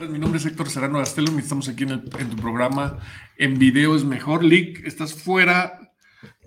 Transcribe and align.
mi 0.00 0.18
nombre 0.18 0.38
es 0.38 0.46
Héctor 0.46 0.70
Serrano 0.70 0.98
Gastelum 0.98 1.36
y 1.36 1.42
estamos 1.42 1.68
aquí 1.68 1.84
en, 1.84 2.02
tu 2.02 2.36
programa 2.36 2.98
En 3.36 3.58
Video 3.58 3.94
es 3.94 4.04
Mejor. 4.04 4.42
Lick, 4.42 4.86
estás 4.86 5.12
fuera 5.12 5.92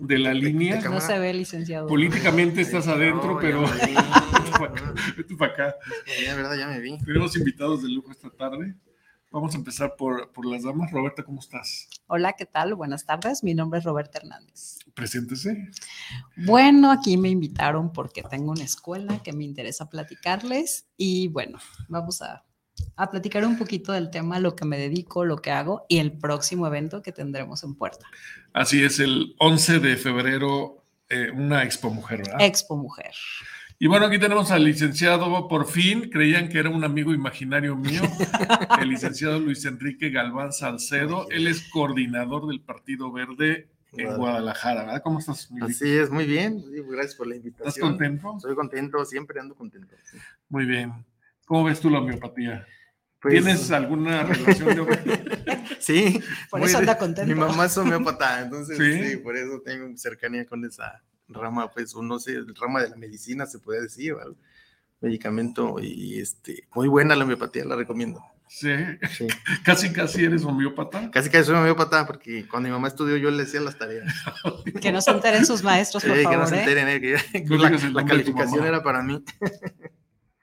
de 0.00 0.18
la 0.18 0.34
línea. 0.34 0.80
No 0.80 1.00
se 1.00 1.16
ve, 1.16 1.32
licenciado. 1.32 1.86
Políticamente 1.86 2.62
estás 2.62 2.88
adentro, 2.88 3.38
pero... 3.40 3.62
Vete 5.16 5.36
para 5.36 5.52
acá. 5.52 5.74
Ya, 6.24 6.34
verdad, 6.34 6.56
ya 6.56 6.66
me 6.66 6.80
vi. 6.80 6.98
Tenemos 6.98 7.36
invitados 7.36 7.84
de 7.84 7.88
lujo 7.88 8.10
esta 8.10 8.30
tarde. 8.30 8.74
Vamos 9.30 9.54
a 9.54 9.58
empezar 9.58 9.94
por, 9.96 10.32
por, 10.32 10.44
las 10.44 10.64
damas. 10.64 10.90
Roberta, 10.90 11.22
¿cómo 11.22 11.38
estás? 11.38 11.88
Hola, 12.08 12.32
¿qué 12.32 12.46
tal? 12.46 12.74
Buenas 12.74 13.06
tardes. 13.06 13.44
Mi 13.44 13.54
nombre 13.54 13.78
es 13.78 13.84
Roberta 13.84 14.18
Hernández. 14.18 14.78
Preséntese. 14.92 15.70
Bueno, 16.36 16.90
aquí 16.90 17.16
me 17.16 17.28
invitaron 17.28 17.92
porque 17.92 18.24
tengo 18.24 18.50
una 18.50 18.64
escuela 18.64 19.22
que 19.22 19.32
me 19.32 19.44
interesa 19.44 19.88
platicarles 19.88 20.88
y 20.96 21.28
bueno, 21.28 21.58
vamos 21.88 22.22
a 22.22 22.42
a 22.96 23.10
platicar 23.10 23.44
un 23.44 23.58
poquito 23.58 23.92
del 23.92 24.10
tema, 24.10 24.40
lo 24.40 24.56
que 24.56 24.64
me 24.64 24.78
dedico, 24.78 25.24
lo 25.24 25.38
que 25.38 25.50
hago 25.50 25.84
y 25.88 25.98
el 25.98 26.12
próximo 26.12 26.66
evento 26.66 27.02
que 27.02 27.12
tendremos 27.12 27.62
en 27.64 27.74
Puerta. 27.74 28.06
Así 28.52 28.82
es, 28.82 28.98
el 29.00 29.34
11 29.38 29.80
de 29.80 29.96
febrero, 29.96 30.84
eh, 31.08 31.30
una 31.30 31.62
Expo 31.64 31.90
Mujer, 31.90 32.18
¿verdad? 32.18 32.40
Expo 32.40 32.76
Mujer. 32.76 33.12
Y 33.78 33.88
bueno, 33.88 34.06
aquí 34.06 34.18
tenemos 34.18 34.50
al 34.50 34.64
licenciado, 34.64 35.48
por 35.48 35.66
fin, 35.66 36.08
creían 36.08 36.48
que 36.48 36.58
era 36.58 36.70
un 36.70 36.82
amigo 36.82 37.12
imaginario 37.12 37.76
mío, 37.76 38.00
el 38.80 38.88
licenciado 38.88 39.38
Luis 39.38 39.66
Enrique 39.66 40.08
Galván 40.08 40.52
Salcedo. 40.52 41.28
Él 41.30 41.46
es 41.46 41.68
coordinador 41.70 42.46
del 42.46 42.62
Partido 42.62 43.12
Verde 43.12 43.68
en 43.92 44.16
Guadalajara, 44.16 44.84
¿verdad? 44.84 45.02
¿Cómo 45.02 45.18
estás? 45.18 45.50
Así 45.60 45.90
es, 45.90 46.10
muy 46.10 46.24
bien. 46.24 46.64
Gracias 46.88 47.16
por 47.16 47.26
la 47.26 47.36
invitación. 47.36 47.68
¿Estás 47.68 47.82
contento? 47.82 48.34
Estoy 48.38 48.54
contento, 48.54 49.04
siempre 49.04 49.40
ando 49.40 49.54
contento. 49.54 49.94
Muy 50.48 50.64
bien. 50.64 50.92
¿Cómo 51.46 51.64
ves 51.64 51.80
tú 51.80 51.88
la 51.88 52.00
homeopatía? 52.00 52.66
Pues, 53.20 53.32
¿Tienes 53.32 53.70
alguna 53.70 54.22
relación 54.24 54.74
de 54.74 54.80
homeopatía? 54.82 55.64
sí. 55.80 56.20
Por 56.50 56.62
eso 56.62 56.78
anda 56.78 56.98
contento. 56.98 57.32
Mi 57.32 57.38
mamá 57.38 57.64
es 57.64 57.78
homeópata, 57.78 58.42
entonces 58.42 58.76
¿Sí? 58.76 59.16
por 59.16 59.34
eso 59.36 59.62
tengo 59.64 59.96
cercanía 59.96 60.44
con 60.44 60.64
esa 60.64 61.02
rama, 61.28 61.70
pues 61.70 61.94
no 61.96 62.18
sé, 62.18 62.36
rama 62.60 62.82
de 62.82 62.90
la 62.90 62.96
medicina 62.96 63.46
se 63.46 63.58
puede 63.58 63.82
decir, 63.82 64.14
¿vale? 64.14 64.36
medicamento 65.00 65.76
y 65.80 66.20
este, 66.20 66.66
muy 66.74 66.88
buena 66.88 67.14
la 67.16 67.24
homeopatía, 67.24 67.64
la 67.64 67.76
recomiendo. 67.76 68.22
Sí. 68.48 68.70
sí. 69.10 69.26
Casi, 69.64 69.92
casi 69.92 70.24
eres 70.24 70.44
homeópata. 70.44 71.10
Casi, 71.10 71.30
casi 71.30 71.46
soy 71.46 71.56
homeópata 71.56 72.06
porque 72.06 72.46
cuando 72.46 72.68
mi 72.68 72.72
mamá 72.72 72.88
estudió 72.88 73.16
yo 73.16 73.30
le 73.30 73.44
decía 73.44 73.60
las 73.60 73.76
tareas. 73.76 74.14
que 74.80 74.92
no 74.92 75.00
se 75.00 75.10
enteren 75.10 75.44
sus 75.44 75.64
maestros, 75.64 76.04
por 76.04 76.16
favor. 76.16 76.30
Que 76.30 76.36
no 76.36 76.46
se 76.46 76.56
¿eh? 76.56 76.58
enteren, 76.60 76.88
¿eh? 76.88 77.00
que, 77.00 77.56
la, 77.92 78.04
calificación 78.04 78.64
era 78.64 78.82
para 78.82 79.02
mí. 79.02 79.22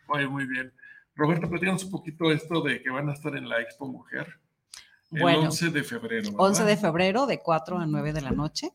Oye, 0.08 0.28
muy 0.28 0.46
bien. 0.46 0.74
Roberto, 1.16 1.50
platícanos 1.50 1.84
un 1.85 1.91
poquito 1.91 2.31
esto 2.31 2.62
de 2.62 2.81
que 2.81 2.90
van 2.90 3.09
a 3.09 3.13
estar 3.13 3.35
en 3.35 3.47
la 3.47 3.62
Expo 3.62 3.88
Mujer. 3.88 4.40
El 5.12 5.24
11 5.24 5.69
de 5.69 5.84
febrero. 5.84 6.29
11 6.38 6.63
de 6.63 6.78
febrero, 6.78 7.28
de 7.28 7.40
4 7.40 7.78
a 7.78 7.85
9 7.85 8.13
de 8.13 8.22
la 8.22 8.31
noche. 8.31 8.72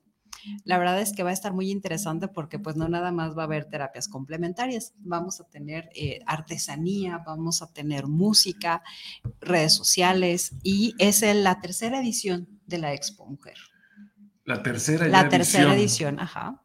La 0.65 0.79
verdad 0.79 1.01
es 1.01 1.13
que 1.13 1.25
va 1.25 1.31
a 1.31 1.33
estar 1.33 1.53
muy 1.53 1.71
interesante 1.71 2.29
porque 2.29 2.61
pues 2.61 2.77
no 2.77 2.89
nada 2.89 3.11
más 3.11 3.37
va 3.37 3.43
a 3.43 3.47
haber 3.47 3.65
terapias 3.65 4.09
complementarias, 4.09 4.95
vamos 4.99 5.41
a 5.41 5.49
tener 5.49 5.91
eh, 5.97 6.21
artesanía, 6.27 7.23
vamos 7.27 7.61
a 7.61 7.73
tener 7.73 8.07
música, 8.07 8.83
redes 9.41 9.75
sociales 9.75 10.53
y 10.63 10.95
es 10.99 11.23
la 11.23 11.61
tercera 11.61 12.01
edición 12.01 12.49
de 12.67 12.79
la 12.79 12.95
Expo 12.95 13.27
Mujer. 13.27 13.57
La 14.45 14.63
tercera 14.63 15.09
La 15.09 15.29
tercera 15.29 15.75
edición, 15.75 16.21
ajá. 16.21 16.63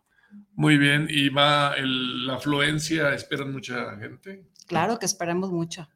Muy 0.55 0.77
bien, 0.77 1.07
y 1.09 1.29
va 1.29 1.75
la 1.77 2.35
afluencia, 2.35 3.13
esperan 3.13 3.51
mucha 3.51 3.97
gente. 3.97 4.45
Claro 4.65 4.99
que 4.99 5.05
esperamos 5.05 5.51
mucho. 5.51 5.87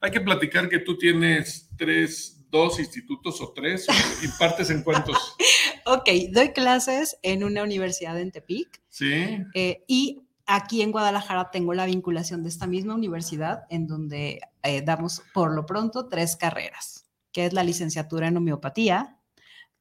Hay 0.00 0.10
que 0.10 0.20
platicar 0.20 0.68
que 0.68 0.78
tú 0.78 0.96
tienes 0.98 1.70
tres, 1.76 2.46
dos 2.50 2.78
institutos 2.78 3.40
o 3.40 3.52
tres, 3.52 3.86
¿impartes 4.22 4.70
en 4.70 4.82
cuántos? 4.82 5.36
ok, 5.86 6.08
doy 6.32 6.52
clases 6.52 7.18
en 7.22 7.44
una 7.44 7.62
universidad 7.62 8.18
en 8.20 8.30
Tepic. 8.30 8.80
Sí. 8.88 9.42
Eh, 9.54 9.84
y 9.86 10.22
aquí 10.46 10.82
en 10.82 10.92
Guadalajara 10.92 11.50
tengo 11.50 11.74
la 11.74 11.86
vinculación 11.86 12.42
de 12.42 12.48
esta 12.48 12.66
misma 12.66 12.94
universidad 12.94 13.64
en 13.68 13.86
donde 13.86 14.40
eh, 14.62 14.82
damos 14.82 15.22
por 15.34 15.54
lo 15.54 15.66
pronto 15.66 16.08
tres 16.08 16.36
carreras, 16.36 17.06
que 17.32 17.46
es 17.46 17.52
la 17.52 17.64
licenciatura 17.64 18.28
en 18.28 18.36
homeopatía, 18.36 19.18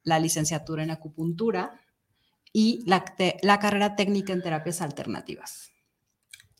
la 0.04 0.20
licenciatura 0.20 0.84
en 0.84 0.92
acupuntura 0.92 1.82
y 2.52 2.84
la, 2.86 3.04
la 3.42 3.60
carrera 3.60 3.96
técnica 3.96 4.34
en 4.34 4.42
terapias 4.42 4.82
alternativas. 4.82 5.72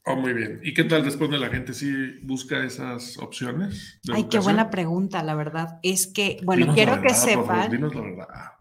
Oh, 0.08 0.16
muy 0.16 0.34
bien. 0.34 0.60
¿Y 0.64 0.74
qué 0.74 0.84
tal 0.84 1.04
responde 1.04 1.40
la 1.40 1.50
gente? 1.50 1.74
¿Sí 1.74 2.20
busca 2.22 2.64
esas 2.64 3.18
opciones? 3.18 4.00
Ay, 4.14 4.26
qué 4.26 4.38
buena 4.38 4.70
pregunta, 4.70 5.24
la 5.24 5.34
verdad. 5.34 5.80
Es 5.82 6.06
que, 6.06 6.40
bueno, 6.44 6.74
quiero 6.76 7.02
que 7.02 7.14
sepan. 7.14 7.72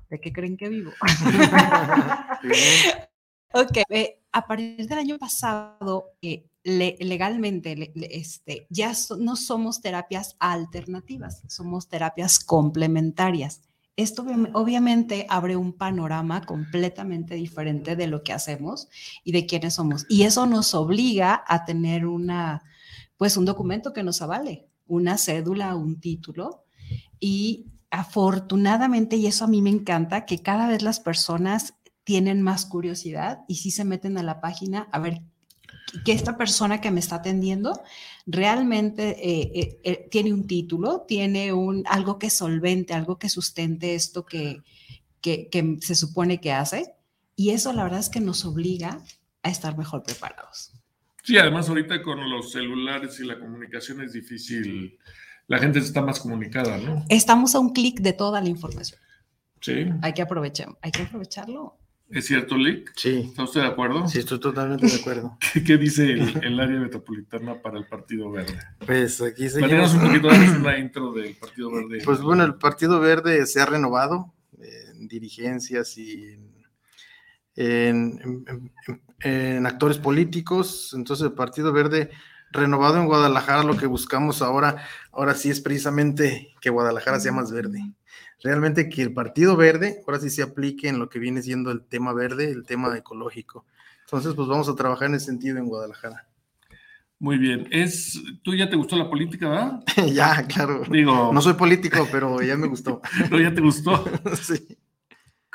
¿De 0.08 0.20
qué 0.20 0.32
creen 0.32 0.56
que 0.56 0.70
vivo? 0.70 0.92
ok, 3.52 3.78
eh, 3.90 4.20
a 4.32 4.46
partir 4.46 4.86
del 4.86 4.98
año 4.98 5.18
pasado, 5.18 6.12
eh, 6.22 6.46
legalmente, 6.64 7.92
este, 8.10 8.66
ya 8.70 8.92
no 9.18 9.36
somos 9.36 9.82
terapias 9.82 10.36
alternativas, 10.38 11.42
somos 11.48 11.88
terapias 11.88 12.38
complementarias. 12.38 13.60
Esto 13.96 14.26
obviamente 14.54 15.26
abre 15.28 15.56
un 15.56 15.72
panorama 15.72 16.42
completamente 16.42 17.36
diferente 17.36 17.94
de 17.94 18.08
lo 18.08 18.22
que 18.22 18.32
hacemos 18.32 18.88
y 19.22 19.32
de 19.32 19.46
quiénes 19.46 19.74
somos. 19.74 20.04
Y 20.08 20.22
eso 20.22 20.46
nos 20.46 20.74
obliga 20.74 21.44
a 21.46 21.64
tener 21.64 22.06
una, 22.06 22.62
pues 23.16 23.36
un 23.36 23.44
documento 23.44 23.92
que 23.92 24.02
nos 24.02 24.20
avale, 24.20 24.68
una 24.86 25.16
cédula, 25.16 25.76
un 25.76 26.00
título. 26.00 26.64
Y 27.20 27.66
afortunadamente, 27.90 29.16
y 29.16 29.28
eso 29.28 29.44
a 29.44 29.48
mí 29.48 29.62
me 29.62 29.70
encanta, 29.70 30.26
que 30.26 30.42
cada 30.42 30.66
vez 30.66 30.82
las 30.82 30.98
personas 30.98 31.74
tienen 32.02 32.42
más 32.42 32.66
curiosidad 32.66 33.44
y 33.46 33.56
sí 33.56 33.70
se 33.70 33.84
meten 33.84 34.18
a 34.18 34.22
la 34.22 34.40
página 34.40 34.88
a 34.90 34.98
ver 34.98 35.22
que 36.04 36.12
esta 36.12 36.36
persona 36.36 36.80
que 36.80 36.90
me 36.90 37.00
está 37.00 37.16
atendiendo 37.16 37.80
realmente 38.26 39.10
eh, 39.10 39.50
eh, 39.54 39.80
eh, 39.84 40.08
tiene 40.10 40.32
un 40.32 40.46
título, 40.46 41.04
tiene 41.06 41.52
un, 41.52 41.84
algo 41.86 42.18
que 42.18 42.30
solvente, 42.30 42.94
algo 42.94 43.18
que 43.18 43.28
sustente 43.28 43.94
esto 43.94 44.24
que, 44.24 44.62
que, 45.20 45.78
se 45.80 45.94
supone 45.94 46.40
que 46.40 46.52
hace. 46.52 46.94
Y 47.36 47.50
eso 47.50 47.72
la 47.72 47.84
verdad 47.84 48.00
es 48.00 48.08
que 48.08 48.20
nos 48.20 48.44
obliga 48.44 49.00
a 49.42 49.50
estar 49.50 49.76
mejor 49.76 50.02
preparados. 50.02 50.72
Sí, 51.22 51.38
además 51.38 51.68
ahorita 51.68 52.02
con 52.02 52.28
los 52.30 52.52
celulares 52.52 53.18
y 53.20 53.24
la 53.24 53.38
comunicación 53.38 54.02
es 54.02 54.12
difícil, 54.12 54.98
la 55.46 55.58
gente 55.58 55.78
está 55.78 56.02
más 56.02 56.20
comunicada, 56.20 56.78
¿no? 56.78 57.04
Estamos 57.08 57.54
a 57.54 57.58
un 57.58 57.72
clic 57.72 58.00
de 58.00 58.12
toda 58.12 58.40
la 58.40 58.48
información. 58.48 59.00
Sí. 59.60 59.86
Hay 60.02 60.12
que 60.12 60.22
aprovechar, 60.22 60.68
hay 60.82 60.90
que 60.90 61.02
aprovecharlo. 61.02 61.78
¿Es 62.14 62.26
cierto, 62.26 62.56
Lick? 62.56 62.92
Sí. 62.94 63.24
¿Está 63.26 63.42
usted 63.42 63.62
de 63.62 63.66
acuerdo? 63.66 64.06
Sí, 64.06 64.20
estoy 64.20 64.38
totalmente 64.38 64.86
de 64.86 64.94
acuerdo. 64.94 65.36
¿Qué, 65.66 65.76
dice 65.76 66.12
el, 66.12 66.60
área 66.60 66.78
metropolitana 66.78 67.60
para 67.60 67.76
el 67.78 67.86
Partido 67.86 68.30
Verde? 68.30 68.56
Pues 68.86 69.20
aquí 69.20 69.48
se 69.48 69.60
un 69.60 70.00
poquito, 70.00 70.28
una 70.28 70.78
intro 70.78 71.12
del 71.12 71.34
Partido 71.34 71.72
Verde. 71.72 72.02
Pues 72.04 72.20
bueno, 72.20 72.44
el 72.44 72.54
Partido 72.54 73.00
Verde 73.00 73.44
se 73.46 73.60
ha 73.60 73.66
renovado 73.66 74.32
en 74.60 75.08
dirigencias 75.08 75.98
y 75.98 76.38
en, 77.56 78.44
en 79.20 79.66
actores 79.66 79.98
políticos. 79.98 80.94
Entonces 80.96 81.26
el 81.26 81.32
Partido 81.32 81.72
Verde 81.72 82.10
renovado 82.54 82.98
en 82.98 83.06
Guadalajara, 83.06 83.64
lo 83.64 83.76
que 83.76 83.86
buscamos 83.86 84.40
ahora, 84.40 84.86
ahora 85.12 85.34
sí 85.34 85.50
es 85.50 85.60
precisamente 85.60 86.54
que 86.60 86.70
Guadalajara 86.70 87.20
sea 87.20 87.32
más 87.32 87.52
verde. 87.52 87.80
Realmente 88.42 88.88
que 88.88 89.02
el 89.02 89.12
Partido 89.12 89.56
Verde 89.56 90.02
ahora 90.06 90.20
sí 90.20 90.30
se 90.30 90.42
aplique 90.42 90.88
en 90.88 90.98
lo 90.98 91.08
que 91.08 91.18
viene 91.18 91.42
siendo 91.42 91.70
el 91.70 91.82
tema 91.82 92.12
verde, 92.12 92.50
el 92.50 92.64
tema 92.64 92.96
ecológico. 92.96 93.66
Entonces, 94.04 94.34
pues 94.34 94.48
vamos 94.48 94.68
a 94.68 94.74
trabajar 94.74 95.08
en 95.08 95.14
ese 95.16 95.26
sentido 95.26 95.58
en 95.58 95.66
Guadalajara. 95.66 96.28
Muy 97.18 97.38
bien. 97.38 97.66
Es, 97.70 98.22
¿Tú 98.42 98.54
ya 98.54 98.68
te 98.68 98.76
gustó 98.76 98.96
la 98.96 99.08
política, 99.08 99.48
verdad? 99.48 99.84
ya, 100.12 100.46
claro. 100.46 100.82
Digo, 100.90 101.30
no 101.32 101.40
soy 101.40 101.54
político, 101.54 102.06
pero 102.12 102.40
ya 102.42 102.56
me 102.56 102.66
gustó. 102.66 103.00
pero 103.30 103.40
ya 103.40 103.54
te 103.54 103.60
gustó. 103.60 104.04
sí. 104.42 104.76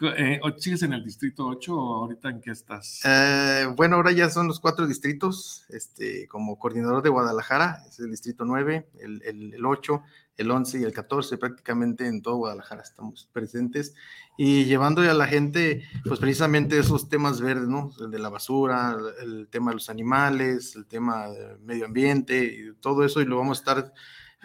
Eh, 0.02 0.40
¿Sigues 0.58 0.84
en 0.84 0.94
el 0.94 1.04
distrito 1.04 1.46
8 1.48 1.76
o 1.76 1.96
ahorita 1.96 2.30
en 2.30 2.42
qué 2.42 2.52
estás? 2.52 3.02
Eh, 3.06 3.68
bueno, 3.76 3.98
ahora 3.98 4.12
ya 4.12 4.30
son 4.30 4.48
los 4.48 4.60
cuatro 4.60 4.88
distritos. 4.88 5.66
Este, 5.70 6.28
como 6.28 6.58
coordinador 6.58 7.02
de 7.02 7.10
Guadalajara, 7.10 7.84
es 7.88 8.00
el 8.00 8.12
distrito 8.12 8.46
9, 8.46 8.90
el, 9.00 9.22
el, 9.24 9.54
el 9.54 9.66
8, 9.66 10.02
el 10.38 10.52
11 10.52 10.80
y 10.80 10.84
el 10.84 10.94
14, 10.94 11.38
prácticamente 11.38 12.08
en 12.08 12.22
todo 12.22 12.38
Guadalajara 12.38 12.82
estamos 12.82 13.30
presentes 13.34 13.94
y 14.38 14.64
llevando 14.64 15.02
a 15.02 15.14
la 15.14 15.28
gente, 15.28 15.84
pues 16.06 16.18
precisamente 16.18 16.80
esos 16.80 17.10
temas 17.10 17.42
verdes, 17.42 17.68
¿no? 17.68 17.92
El 18.00 18.10
de 18.10 18.20
la 18.20 18.30
basura, 18.30 18.96
el 19.22 19.50
tema 19.50 19.72
de 19.72 19.76
los 19.76 19.90
animales, 19.90 20.78
el 20.78 20.86
tema 20.86 21.28
del 21.28 21.60
medio 21.60 21.86
ambiente, 21.86 22.46
y 22.46 22.74
todo 22.80 23.04
eso, 23.04 23.20
y 23.20 23.26
lo 23.26 23.36
vamos 23.36 23.58
a 23.58 23.62
estar 23.62 23.94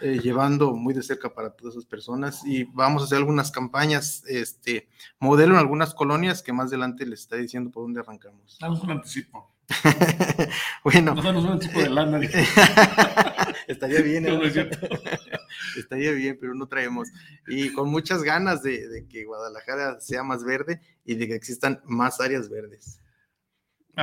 eh, 0.01 0.19
llevando 0.21 0.73
muy 0.73 0.93
de 0.93 1.01
cerca 1.01 1.33
para 1.33 1.51
todas 1.51 1.75
esas 1.75 1.85
personas 1.85 2.45
y 2.45 2.65
vamos 2.65 3.01
a 3.01 3.05
hacer 3.05 3.17
algunas 3.17 3.49
campañas, 3.49 4.23
este, 4.27 4.89
modelo 5.19 5.53
en 5.53 5.59
algunas 5.59 5.93
colonias 5.93 6.43
que 6.43 6.51
más 6.51 6.67
adelante 6.67 7.05
les 7.05 7.21
está 7.21 7.37
diciendo 7.37 7.71
por 7.71 7.83
dónde 7.83 8.01
arrancamos. 8.01 8.57
Damos 8.59 8.83
un 8.83 8.91
anticipo. 8.91 9.55
bueno. 10.83 11.13
un 11.13 11.47
anticipo 11.47 11.79
de 11.79 11.89
lana. 11.89 12.19
Estaría 13.67 14.01
bien, 14.01 14.27
¿eh? 14.27 14.69
Estaría 15.77 16.11
bien, 16.11 16.37
pero 16.41 16.53
no 16.55 16.67
traemos. 16.67 17.07
Y 17.47 17.71
con 17.71 17.89
muchas 17.89 18.21
ganas 18.21 18.63
de, 18.63 19.07
que 19.09 19.23
Guadalajara 19.23 20.01
sea 20.01 20.23
más 20.23 20.43
verde 20.43 20.81
y 21.05 21.15
de 21.15 21.27
que 21.27 21.35
existan 21.35 21.81
más 21.85 22.19
áreas 22.19 22.49
verdes. 22.49 22.99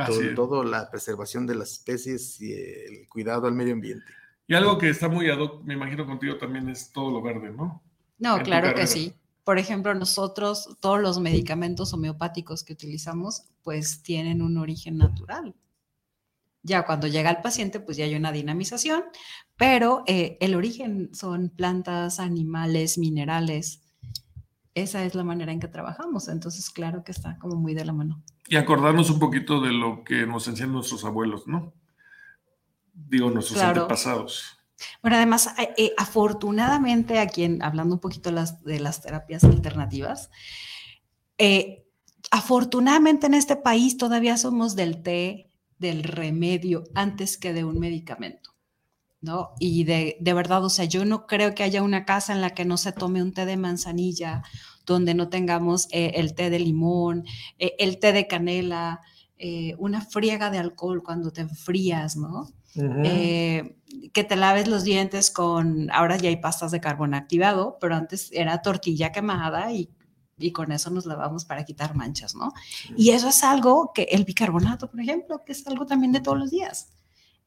Todo, 0.07 0.33
todo, 0.33 0.63
la 0.63 0.89
preservación 0.89 1.45
de 1.45 1.53
las 1.53 1.73
especies 1.73 2.41
y 2.41 2.51
el 2.51 3.07
cuidado 3.07 3.45
al 3.45 3.53
medio 3.53 3.73
ambiente. 3.73 4.11
Y 4.47 4.55
algo 4.55 4.77
que 4.77 4.89
está 4.89 5.07
muy 5.07 5.29
ad 5.29 5.39
hoc, 5.39 5.63
me 5.63 5.73
imagino 5.73 6.05
contigo 6.05 6.37
también 6.37 6.69
es 6.69 6.91
todo 6.91 7.11
lo 7.11 7.21
verde, 7.21 7.51
¿no? 7.51 7.81
No, 8.17 8.39
claro 8.41 8.73
que 8.73 8.87
sí. 8.87 9.13
Por 9.43 9.59
ejemplo, 9.59 9.93
nosotros, 9.93 10.77
todos 10.79 11.01
los 11.01 11.19
medicamentos 11.19 11.93
homeopáticos 11.93 12.63
que 12.63 12.73
utilizamos, 12.73 13.43
pues 13.61 14.01
tienen 14.01 14.41
un 14.41 14.57
origen 14.57 14.97
natural. 14.97 15.53
Ya 16.61 16.85
cuando 16.85 17.07
llega 17.07 17.29
el 17.29 17.41
paciente, 17.41 17.81
pues 17.81 17.97
ya 17.97 18.05
hay 18.05 18.15
una 18.15 18.31
dinamización, 18.31 19.03
pero 19.57 20.03
eh, 20.07 20.37
el 20.39 20.55
origen 20.55 21.13
son 21.13 21.49
plantas, 21.49 22.21
animales, 22.21 22.97
minerales. 22.97 23.81
Esa 24.73 25.03
es 25.03 25.13
la 25.13 25.25
manera 25.25 25.51
en 25.51 25.59
que 25.59 25.67
trabajamos. 25.67 26.29
Entonces, 26.29 26.69
claro 26.69 27.03
que 27.03 27.11
está 27.11 27.37
como 27.37 27.57
muy 27.57 27.73
de 27.73 27.83
la 27.83 27.91
mano. 27.91 28.23
Y 28.47 28.55
acordarnos 28.55 29.09
un 29.09 29.19
poquito 29.19 29.59
de 29.59 29.73
lo 29.73 30.05
que 30.05 30.25
nos 30.25 30.47
enseñan 30.47 30.71
nuestros 30.71 31.03
abuelos, 31.03 31.47
¿no? 31.47 31.73
Digo, 33.07 33.29
nuestros 33.29 33.61
antepasados. 33.61 34.57
Bueno, 35.01 35.17
además, 35.17 35.53
eh, 35.57 35.73
eh, 35.77 35.93
afortunadamente, 35.97 37.19
aquí 37.19 37.43
en, 37.43 37.61
hablando 37.63 37.95
un 37.95 38.01
poquito 38.01 38.29
de 38.29 38.79
las, 38.79 39.01
terapias 39.01 39.43
alternativas, 39.43 40.29
afortunadamente 42.31 43.27
en 43.27 43.33
este 43.33 43.55
país 43.55 43.97
todavía 43.97 44.37
somos 44.37 44.75
del 44.75 45.03
té, 45.03 45.49
del 45.77 46.03
remedio 46.03 46.85
antes 46.95 47.37
que 47.37 47.53
de 47.53 47.63
un 47.63 47.79
medicamento. 47.79 48.53
¿no? 49.23 49.53
Y 49.57 49.85
de, 49.85 50.17
verdad, 50.21 50.65
o 50.65 50.69
sea, 50.69 50.83
yo 50.83 51.05
no 51.05 51.25
creo 51.27 51.55
que 51.55 51.63
haya 51.63 51.81
una 51.81 52.03
casa 52.03 52.33
en 52.33 52.41
la 52.41 52.49
que 52.49 52.65
no 52.65 52.75
se 52.75 52.91
tome 52.91 53.23
un 53.23 53.31
té 53.31 53.45
de 53.45 53.55
manzanilla, 53.55 54.43
donde 54.85 55.13
no 55.13 55.29
tengamos 55.29 55.87
eh, 55.91 56.11
el 56.15 56.35
té 56.35 56.49
de 56.49 56.59
limón, 56.59 57.25
eh, 57.57 57.73
el 57.79 57.99
té 57.99 58.11
de 58.11 58.27
canela, 58.27 58.99
eh, 59.37 59.75
una 59.77 60.01
friega 60.01 60.51
de 60.51 60.57
alcohol 60.57 61.03
cuando 61.03 61.31
te 61.31 61.39
enfrías, 61.39 62.17
¿no? 62.17 62.51
Que 62.73 64.23
te 64.23 64.35
laves 64.35 64.67
los 64.67 64.83
dientes 64.83 65.31
con, 65.31 65.89
ahora 65.91 66.17
ya 66.17 66.29
hay 66.29 66.37
pastas 66.37 66.71
de 66.71 66.81
carbón 66.81 67.13
activado, 67.13 67.77
pero 67.79 67.95
antes 67.95 68.29
era 68.31 68.61
tortilla 68.61 69.11
quemada 69.11 69.71
y 69.71 69.89
y 70.37 70.51
con 70.51 70.71
eso 70.71 70.89
nos 70.89 71.05
lavamos 71.05 71.45
para 71.45 71.63
quitar 71.63 71.95
manchas, 71.95 72.35
¿no? 72.35 72.53
Y 72.97 73.11
eso 73.11 73.29
es 73.29 73.43
algo 73.43 73.91
que 73.93 74.03
el 74.11 74.25
bicarbonato, 74.25 74.89
por 74.89 74.99
ejemplo, 74.99 75.43
que 75.45 75.51
es 75.51 75.65
algo 75.67 75.85
también 75.85 76.11
de 76.11 76.21
todos 76.21 76.37
los 76.37 76.51
días. 76.51 76.89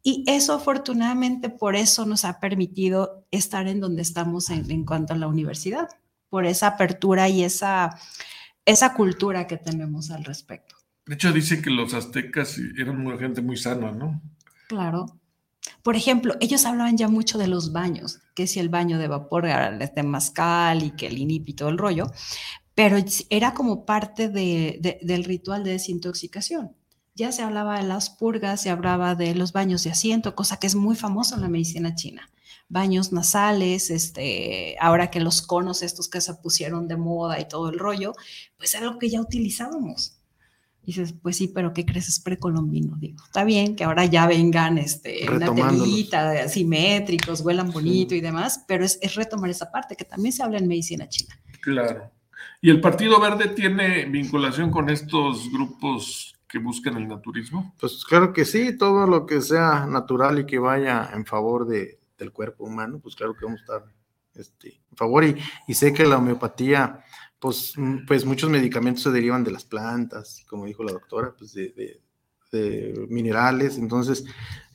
Y 0.03 0.25
eso 0.27 0.55
afortunadamente 0.55 1.51
por 1.51 1.75
eso 1.75 2.07
nos 2.07 2.25
ha 2.25 2.39
permitido 2.39 3.27
estar 3.31 3.67
en 3.67 3.81
donde 3.81 4.03
estamos 4.03 4.51
en, 4.51 4.85
cuanto 4.85 5.15
a 5.15 5.17
la 5.17 5.27
universidad, 5.27 5.89
por 6.29 6.47
esa 6.47 6.69
apertura 6.69 7.29
y 7.29 7.43
esa, 7.43 7.99
esa 8.65 8.95
cultura 8.95 9.47
que 9.47 9.57
tenemos 9.57 10.11
al 10.11 10.25
respecto. 10.25 10.77
De 11.07 11.15
hecho, 11.15 11.33
dicen 11.33 11.63
que 11.63 11.71
los 11.71 11.95
aztecas 11.95 12.59
eran 12.79 13.05
una 13.05 13.19
gente 13.19 13.43
muy 13.43 13.57
sana, 13.57 13.93
¿no? 13.93 14.21
Claro. 14.69 15.07
Por 15.83 15.97
ejemplo, 15.97 16.35
ellos 16.41 16.65
hablaban 16.65 16.97
ya 16.97 17.09
mucho 17.09 17.39
de 17.39 17.49
los 17.49 17.73
baños, 17.73 18.21
que 18.35 18.47
si 18.47 18.61
el 18.61 18.69
baño 18.69 18.99
de 18.99 19.09
vapor 19.09 19.47
era 19.47 19.69
el 19.69 19.79
de 19.79 20.03
mascal 20.03 20.83
y 20.83 20.93
que 20.93 21.07
el 21.09 21.19
inip 21.19 21.49
y 21.49 21.55
todo 21.55 21.69
el 21.69 21.79
rollo, 21.79 22.07
pero 22.75 22.97
era 23.31 23.55
como 23.55 23.87
parte 23.87 24.29
del 24.29 25.25
ritual 25.25 25.65
de 25.65 25.73
desintoxicación. 25.73 26.77
Ya 27.15 27.33
se 27.33 27.43
hablaba 27.43 27.79
de 27.81 27.87
las 27.87 28.11
purgas, 28.11 28.61
se 28.63 28.71
hablaba 28.71 29.15
de 29.15 29.35
los 29.35 29.53
baños 29.53 29.85
de 29.85 29.91
asiento, 29.91 30.35
cosa 30.35 30.59
que 30.59 30.67
es 30.67 30.75
muy 30.75 30.97
famosa 30.97 31.37
en 31.37 31.43
la 31.43 31.49
medicina 31.49 31.95
china. 31.95 32.31
Baños 32.69 33.13
nasales, 33.13 33.91
este, 33.91 34.77
ahora 34.81 35.11
que 35.11 35.21
los 35.21 35.41
conos 35.43 35.83
estos 35.83 36.09
que 36.09 36.21
se 36.21 36.35
pusieron 36.35 36.89
de 36.89 36.97
moda 36.97 37.41
y 37.41 37.49
todo 37.49 37.71
el 37.71 37.79
rollo, 37.79 38.13
pues 38.59 38.75
es 38.75 38.83
algo 38.83 38.99
que 38.99 39.09
ya 39.11 39.21
utilizábamos. 39.21 40.19
Y 40.87 40.93
dices, 40.93 41.13
pues 41.21 41.37
sí, 41.37 41.49
pero 41.49 41.75
¿qué 41.75 41.85
crees? 41.85 42.09
Es 42.09 42.21
precolombino. 42.21 42.97
Digo, 42.97 43.23
está 43.25 43.43
bien 43.43 43.75
que 43.75 43.85
ahora 43.85 44.05
ya 44.05 44.27
vengan 44.27 44.79
este, 44.79 45.29
una 45.29 45.53
telita, 45.53 46.49
simétricos, 46.49 47.41
huelan 47.41 47.73
bonito 47.73 48.15
y 48.15 48.21
demás, 48.21 48.65
pero 48.69 48.85
es, 48.85 48.99
es 49.03 49.17
retomar 49.17 49.51
esa 49.51 49.71
parte 49.71 49.97
que 49.97 50.05
también 50.05 50.33
se 50.33 50.45
habla 50.45 50.59
en 50.59 50.69
medicina 50.69 51.09
china. 51.09 51.39
Claro. 51.61 52.13
¿Y 52.61 52.71
el 52.71 52.81
Partido 52.81 53.21
Verde 53.21 53.49
tiene 53.49 54.07
vinculación 54.07 54.71
con 54.71 54.89
estos 54.89 55.51
grupos 55.53 56.37
que 56.49 56.59
buscan 56.59 56.97
el 56.97 57.09
naturismo? 57.09 57.75
Pues 57.79 58.05
claro 58.05 58.33
que 58.33 58.45
sí, 58.45 58.77
todo 58.79 59.07
lo 59.07 59.27
que 59.27 59.41
sea 59.41 59.87
natural 59.87 60.39
y 60.39 60.47
que 60.47 60.59
vaya 60.59 61.11
en 61.13 61.27
favor 61.27 61.67
de, 61.67 61.99
del 62.19 62.33
cuerpo 62.33 62.65
humano, 62.65 62.99
pues 63.03 63.17
claro 63.17 63.35
que 63.35 63.45
vamos 63.45 63.61
a 63.61 63.63
estar 63.63 63.85
este, 64.35 64.81
en 64.91 64.97
favor. 64.97 65.25
Y, 65.25 65.37
y, 65.67 65.75
sé 65.75 65.93
que 65.93 66.07
la 66.07 66.19
homeopatía, 66.19 67.01
pues, 67.47 67.75
pues 68.09 68.25
muchos 68.25 68.51
medicamentos 68.51 69.05
se 69.05 69.13
derivan 69.13 69.45
de 69.45 69.53
las 69.53 69.65
plantas, 69.65 70.45
como 70.49 70.67
dijo 70.67 70.83
la 70.83 70.91
doctora, 70.91 71.33
pues 71.39 71.53
de, 71.53 71.69
de, 71.71 72.03
de 72.51 73.07
minerales. 73.09 73.79
Entonces, 73.79 74.25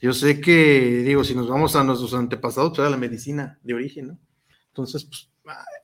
yo 0.01 0.13
sé 0.13 0.40
que, 0.40 1.04
digo, 1.06 1.25
si 1.25 1.36
nos 1.36 1.50
vamos 1.50 1.75
a 1.75 1.84
nuestros 1.84 2.13
antepasados, 2.13 2.70
pues 2.70 2.80
era 2.80 2.90
la 2.90 2.96
medicina 2.96 3.60
de 3.62 3.74
origen, 3.74 4.08
¿no? 4.08 4.20
Entonces, 4.68 5.04
pues 5.04 5.30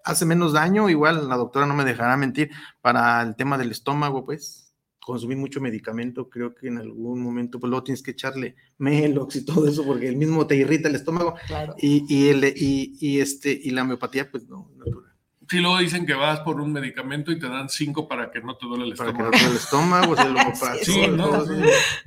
hace 0.06 0.25
menos 0.25 0.53
daño, 0.53 0.89
igual 0.89 1.27
la 1.27 1.36
doctora 1.36 1.65
no 1.65 1.74
me 1.74 1.84
dejará 1.84 2.15
mentir, 2.15 2.51
para 2.79 3.22
el 3.22 3.36
tema 3.36 3.58
del 3.58 3.72
estómago, 3.72 4.24
pues 4.24 4.74
consumir 5.01 5.36
mucho 5.36 5.60
medicamento, 5.60 6.29
creo 6.29 6.56
que 6.56 6.70
en 6.70 6.77
algún 6.77 7.22
momento 7.22 7.60
pues 7.60 7.70
luego 7.70 7.84
tienes 7.84 8.01
que 8.01 8.12
echarle 8.12 8.56
Melox 8.77 9.36
y 9.36 9.46
todo 9.46 9.67
eso 9.67 9.86
porque 9.86 10.08
el 10.08 10.15
mismo 10.15 10.48
te 10.48 10.56
irrita 10.56 10.88
el 10.88 10.96
estómago 10.96 11.36
y, 11.77 12.06
y, 12.08 12.29
el, 12.29 12.46
y, 12.56 12.98
y, 13.01 13.20
este, 13.20 13.51
y 13.51 13.72
la 13.72 13.82
homeopatía 13.82 14.32
pues 14.32 14.48
no, 14.48 14.72
natural. 14.77 15.07
Sí, 15.50 15.60
luego 15.60 15.77
dicen 15.77 16.06
que 16.06 16.13
vas 16.13 16.42
por 16.42 16.60
un 16.60 16.74
medicamento 16.74 17.32
y 17.32 17.39
te 17.39 17.48
dan 17.48 17.70
cinco 17.70 18.08
para 18.08 18.32
que 18.32 18.42
no 18.42 18.58
te 18.58 18.66
duele 18.66 18.86
el 18.86 18.92
estómago. 18.92 19.18
Para 19.18 19.32
que 19.32 19.38
no 19.38 19.38
te 19.38 19.38
duele 19.38 19.51
el 19.51 19.58
estómago, 19.58 20.12
o 20.12 20.84
sí, 20.84 21.08
no, 21.08 21.46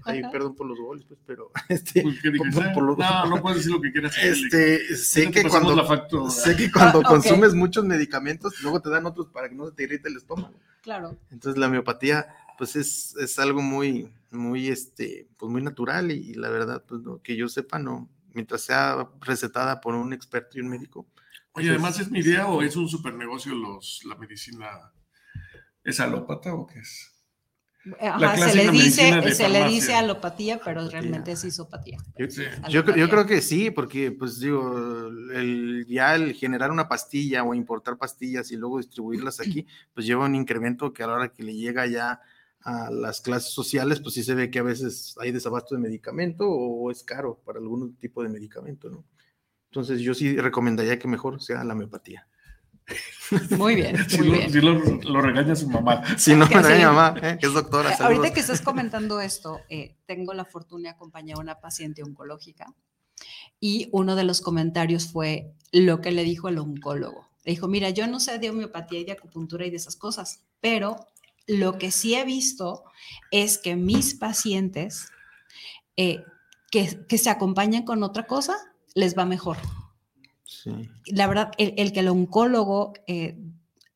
Ay, 0.04 0.22
perdón 0.30 0.54
por 0.54 0.66
los 0.66 0.78
goles, 0.78 1.04
pues, 1.06 1.18
pero 1.24 1.50
este, 1.68 2.04
no, 2.04 3.26
no 3.26 3.40
puedes 3.40 3.58
decir 3.58 3.72
lo 3.72 3.80
que 3.80 3.92
quieras. 3.92 4.14
Este, 4.22 4.94
sé, 4.94 5.30
que 5.30 5.44
cuando, 5.44 6.30
sé 6.30 6.54
que 6.54 6.70
cuando 6.70 7.02
consumes 7.02 7.54
muchos 7.54 7.84
medicamentos, 7.84 8.60
luego 8.62 8.80
te 8.82 8.90
dan 8.90 9.06
otros 9.06 9.28
para 9.28 9.48
que 9.48 9.54
no 9.54 9.66
se 9.66 9.72
te 9.72 9.84
irrite 9.84 10.08
el 10.10 10.16
estómago. 10.16 10.54
Claro. 10.82 11.16
Entonces 11.30 11.58
la 11.58 11.66
homeopatía, 11.66 12.26
pues 12.58 12.76
es, 12.76 13.16
es 13.16 13.38
algo 13.38 13.62
muy, 13.62 14.12
muy, 14.30 14.68
este, 14.68 15.28
pues 15.38 15.50
muy 15.50 15.62
natural 15.62 16.10
y, 16.10 16.34
la 16.34 16.50
verdad, 16.50 16.84
pues 16.86 17.00
que 17.22 17.36
yo 17.36 17.48
sepa, 17.48 17.78
no, 17.78 18.06
mientras 18.34 18.60
sea 18.60 19.08
recetada 19.20 19.80
por 19.80 19.94
un 19.94 20.12
experto 20.12 20.58
y 20.58 20.60
un 20.60 20.68
médico, 20.68 21.06
Oye, 21.60 21.70
además, 21.70 22.00
¿es 22.00 22.10
mi 22.10 22.20
idea 22.20 22.46
o 22.48 22.62
es 22.62 22.76
un 22.76 22.88
super 22.88 23.14
negocio 23.14 23.54
los, 23.54 24.02
la 24.06 24.16
medicina? 24.16 24.92
¿Es 25.84 26.00
alópata 26.00 26.54
o 26.54 26.66
qué 26.66 26.80
es? 26.80 27.10
se 27.82 28.54
le 28.54 28.70
dice, 28.70 29.34
se 29.34 29.48
le 29.48 29.64
dice 29.66 29.94
alopatía, 29.94 30.60
pero 30.62 30.86
realmente 30.88 31.32
es 31.32 31.44
isopatía. 31.44 31.98
Yo, 32.68 32.84
yo, 32.94 33.08
creo 33.08 33.26
que 33.26 33.40
sí, 33.40 33.70
porque 33.70 34.12
pues 34.12 34.38
digo, 34.38 35.08
el, 35.32 35.86
ya 35.88 36.14
el 36.14 36.34
generar 36.34 36.70
una 36.70 36.88
pastilla 36.88 37.42
o 37.42 37.54
importar 37.54 37.96
pastillas 37.96 38.52
y 38.52 38.56
luego 38.56 38.78
distribuirlas 38.78 39.40
aquí, 39.40 39.66
pues 39.94 40.04
lleva 40.04 40.26
un 40.26 40.34
incremento 40.34 40.92
que 40.92 41.02
a 41.02 41.06
la 41.06 41.14
hora 41.14 41.32
que 41.32 41.42
le 41.42 41.54
llega 41.54 41.86
ya 41.86 42.20
a 42.62 42.90
las 42.90 43.22
clases 43.22 43.52
sociales, 43.52 44.00
pues 44.00 44.14
sí 44.14 44.22
se 44.22 44.34
ve 44.34 44.50
que 44.50 44.58
a 44.58 44.62
veces 44.62 45.14
hay 45.18 45.32
desabasto 45.32 45.74
de 45.74 45.80
medicamento 45.80 46.46
o 46.46 46.90
es 46.90 47.02
caro 47.02 47.40
para 47.46 47.58
algún 47.58 47.96
tipo 47.96 48.22
de 48.22 48.28
medicamento, 48.28 48.90
¿no? 48.90 49.04
Entonces 49.70 50.00
yo 50.00 50.14
sí 50.14 50.36
recomendaría 50.36 50.98
que 50.98 51.06
mejor 51.08 51.40
sea 51.42 51.62
la 51.64 51.74
homeopatía. 51.74 52.26
Muy 53.56 53.76
bien, 53.76 53.96
Si, 54.08 54.18
muy 54.18 54.26
lo, 54.28 54.32
bien. 54.34 54.50
si 54.52 54.60
lo- 54.60 55.12
lo 55.12 55.20
regaña 55.20 55.54
su 55.54 55.68
mamá. 55.68 56.02
Si 56.18 56.34
no, 56.34 56.46
me 56.48 56.62
sí. 56.62 56.82
mamá, 56.84 57.14
¿eh? 57.22 57.38
que 57.40 57.46
es 57.46 57.52
doctora. 57.52 57.92
Eh, 57.92 57.96
saludos. 57.96 58.16
Ahorita 58.18 58.34
que 58.34 58.40
estás 58.40 58.60
comentando 58.60 59.20
esto, 59.20 59.60
eh, 59.68 59.94
tengo 60.06 60.34
la 60.34 60.44
fortuna 60.44 60.88
de 60.88 60.94
acompañar 60.96 61.38
a 61.38 61.40
una 61.40 61.60
paciente 61.60 62.02
oncológica 62.02 62.74
y 63.60 63.88
uno 63.92 64.16
de 64.16 64.24
los 64.24 64.40
comentarios 64.40 65.12
fue 65.12 65.52
lo 65.72 66.00
que 66.00 66.10
le 66.10 66.24
dijo 66.24 66.48
el 66.48 66.58
oncólogo. 66.58 67.28
Le 67.44 67.52
dijo, 67.52 67.68
mira, 67.68 67.90
yo 67.90 68.06
no 68.08 68.18
sé 68.18 68.38
de 68.38 68.50
homeopatía 68.50 69.00
y 69.00 69.04
de 69.04 69.12
acupuntura 69.12 69.64
y 69.66 69.70
de 69.70 69.76
esas 69.76 69.94
cosas, 69.96 70.42
pero 70.60 71.06
lo 71.46 71.78
que 71.78 71.90
sí 71.92 72.14
he 72.16 72.24
visto 72.24 72.82
es 73.30 73.58
que 73.58 73.76
mis 73.76 74.14
pacientes 74.14 75.10
eh, 75.96 76.24
que, 76.72 77.04
que 77.08 77.18
se 77.18 77.30
acompañan 77.30 77.84
con 77.84 78.02
otra 78.02 78.26
cosa 78.26 78.56
les 78.94 79.16
va 79.16 79.24
mejor 79.24 79.56
Sí. 80.44 80.70
la 81.06 81.26
verdad, 81.28 81.52
el, 81.58 81.74
el 81.76 81.92
que 81.92 82.00
el 82.00 82.08
oncólogo 82.08 82.92
eh, 83.06 83.38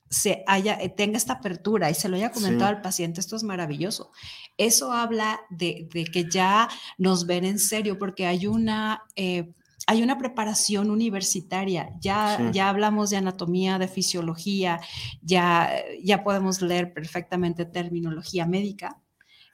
se 0.09 0.45
haya, 0.47 0.75
eh, 0.81 0.89
tenga 0.89 1.17
esta 1.17 1.35
apertura 1.35 1.91
y 1.91 1.95
se 1.95 2.09
lo 2.09 2.17
haya 2.17 2.31
comentado 2.31 2.71
Sí. 2.71 2.77
al 2.77 2.81
paciente, 2.83 3.19
esto 3.21 3.35
es 3.35 3.43
maravilloso. 3.43 4.13
Eso 4.57 4.93
habla 4.93 5.41
de, 5.51 5.89
de 5.93 6.05
que 6.05 6.31
ya 6.31 6.69
nos 6.97 7.27
ven 7.27 7.45
en 7.45 7.59
serio 7.59 7.99
porque 7.99 8.27
hay 8.27 8.47
una... 8.47 9.03
eh, 9.17 9.53
hay 9.87 10.03
una 10.03 10.17
preparación 10.17 10.91
universitaria, 10.91 11.91
ya, 12.01 12.37
Sí. 12.39 12.45
ya 12.55 12.71
hablamos 12.71 13.11
de 13.11 13.19
anatomía, 13.19 13.79
de 13.79 13.87
fisiología, 13.89 14.81
ya, 15.21 15.71
ya 16.03 16.25
podemos 16.25 16.63
leer 16.63 16.95
perfectamente 16.95 17.67
terminología 17.67 18.47
médica, 18.47 19.03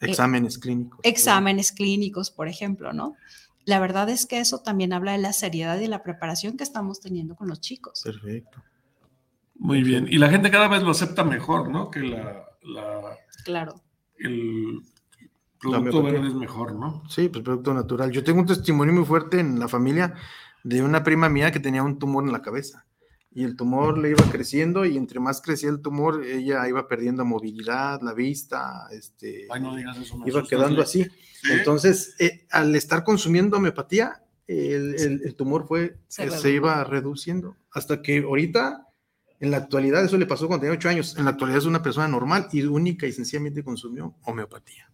Exámenes 0.01 0.57
clínicos. 0.59 1.01
exámenes 1.03 1.73
clínicos, 1.73 2.31
por 2.31 2.47
ejemplo, 2.47 2.93
¿no? 2.93 3.17
La 3.71 3.79
verdad 3.79 4.09
es 4.09 4.27
que 4.27 4.41
eso 4.41 4.59
también 4.63 4.93
habla 4.93 5.13
de 5.13 5.19
la 5.19 5.33
seriedad 5.33 5.79
y 5.79 5.87
la 5.87 6.03
preparación 6.03 6.57
que 6.57 6.65
estamos 6.65 7.01
teniendo 7.01 7.37
con 7.37 7.47
los 7.47 7.61
chicos. 7.61 8.01
Perfecto. 8.03 8.61
Muy 9.55 9.85
bien. 9.85 10.07
Y 10.11 10.19
la 10.19 10.29
gente 10.29 10.51
cada 10.51 10.67
vez 10.67 10.83
lo 10.83 10.91
acepta 10.91 11.23
mejor, 11.23 11.71
¿no? 11.71 11.89
Que 11.89 12.01
la, 12.01 12.45
la- 12.63 13.17
Claro. 13.45 13.81
el 14.19 14.81
producto 15.61 16.03
verde 16.03 16.27
es 16.29 16.35
mejor, 16.35 16.75
¿no? 16.75 17.05
Sí, 17.09 17.29
pues 17.29 17.45
producto 17.45 17.73
natural. 17.73 18.11
Yo 18.11 18.25
tengo 18.25 18.41
un 18.41 18.47
testimonio 18.47 18.93
muy 18.93 19.05
fuerte 19.05 19.39
en 19.39 19.61
la 19.61 19.69
familia 19.69 20.15
de 20.65 20.83
una 20.83 21.05
prima 21.05 21.29
mía 21.29 21.53
que 21.53 21.61
tenía 21.61 21.85
un 21.85 21.97
tumor 21.99 22.25
en 22.25 22.33
la 22.33 22.43
cabeza. 22.43 22.87
Y 23.33 23.45
el 23.45 23.55
tumor 23.57 23.97
le 23.97 24.11
iba 24.11 24.25
creciendo 24.31 24.85
y 24.85 24.97
entre 24.97 25.21
más 25.21 25.41
crecía 25.41 25.71
el 25.71 25.81
tumor, 25.81 26.25
ella 26.25 26.69
iba 26.69 26.89
perdiendo 26.89 27.25
movilidad, 27.25 28.01
la 28.03 28.13
vista, 28.13 28.89
este, 28.91 29.47
Ay, 29.51 29.61
no 29.63 29.77
digas 29.77 29.97
eso. 29.99 30.17
me 30.19 30.29
iba 30.29 30.43
quedando 30.47 30.83
así. 30.83 31.05
¿Sí? 31.05 31.11
Entonces, 31.53 32.17
eh, 32.19 32.47
al 32.51 32.75
estar 32.75 33.05
consumiendo 33.05 33.57
homeopatía, 33.59 34.23
el, 34.49 34.97
el- 34.99 35.23
el 35.25 35.35
tumor 35.37 35.67
fue, 35.69 35.97
Se 36.09 36.25
eh, 36.25 36.31
se 36.33 36.51
iba 36.51 36.83
reduciendo. 36.83 37.57
Hasta 37.71 38.03
que 38.03 38.19
ahorita, 38.19 38.89
en 39.39 39.53
la 39.53 39.59
actualidad, 39.59 40.05
eso 40.05 40.19
le 40.19 40.27
pasó 40.27 40.49
cuando 40.49 40.63
tenía 40.63 40.77
ocho 40.77 40.89
años, 40.89 41.17
en 41.17 41.25
la 41.25 41.31
actualidad 41.31 41.59
es 41.61 41.67
una 41.67 41.83
persona 41.83 42.09
normal 42.09 42.49
y 42.53 42.63
única 42.65 43.07
y 43.07 43.13
sencillamente 43.13 43.63
consumió 43.63 44.13
homeopatía. 44.25 44.91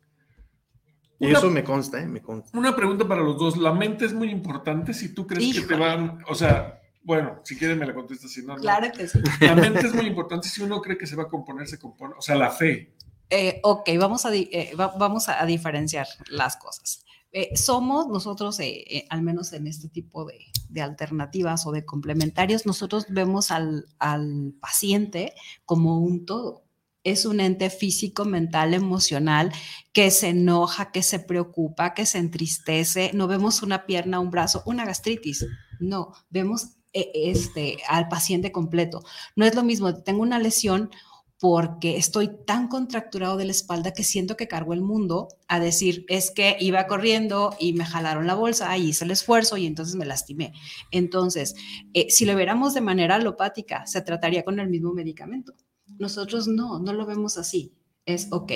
Y 1.19 1.29
Una- 1.29 1.39
eso 1.39 1.51
me 1.51 1.65
consta, 1.65 2.03
¿eh? 2.03 2.07
Me 2.07 2.21
consta. 2.21 2.57
Una 2.59 2.77
pregunta 2.77 3.09
para 3.09 3.23
los 3.23 3.39
dos. 3.39 3.57
La 3.57 3.73
mente 3.73 4.05
es 4.05 4.13
muy 4.13 4.29
importante 4.29 4.93
si 4.93 5.15
tú 5.15 5.27
crees 5.27 5.55
que 5.55 5.61
te 5.63 5.75
Híjole. 5.75 5.79
van, 5.79 6.19
o 6.29 6.35
sea, 6.35 6.83
bueno, 7.07 7.41
si 7.45 7.57
quieres 7.57 7.77
me 7.79 7.87
la 7.87 7.95
contestas, 7.95 8.33
si 8.33 8.43
no, 8.45 8.57
no. 8.57 8.61
Claro 8.61 8.91
que 8.93 9.07
sí. 9.07 9.21
La 9.41 9.55
mente 9.55 9.87
es 9.87 9.95
muy 9.95 10.07
importante 10.07 10.49
si 10.49 10.61
uno 10.63 10.81
cree 10.83 10.99
que 10.99 11.07
se 11.07 11.15
va 11.15 11.23
a 11.23 11.29
componer, 11.29 11.67
se 11.69 11.79
compone. 11.79 12.15
O 12.19 12.21
sea, 12.21 12.35
la 12.35 12.51
fe. 12.51 12.95
Eh, 13.31 13.61
ok, 13.63 13.89
vamos 13.99 14.27
a, 14.27 14.35
eh, 14.35 14.73
va- 14.79 14.95
vamos 14.99 15.29
a, 15.29 15.45
diferenciar 15.47 16.07
las 16.29 16.57
cosas. 16.57 17.05
Eh, 17.33 17.57
somos 17.57 18.09
nosotros, 18.09 18.59
eh, 18.61 18.85
eh, 18.89 19.07
al 19.09 19.23
menos 19.23 19.53
en 19.53 19.67
este 19.67 19.89
tipo 19.89 20.25
de, 20.25 20.39
de 20.69 20.83
alternativas 20.83 21.67
o 21.67 21.73
de 21.73 21.85
complementarios, 21.85 22.67
nosotros 22.67 23.07
vemos 23.09 23.51
al, 23.53 23.87
al 23.99 24.55
paciente 24.61 25.33
como 25.65 26.01
un 26.01 26.25
todo. 26.27 26.65
Es 27.05 27.25
un 27.25 27.39
ente 27.39 27.71
físico, 27.71 28.25
mental, 28.25 28.75
emocional 28.75 29.53
que 29.93 30.11
se 30.11 30.31
enoja, 30.31 30.91
que 30.91 31.03
se 31.03 31.21
preocupa, 31.21 31.95
que 31.95 32.05
se 32.05 32.19
entristece. 32.19 33.13
No 33.15 33.29
vemos 33.29 33.63
una 33.63 33.87
pierna, 33.87 34.19
un 34.19 34.31
brazo, 34.33 34.65
una 34.67 34.85
gastritis. 34.85 35.47
No, 35.79 36.13
vemos 36.31 36.76
este, 37.15 37.79
al 37.89 38.09
paciente 38.09 38.53
completo. 38.53 39.03
No 39.35 39.45
es 39.45 39.55
lo 39.55 39.63
mismo, 39.63 39.95
tengo 40.03 40.23
una 40.23 40.39
lesión 40.39 40.91
porque 41.39 41.99
estoy 41.99 42.31
tan 42.47 42.69
contracturado 42.69 43.37
de 43.37 43.45
la 43.45 43.51
espalda 43.51 43.93
que 43.93 44.05
siento 44.05 44.37
que 44.37 44.49
cargo 44.49 44.73
el 44.73 44.81
mundo 44.81 45.29
a 45.49 45.61
decir, 45.61 46.07
es 46.09 46.31
que 46.31 46.57
iba 46.61 46.87
corriendo 46.87 47.55
y 47.59 47.75
me 47.75 47.85
jalaron 47.85 48.27
la 48.27 48.35
bolsa 48.35 48.77
y 48.79 48.89
hice 48.89 49.05
el 49.05 49.11
esfuerzo 49.11 49.57
y 49.57 49.67
entonces 49.67 49.97
me 49.97 50.07
lastimé. 50.07 50.55
Entonces, 50.91 51.55
eh, 51.93 52.07
si 52.09 52.25
lo 52.25 52.35
viéramos 52.35 52.73
de 52.73 52.81
manera 52.81 53.17
alopática, 53.17 53.87
se 53.87 54.01
trataría 54.01 54.45
con 54.45 54.59
el 54.61 54.69
mismo 54.69 54.95
medicamento. 54.95 55.53
Nosotros 55.99 56.49
no, 56.49 56.79
no 56.79 56.93
lo 56.93 57.05
vemos 57.05 57.37
así. 57.37 57.75
Es, 58.07 58.29
ok, 58.31 58.53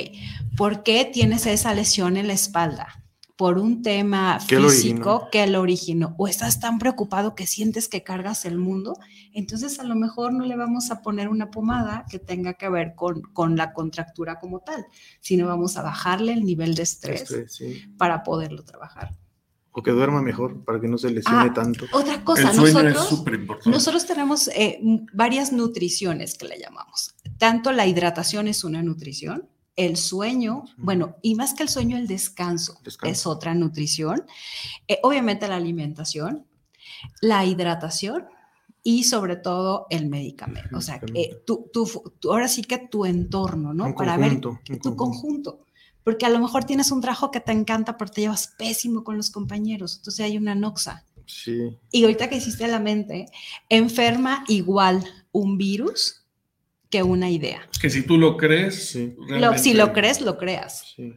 ¿por 0.57 0.83
qué 0.83 1.05
tienes 1.05 1.45
esa 1.47 1.75
lesión 1.75 2.17
en 2.17 2.29
la 2.29 2.35
espalda? 2.35 3.05
Por 3.41 3.57
un 3.59 3.81
tema 3.81 4.39
¿Qué 4.47 4.59
lo 4.61 4.69
físico 4.69 5.29
que 5.33 5.47
lo 5.47 5.63
originó. 5.63 6.15
O 6.19 6.29
estás 6.29 6.61
tan 6.61 6.79
preocupado 6.79 7.35
que 7.35 7.47
sientes 7.47 7.89
que 7.89 8.03
cargas 8.03 8.45
el 8.45 8.59
mundo 8.59 8.99
entonces 9.33 9.79
a 9.81 9.85
lo 9.85 9.95
mejor 9.95 10.33
no 10.33 10.45
le 10.45 10.57
vamos 10.57 10.91
a 10.91 11.01
poner 11.03 11.29
una 11.29 11.51
pomada 11.51 12.05
que 12.11 12.19
tenga 12.19 12.55
que 12.55 12.69
ver 12.69 12.95
con, 12.95 13.23
con 13.23 13.57
la 13.57 13.73
contractura 13.73 14.39
como 14.41 14.61
tal, 14.61 14.85
sino 15.21 15.47
vamos 15.47 15.77
a 15.77 15.83
bajarle 15.83 16.33
el 16.33 16.45
nivel 16.45 16.75
de 16.75 16.83
estrés 16.83 17.23
Este, 17.31 17.49
sí. 17.49 17.83
para 17.97 18.23
poderlo 18.23 18.63
trabajar. 18.65 19.17
O 19.73 19.83
que 19.83 19.93
duerma 19.93 20.21
mejor 20.21 20.65
para 20.65 20.81
que 20.81 20.89
no 20.89 20.99
se 20.99 21.11
lesione 21.11 21.49
Ah, 21.51 21.55
tanto. 21.55 21.87
Otra 21.93 22.25
cosa, 22.25 22.51
el 22.51 22.57
sueño 22.57 22.89
es 22.89 22.95
nosotros, 22.97 23.35
importante. 23.39 23.71
nosotros 23.71 24.05
tenemos 24.05 24.49
eh, 24.49 24.81
varias 25.15 25.53
nutriciones 25.53 26.37
que 26.37 26.49
le 26.49 26.59
llamamos. 26.59 27.15
Tanto 27.39 27.71
la 27.73 27.87
hidratación 27.87 28.49
es 28.49 28.65
una 28.65 28.83
nutrición, 28.83 29.49
el 29.87 29.97
sueño, 29.97 30.65
bueno, 30.77 31.17
y 31.23 31.35
más 31.35 31.55
que 31.55 31.63
el 31.63 31.69
sueño, 31.69 31.97
el 31.97 32.07
descanso, 32.07 32.79
Descanso. 32.85 33.13
es 33.13 33.27
otra 33.27 33.55
nutrición. 33.55 34.25
Eh, 34.89 34.99
obviamente 35.03 35.49
la 35.49 35.57
alimentación, 35.57 36.47
la 37.21 37.45
hidratación 37.45 38.25
y 38.83 39.05
sobre 39.05 39.37
todo 39.37 39.87
el 39.91 40.09
medicamento. 40.09 40.77
O 40.77 40.81
sea, 40.81 41.01
eh, 41.15 41.43
tú- 41.47 41.71
tú- 41.73 41.89
ahora 42.31 42.49
sí 42.49 42.63
que 42.63 42.79
tu 42.79 43.05
entorno, 43.05 43.73
¿no? 43.75 43.85
Un 43.87 43.95
Para 43.95 44.17
conjunto, 44.17 44.59
ver 44.69 44.79
tu 44.81 44.97
conjunto. 44.97 44.97
conjunto. 44.97 45.67
Porque 46.05 46.25
a 46.27 46.31
lo 46.31 46.39
mejor 46.41 46.65
tienes 46.65 46.91
un 46.91 47.01
trabajo 47.03 47.31
que 47.31 47.41
te 47.41 47.53
encanta, 47.53 47.97
pero 47.99 48.11
te 48.11 48.23
llevas 48.23 48.55
pésimo 48.59 49.05
con 49.05 49.17
los 49.19 49.31
compañeros. 49.31 49.97
Entonces 49.99 50.25
hay 50.25 50.39
una 50.39 50.55
noxa. 50.55 51.05
Sí. 51.27 51.77
Y 51.93 52.03
ahorita 52.03 52.29
que 52.29 52.37
hiciste 52.37 52.67
la 52.69 52.81
mente, 52.81 53.27
enferma 53.69 54.45
igual 54.49 55.05
un 55.31 55.59
virus 55.59 56.20
que 56.91 57.03
una 57.03 57.31
idea. 57.31 57.61
Que 57.81 57.89
si 57.89 58.03
tú 58.03 58.19
lo 58.19 58.37
crees, 58.37 58.91
Sí. 58.91 59.15
Lo- 59.29 59.57
si 59.57 59.75
lo 59.75 59.93
crees, 59.93 60.21
lo 60.21 60.37
creas. 60.37 60.93
sí. 60.97 61.15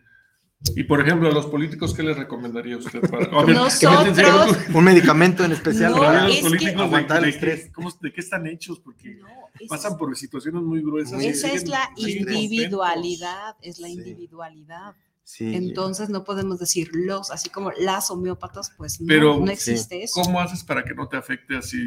Y 0.77 0.83
por 0.85 1.01
ejemplo, 1.01 1.27
a 1.27 1.31
los 1.33 1.47
políticos, 1.47 1.93
¿qué 1.93 2.03
les 2.03 2.15
recomendaría 2.15 2.77
usted? 2.77 3.01
Para... 3.01 3.25
Que 3.45 3.53
Nosotros- 3.53 4.57
Un 4.73 4.83
medicamento 4.85 5.43
en 5.43 5.51
especial. 5.51 5.91
No, 5.91 6.01
los 6.13 6.31
es 6.31 6.35
que- 6.37 6.41
políticos 6.43 6.75
de- 6.77 6.83
Aguantar 6.83 7.17
el 7.17 7.23
de, 7.25 7.29
estrés. 7.31 7.63
qué- 7.65 7.71
cómo- 7.73 7.91
de 8.01 8.13
qué 8.13 8.21
están 8.21 8.47
hechos, 8.47 8.79
porque 8.79 9.15
No, 9.15 9.27
esa 9.59 9.67
pasan 9.67 9.91
es- 9.91 9.97
por 9.97 10.15
situaciones 10.15 10.63
muy 10.63 10.81
gruesas. 10.81 11.21
Esa 11.21 11.51
es 11.51 11.67
la 11.67 11.89
individualidad, 11.97 13.55
es 13.61 13.79
la 13.79 13.87
Sí. 13.87 13.93
individualidad. 13.93 14.93
Sí. 15.25 15.55
Entonces 15.55 16.09
no 16.09 16.23
podemos 16.23 16.59
decir 16.59 16.89
los, 16.93 17.31
así 17.31 17.49
como 17.49 17.71
las 17.79 18.11
homeópatas, 18.11 18.71
pues 18.77 18.99
no, 19.01 19.07
Pero- 19.07 19.39
no 19.39 19.47
Sí. 19.47 19.53
existe 19.53 19.95
contentos. 19.95 20.11
eso. 20.17 20.21
¿Cómo 20.21 20.39
haces 20.41 20.63
para 20.63 20.83
que 20.83 20.93
no 20.93 21.07
te 21.07 21.17
afecte 21.17 21.57
así? 21.57 21.77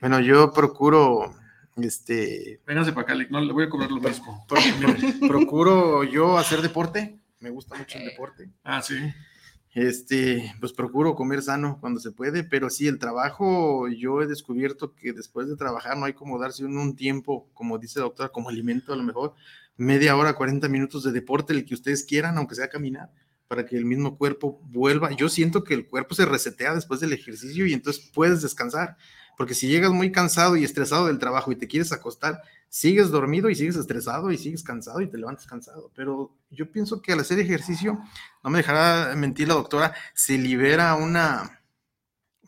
Bueno, 0.00 0.20
yo 0.20 0.52
procuro, 0.52 1.34
este, 1.76 2.60
Véngase 2.66 2.92
para 2.92 3.12
acá, 3.14 3.26
no 3.30 3.40
le 3.40 3.52
voy 3.52 3.64
a 3.64 3.68
cobrar 3.70 3.90
lo 3.90 4.00
mismo. 4.00 4.44
pro- 4.48 5.28
procuro 5.28 6.04
yo 6.04 6.38
hacer 6.38 6.60
deporte. 6.62 7.18
Me 7.40 7.50
gusta 7.50 7.74
mucho 7.76 7.96
el 7.98 8.04
Ok. 8.04 8.10
deporte. 8.10 8.50
Ah, 8.64 8.82
sí. 8.82 8.94
Este, 9.72 10.52
pues 10.58 10.72
procuro 10.72 11.14
comer 11.14 11.42
sano 11.42 11.78
cuando 11.80 12.00
se 12.00 12.10
puede, 12.10 12.42
pero 12.42 12.70
sí, 12.70 12.88
el 12.88 12.98
trabajo, 12.98 13.86
yo 13.88 14.20
he 14.20 14.26
descubierto 14.26 14.94
que 14.96 15.12
después 15.12 15.48
de 15.48 15.56
trabajar 15.56 15.96
no 15.96 16.06
hay 16.06 16.12
como 16.12 16.40
darse 16.40 16.64
un, 16.64 16.76
un 16.76 16.96
tiempo, 16.96 17.48
como 17.54 17.78
dice 17.78 18.00
la 18.00 18.06
doctora, 18.06 18.30
como 18.30 18.48
alimento 18.48 18.92
a 18.92 18.96
lo 18.96 19.04
mejor, 19.04 19.34
media 19.76 20.16
hora, 20.16 20.34
40 20.34 20.68
minutos 20.68 21.04
de 21.04 21.12
deporte, 21.12 21.52
el 21.52 21.64
que 21.64 21.74
ustedes 21.74 22.02
quieran, 22.04 22.36
aunque 22.36 22.56
sea 22.56 22.68
caminar, 22.68 23.10
para 23.46 23.64
que 23.64 23.76
el 23.76 23.84
mismo 23.84 24.18
cuerpo 24.18 24.60
vuelva. 24.64 25.12
Yo 25.12 25.28
siento 25.28 25.62
que 25.62 25.74
el 25.74 25.86
cuerpo 25.86 26.16
se 26.16 26.26
resetea 26.26 26.74
después 26.74 26.98
del 26.98 27.12
ejercicio 27.12 27.64
y 27.64 27.72
entonces 27.72 28.10
puedes 28.12 28.42
descansar, 28.42 28.96
porque 29.40 29.54
si 29.54 29.68
llegas 29.68 29.90
muy 29.90 30.12
cansado 30.12 30.54
y 30.54 30.64
estresado 30.64 31.06
del 31.06 31.18
trabajo 31.18 31.50
y 31.50 31.56
te 31.56 31.66
quieres 31.66 31.92
acostar, 31.92 32.42
sigues 32.68 33.10
dormido 33.10 33.48
y 33.48 33.54
sigues 33.54 33.74
estresado 33.74 34.30
y 34.30 34.36
sigues 34.36 34.62
cansado 34.62 35.00
y 35.00 35.06
te 35.06 35.16
levantas 35.16 35.46
cansado. 35.46 35.90
Pero 35.94 36.36
yo 36.50 36.70
pienso 36.70 37.00
que 37.00 37.14
al 37.14 37.20
hacer 37.20 37.38
ejercicio, 37.38 37.98
no 38.44 38.50
me 38.50 38.58
dejará 38.58 39.16
mentir 39.16 39.48
la 39.48 39.54
doctora, 39.54 39.94
se 40.12 40.36
libera 40.36 40.94
una, 40.94 41.62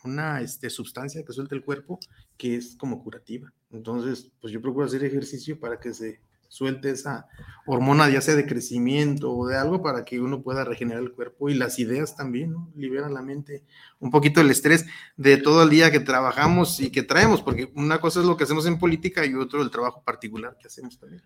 una 0.05 0.43
este, 0.43 0.69
sustancia 0.69 1.25
que 1.25 1.33
suelta 1.33 1.55
el 1.55 1.65
cuerpo 1.65 1.99
que 2.37 2.57
es 2.57 2.77
como 2.77 3.03
curativa. 3.03 3.51
Entonces, 3.71 4.31
pues 4.39 4.53
yo 4.53 4.61
procuro 4.61 4.85
hacer 4.85 5.03
ejercicio 5.03 5.59
para 5.59 5.81
que 5.81 5.95
se, 5.95 6.21
suelte 6.53 6.91
esa 6.91 7.27
hormona, 7.65 8.11
ya 8.11 8.21
sea 8.21 8.35
de 8.35 8.45
crecimiento 8.45 9.33
o 9.33 9.47
de 9.47 9.57
algo, 9.57 9.83
para 9.83 10.05
que 10.05 10.21
uno 10.21 10.43
pueda 10.43 10.65
regenerar 10.65 11.03
el 11.03 11.13
cuerpo 11.13 11.49
y 11.49 11.55
las 11.55 11.79
ideas 11.79 12.15
también, 12.15 12.53
¿no? 12.53 12.71
Liberan 12.77 13.15
la 13.15 13.23
mente, 13.23 13.65
un 14.01 14.11
poquito 14.11 14.43
el 14.43 14.51
estrés 14.51 14.85
de 15.17 15.39
todo 15.39 15.63
el 15.63 15.71
día 15.71 15.91
que 15.91 16.01
trabajamos 16.01 16.79
y 16.81 16.91
que 16.91 17.03
traemos, 17.03 17.41
porque 17.41 17.73
una 17.75 18.03
cosa 18.03 18.21
es 18.21 18.27
lo 18.27 18.37
que 18.37 18.45
hacemos 18.45 18.67
en 18.67 18.79
política 18.79 19.25
y 19.25 19.33
otro 19.35 19.63
el 19.63 19.71
trabajo 19.71 20.03
particular 20.03 20.59
que 20.61 20.67
hacemos 20.67 20.99
también. 20.99 21.23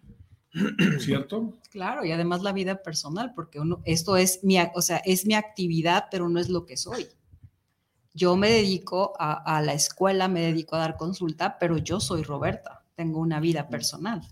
¿Cierto? 1.00 1.58
Claro, 1.72 2.04
y 2.04 2.12
además 2.12 2.42
la 2.42 2.52
vida 2.52 2.84
personal, 2.84 3.32
porque 3.34 3.58
uno, 3.58 3.82
esto 3.84 4.16
es 4.16 4.44
mi, 4.44 4.58
o 4.76 4.80
sea, 4.80 4.98
es 4.98 5.26
mi 5.26 5.34
actividad, 5.34 6.04
pero 6.08 6.28
no 6.28 6.38
es 6.38 6.48
lo 6.48 6.66
que 6.66 6.76
soy. 6.76 7.08
Yo 8.14 8.36
me 8.36 8.48
dedico 8.48 9.14
a, 9.18 9.56
a 9.56 9.60
la 9.60 9.74
escuela, 9.74 10.28
me 10.28 10.40
dedico 10.40 10.76
a 10.76 10.78
dar 10.78 10.96
consulta, 10.96 11.58
pero 11.58 11.78
yo 11.78 11.98
soy 11.98 12.22
Roberta, 12.22 12.84
tengo 12.94 13.18
una 13.18 13.40
vida 13.40 13.68
personal. 13.68 14.22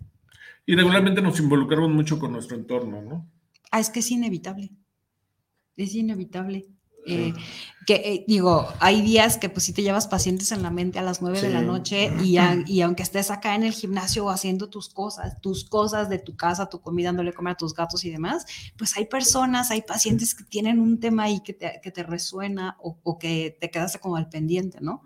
Y 0.66 0.75
regularmente 0.76 1.21
nos 1.23 1.38
involucramos 1.40 1.90
mucho 1.90 2.18
con 2.18 2.33
nuestro 2.33 2.56
entorno, 2.56 3.02
¿no? 3.02 3.30
Ah, 3.71 3.80
es 3.80 3.90
que 3.90 4.00
es 4.00 4.11
inevitable. 4.11 4.71
Es 5.76 5.94
inevitable. 5.94 6.66
Eh, 7.06 7.35
que 7.87 7.97
eh, 7.97 8.25
digo, 8.26 8.66
hay 8.80 9.02
días 9.02 9.37
que 9.37 9.50
pues 9.50 9.64
si 9.66 9.75
te 9.75 9.83
llevas 9.83 10.06
pacientes 10.09 10.52
en 10.52 10.62
la 10.62 10.71
mente 10.71 10.99
a 10.99 11.02
las 11.02 11.21
nueve 11.21 11.38
de 11.42 11.50
la 11.50 11.61
noche 11.61 12.11
y, 12.23 12.38
a- 12.38 12.62
y 12.66 12.80
aunque 12.80 13.02
estés 13.02 13.30
acá 13.30 13.54
en 13.54 13.62
el 13.62 13.75
gimnasio 13.75 14.30
haciendo 14.30 14.71
tus 14.71 14.88
cosas, 14.88 15.38
tus 15.42 15.68
cosas 15.68 16.09
de 16.09 16.18
tu 16.18 16.35
casa, 16.35 16.71
tu 16.71 16.80
comida, 16.80 17.09
dándole 17.09 17.35
comer 17.35 17.52
a 17.52 17.56
tus 17.59 17.75
gatos 17.75 18.06
y 18.06 18.11
demás, 18.11 18.47
pues 18.78 18.97
hay 18.97 19.04
personas, 19.04 19.71
hay 19.71 19.83
pacientes 19.83 20.35
que 20.35 20.44
tienen 20.44 20.80
un 20.80 20.99
tema 20.99 21.25
ahí 21.25 21.40
que 21.44 21.52
te, 21.52 21.78
que 21.83 21.90
te 21.90 22.04
resuena 22.04 22.78
o, 22.80 22.99
o 23.02 23.18
que 23.18 23.54
te 23.61 23.71
quedaste 23.71 23.99
como 23.99 24.16
al 24.16 24.30
pendiente, 24.30 24.78
¿no? 24.80 25.02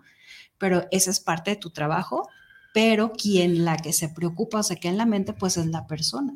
Pero 0.57 0.85
esa 0.91 1.11
es 1.11 1.19
parte 1.19 1.51
de 1.51 1.57
tu 1.57 1.71
trabajo, 1.71 2.29
pero 2.73 3.11
quien 3.13 3.65
la 3.65 3.77
que 3.77 3.93
se 3.93 4.09
preocupa 4.09 4.59
o 4.59 4.63
se 4.63 4.77
queda 4.77 4.91
en 4.91 4.97
la 4.97 5.05
mente, 5.05 5.33
pues 5.33 5.57
es 5.57 5.65
la 5.67 5.87
persona. 5.87 6.33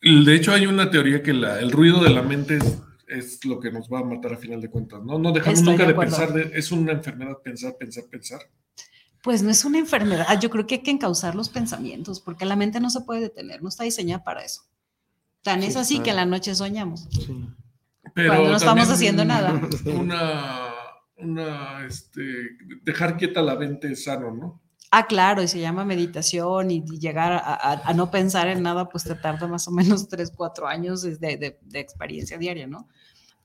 De 0.00 0.34
hecho, 0.34 0.52
hay 0.52 0.66
una 0.66 0.90
teoría 0.90 1.22
que 1.22 1.32
la- 1.32 1.58
el 1.60 1.72
ruido 1.72 2.02
de 2.02 2.10
la 2.10 2.22
mente 2.22 2.58
es, 2.58 2.78
es 3.08 3.44
lo 3.44 3.58
que 3.60 3.70
nos 3.72 3.88
va 3.88 4.00
a 4.00 4.04
matar 4.04 4.34
a 4.34 4.36
final 4.36 4.60
de 4.60 4.70
cuentas, 4.70 5.02
¿no? 5.02 5.18
No 5.18 5.32
dejamos 5.32 5.58
Estoy 5.60 5.72
nunca 5.74 5.86
de 5.86 5.94
pensar, 5.94 6.32
de- 6.32 6.50
es 6.58 6.70
una 6.72 6.92
enfermedad 6.92 7.38
pensar, 7.42 7.76
pensar, 7.76 8.04
pensar. 8.04 8.40
Pues 9.22 9.42
no 9.42 9.50
es 9.50 9.64
una 9.64 9.78
enfermedad, 9.78 10.38
yo 10.40 10.50
creo 10.50 10.66
que 10.66 10.76
hay 10.76 10.82
que 10.82 10.90
encauzar 10.92 11.34
los 11.34 11.48
pensamientos, 11.48 12.20
porque 12.20 12.44
la 12.44 12.54
mente 12.56 12.78
no 12.78 12.90
se 12.90 13.00
puede 13.00 13.20
detener, 13.22 13.62
no 13.62 13.68
está 13.68 13.82
diseñada 13.84 14.22
para 14.22 14.44
eso. 14.44 14.62
Tan 15.42 15.62
Sí, 15.62 15.68
es 15.68 15.76
así 15.76 15.98
que 16.00 16.10
en 16.10 16.16
la 16.16 16.26
noche 16.26 16.54
soñamos. 16.54 17.08
Sí. 17.10 17.26
Pero 18.14 18.28
Cuando 18.32 18.50
no 18.50 18.56
estamos 18.56 18.88
haciendo 18.88 19.24
nada. 19.24 19.60
Una, 19.86 20.70
una, 21.16 21.84
este, 21.86 22.22
dejar 22.82 23.16
quieta 23.16 23.42
la 23.42 23.56
mente 23.56 23.90
es 23.90 24.04
sano, 24.04 24.32
¿no? 24.32 24.62
Ah, 24.90 25.06
claro, 25.06 25.42
y 25.42 25.48
se 25.48 25.58
llama 25.58 25.84
meditación 25.84 26.70
y, 26.70 26.82
llegar 26.98 27.32
a, 27.32 27.92
no 27.94 28.10
pensar 28.10 28.48
en 28.48 28.62
nada, 28.62 28.88
pues 28.88 29.04
te 29.04 29.14
tarda 29.14 29.46
más 29.48 29.66
o 29.68 29.70
menos 29.72 30.08
tres, 30.08 30.32
cuatro 30.34 30.66
años 30.66 31.02
de, 31.02 31.58
experiencia 31.72 32.38
diaria, 32.38 32.66
¿no? 32.66 32.88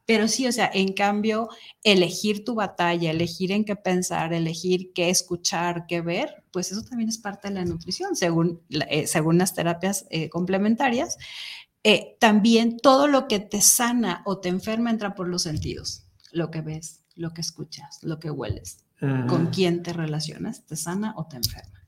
Pero 0.05 0.27
sí, 0.27 0.48
o 0.48 0.51
sea, 0.51 0.69
en 0.74 0.93
cambio, 0.93 1.50
elegir 1.83 2.43
tu 2.43 2.55
batalla, 2.55 3.12
elegir 3.12 3.51
en 3.51 3.65
qué 3.65 3.75
pensar, 3.75 4.33
elegir 4.33 4.91
qué 4.93 5.10
escuchar, 5.10 5.86
qué 5.88 6.01
ver, 6.01 6.43
pues 6.51 6.71
eso 6.71 6.83
también 6.83 7.10
es 7.10 7.17
parte 7.17 7.48
de 7.48 7.55
la 7.55 7.65
nutrición, 7.65 8.15
según, 8.15 8.62
eh, 8.69 9.07
según 9.07 9.38
las 9.38 9.53
terapias 9.53 10.05
eh, 10.10 10.29
complementarias. 10.29 11.17
Eh, 11.83 12.17
también 12.19 12.77
todo 12.77 13.07
lo 13.07 13.27
que 13.27 13.39
te 13.39 13.62
sana 13.62 14.21
o 14.25 14.39
te 14.39 14.50
enferma 14.50 14.91
entra 14.91 15.15
por 15.15 15.27
los 15.27 15.43
sentidos, 15.43 16.03
lo 16.31 16.51
que 16.51 16.62
ves, 16.62 17.03
lo 17.15 17.33
que 17.33 17.41
escuchas, 17.41 18.00
lo 18.03 18.19
que 18.19 18.29
hueles, 18.29 18.86
con 19.27 19.48
quién 19.48 19.84
te 19.84 19.93
relacionas, 19.93 20.65
te 20.65 20.75
sana 20.75 21.13
o 21.17 21.25
te 21.25 21.38
enferma. 21.38 21.81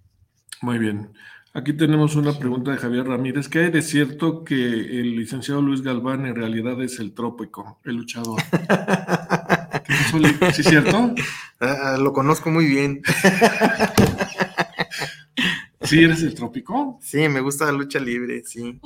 Muy 0.61 0.79
bien. 0.79 1.13
Aquí 1.55 1.73
tenemos 1.73 2.15
una 2.15 2.33
pregunta 2.33 2.71
de 2.71 2.77
Javier 2.77 3.05
Ramírez. 3.05 3.47
¿Qué 3.47 3.59
hay 3.59 3.71
de 3.71 3.83
cierto 3.83 4.43
que 4.43 4.55
el 4.55 5.15
licenciado 5.15 5.61
Luis 5.61 5.83
Galván 5.83 6.25
en 6.25 6.35
realidad 6.35 6.81
es 6.81 6.99
el 6.99 7.13
trópico, 7.13 7.79
el 7.83 7.97
luchador? 7.97 8.41
¿Sí 10.53 10.61
es 10.61 10.67
cierto? 10.67 11.13
Ah, 11.59 11.97
lo 11.99 12.11
conozco 12.11 12.49
muy 12.49 12.65
bien. 12.65 13.03
¿Sí 15.81 16.03
eres 16.03 16.23
el 16.23 16.33
trópico? 16.33 16.97
Sí, 17.01 17.29
me 17.29 17.41
gusta 17.41 17.65
la 17.65 17.73
lucha 17.73 17.99
libre, 17.99 18.41
sí. 18.45 18.79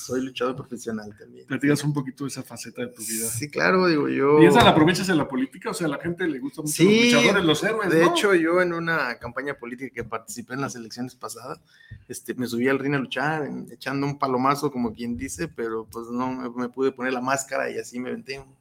Soy 0.00 0.22
luchador 0.24 0.56
profesional 0.56 1.14
también. 1.18 1.46
Platicas 1.46 1.84
un 1.84 1.92
poquito 1.92 2.24
de 2.24 2.28
esa 2.28 2.42
faceta 2.42 2.82
de 2.82 2.88
tu 2.88 3.02
vida. 3.02 3.26
Sí, 3.28 3.48
claro, 3.50 3.86
digo 3.86 4.08
yo. 4.08 4.42
¿Y 4.42 4.46
esa 4.46 4.64
la 4.64 4.70
aprovechas 4.70 5.08
en 5.08 5.18
la 5.18 5.28
política? 5.28 5.70
O 5.70 5.74
sea, 5.74 5.86
a 5.86 5.90
la 5.90 5.98
gente 5.98 6.26
le 6.26 6.38
gusta 6.38 6.62
mucho 6.62 6.82
los 6.82 6.92
Sí, 6.92 7.12
luchadores, 7.12 7.44
los 7.44 7.62
héroes, 7.62 7.90
De 7.90 8.04
¿no? 8.04 8.10
hecho, 8.10 8.34
yo 8.34 8.60
en 8.62 8.72
una 8.72 9.18
campaña 9.18 9.54
política 9.54 9.92
que 9.94 10.04
participé 10.04 10.54
en 10.54 10.62
las 10.62 10.74
elecciones 10.74 11.14
pasadas, 11.14 11.60
este, 12.08 12.34
me 12.34 12.46
subí 12.46 12.68
al 12.68 12.78
ring 12.78 12.94
a 12.94 12.98
luchar, 12.98 13.48
echando 13.70 14.06
un 14.06 14.18
palomazo, 14.18 14.70
como 14.72 14.92
quien 14.94 15.16
dice, 15.16 15.48
pero 15.48 15.86
pues 15.90 16.08
no 16.10 16.32
me, 16.32 16.50
me 16.50 16.68
pude 16.68 16.92
poner 16.92 17.12
la 17.12 17.20
máscara 17.20 17.70
y 17.70 17.78
así 17.78 17.98
me 18.00 18.08
aventé 18.10 18.38
un, 18.38 18.54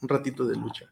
un 0.00 0.08
ratito 0.08 0.46
de 0.46 0.56
lucha. 0.56 0.86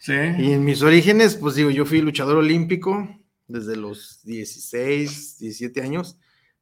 Sí. 0.00 0.12
Y 0.38 0.52
en 0.52 0.64
mis 0.64 0.82
orígenes, 0.82 1.36
pues 1.36 1.54
digo, 1.54 1.70
yo 1.70 1.84
fui 1.84 2.00
luchador 2.00 2.36
olímpico 2.36 3.08
desde 3.48 3.76
los 3.76 4.20
16, 4.24 5.38
17 5.38 5.82
años. 5.82 6.18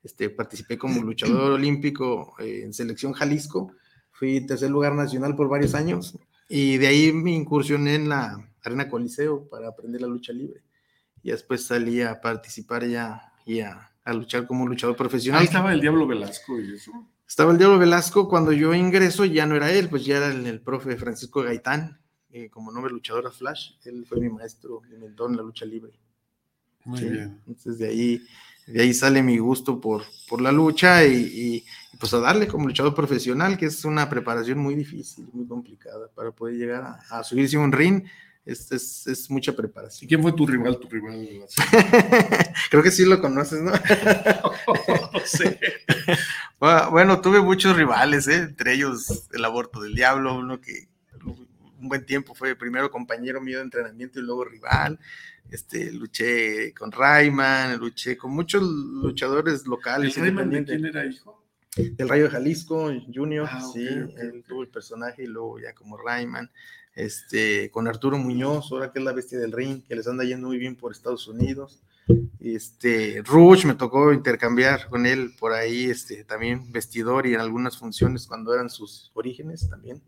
Este, 0.07 0.31
participé 0.31 0.79
como 0.79 1.03
luchador 1.03 1.53
olímpico 1.53 2.35
eh, 2.39 2.63
en 2.65 2.73
selección 2.73 3.13
Jalisco. 3.13 3.73
Fui 4.13 4.47
tercer 4.47 4.71
lugar 4.71 4.95
nacional 4.95 5.35
por 5.35 5.49
varios 5.49 5.75
años. 5.75 6.17
Y 6.49 6.79
de 6.79 6.87
ahí 6.87 7.13
me 7.13 7.33
incursioné 7.33 7.97
en 7.97 8.09
la 8.09 8.49
Arena 8.63 8.89
Coliseo 8.89 9.49
para 9.49 9.69
aprender 9.69 10.01
la 10.01 10.07
lucha 10.07 10.33
libre. 10.33 10.63
Y 11.23 11.33
después 11.33 11.67
salí 11.67 12.03
a 12.03 12.21
participar 12.21 12.87
ya 12.87 13.33
y 13.45 13.61
a, 13.61 13.91
a 14.05 14.13
luchar 14.15 14.47
como 14.47 14.67
luchador 14.67 14.97
profesional. 14.97 15.41
Ahí 15.41 15.47
estaba 15.47 15.73
el 15.73 15.81
Diablo 15.81 16.07
Velasco 16.07 16.59
y 16.61 16.75
eso. 16.75 16.93
Estaba 17.29 17.51
el 17.51 17.59
Diablo 17.59 17.81
Velasco, 17.81 18.29
cuando 18.29 18.53
yo 18.53 18.73
ingreso 18.73 19.25
ya 19.25 19.45
no 19.47 19.57
era 19.57 19.73
él, 19.73 19.89
pues 19.89 20.05
ya 20.05 20.19
era 20.19 20.29
el, 20.29 20.47
el 20.47 20.61
profe 20.61 20.97
Francisco 20.97 21.43
Gaitán, 21.43 21.99
eh, 22.31 22.49
como 22.49 22.71
nombre 22.71 22.93
luchador 22.93 23.27
a 23.27 23.33
Flash, 23.33 23.73
él 23.85 24.07
fue 24.09 24.21
mi 24.21 24.29
maestro, 24.29 24.81
mi 24.89 24.97
mentor 24.97 25.31
en 25.33 25.37
la 25.39 25.43
lucha 25.43 25.65
libre. 25.65 25.99
Muy 26.85 27.01
Sí, 27.01 27.09
bien. 27.09 27.41
Entonces 27.49 27.79
de 27.79 27.89
ahí, 27.89 28.23
de 28.67 28.83
ahí 28.83 28.95
sale 28.95 29.23
mi 29.23 29.39
gusto 29.39 29.81
por, 29.81 30.05
por 30.29 30.41
la 30.41 30.53
lucha 30.53 31.05
y, 31.05 31.15
y- 31.15 31.65
y, 31.93 31.97
pues 31.99 32.13
a 32.15 32.19
darle 32.21 32.47
como 32.49 32.67
luchador 32.67 32.95
profesional, 32.95 33.57
que 33.57 33.67
es 33.67 33.85
una 33.85 34.09
preparación 34.11 34.59
muy 34.59 34.75
difícil, 34.75 35.27
muy 35.33 35.47
complicada 35.47 36.09
para 36.15 36.31
poder 36.33 36.57
llegar 36.57 36.83
a, 36.83 37.19
a 37.19 37.25
subirse 37.25 37.57
a 37.57 37.61
un 37.61 37.73
ring. 37.73 38.05
Es, 38.45 38.71
es, 38.71 39.07
es 39.09 39.31
mucha 39.31 39.53
¿Y 39.53 39.55
preparación. 39.57 40.09
quién 40.09 40.23
fue 40.23 40.33
tu 40.33 40.47
rival? 40.47 40.79
Tu 40.79 40.89
rival. 40.89 41.47
Creo 42.71 42.83
que 42.83 42.91
sí 42.91 43.05
lo 43.05 43.21
conoces, 43.21 43.61
¿no? 43.63 43.73
no 45.13 45.21
sé. 45.25 45.59
Bueno, 46.59 46.91
bueno, 46.91 47.21
tuve 47.21 47.41
muchos 47.41 47.77
rivales, 47.77 48.29
¿eh? 48.29 48.37
entre 48.37 48.75
ellos 48.75 49.29
el 49.33 49.45
aborto 49.45 49.81
del 49.81 49.95
diablo, 49.95 50.35
uno 50.35 50.61
que 50.61 50.89
un 51.25 51.89
buen 51.89 52.05
tiempo 52.07 52.35
fue 52.35 52.57
primero 52.57 52.91
compañero 52.91 53.41
mío 53.41 53.59
de 53.59 53.65
entrenamiento 53.65 54.19
y 54.19 54.23
luego 54.23 54.45
rival. 54.45 54.99
Este, 55.51 55.93
luché 55.93 56.75
con 56.75 56.91
Rayman, 56.91 57.79
luché 57.79 58.17
con 58.17 58.33
muchos 58.33 58.63
luchadores 58.63 59.63
¿El 59.65 59.71
locales. 59.71 60.17
Rayman 60.17 60.51
de 60.51 60.65
quién 60.65 60.85
era 60.87 61.07
hijo? 61.07 61.45
Del 61.77 62.09
Rayo 62.09 62.25
de 62.25 62.31
Jalisco, 62.31 62.91
Junior, 63.15 63.47
Ah, 63.51 63.61
sí, 63.61 63.87
él 63.87 64.45
tuvo 64.49 64.63
el 64.63 64.69
personaje 64.69 65.25
y 65.25 65.27
luego 65.27 65.61
ya 65.61 65.75
como 65.75 65.97
Rayman. 65.99 66.51
Este, 66.95 67.71
con 67.71 67.87
Arturo 67.87 68.17
Muñoz, 68.17 68.73
ahora 68.73 68.91
que 68.91 68.99
es 68.99 69.05
la 69.05 69.13
bestia 69.13 69.39
del 69.39 69.53
ring, 69.53 69.83
que 69.87 69.95
les 69.95 70.09
anda 70.09 70.25
yendo 70.25 70.47
muy 70.47 70.57
bien 70.57 70.77
por 70.77 70.93
Estados 70.93 71.29
Unidos. 71.29 71.83
Este, 72.41 73.23
Rush 73.23 73.67
me 73.67 73.75
tocó 73.75 74.13
intercambiar 74.15 74.89
con 74.89 75.05
él 75.05 75.35
por 75.39 75.53
ahí, 75.53 75.91
este, 75.91 76.25
también 76.25 76.73
vestidor 76.73 77.27
y 77.27 77.35
en 77.35 77.41
algunas 77.41 77.77
funciones 77.77 78.27
cuando 78.27 78.55
eran 78.55 78.71
sus 78.71 79.11
orígenes 79.13 79.69
también. 79.69 80.01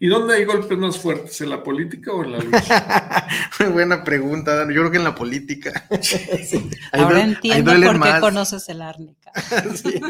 ¿Y 0.00 0.08
dónde 0.08 0.34
hay 0.34 0.44
golpes 0.44 0.76
más 0.76 0.98
fuertes? 0.98 1.40
¿En 1.40 1.50
la 1.50 1.62
política 1.62 2.12
o 2.12 2.24
en 2.24 2.32
la 2.32 2.38
lucha? 2.38 3.26
Muy 3.60 3.68
buena 3.70 4.02
pregunta, 4.04 4.54
Dan. 4.56 4.68
yo 4.70 4.80
creo 4.80 4.90
que 4.90 4.98
en 4.98 5.04
la 5.04 5.14
política. 5.14 5.86
Sí, 6.02 6.68
Ahora 6.92 7.08
duele- 7.10 7.22
entiendo 7.22 7.70
por 7.72 7.80
qué 7.92 7.98
más. 7.98 8.20
conoces 8.20 8.68
el 8.68 8.82
árnica. 8.82 9.32
Sí, 9.76 10.00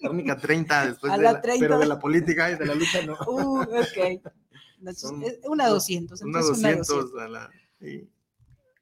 la 0.00 0.10
única 0.10 0.36
30 0.36 0.86
después 0.86 1.12
A 1.12 1.16
de 1.16 1.22
la 1.24 1.32
la, 1.32 1.40
30. 1.40 1.60
pero 1.60 1.78
de 1.78 1.86
la 1.86 1.98
política 1.98 2.50
y 2.50 2.56
de 2.56 2.66
la 2.66 2.74
lucha 2.74 3.04
no. 3.06 3.14
Uh, 3.26 3.60
ok. 3.62 4.20
Entonces, 4.78 5.00
Son- 5.00 5.22
es 5.22 5.38
una 5.44 5.68
200. 5.68 6.20
Una 6.22 6.38
entonces 6.40 6.62
200. 6.62 6.88
una 6.90 6.98
200. 7.02 7.22
a 7.22 7.28
la- 7.28 7.50
sí. 7.80 8.08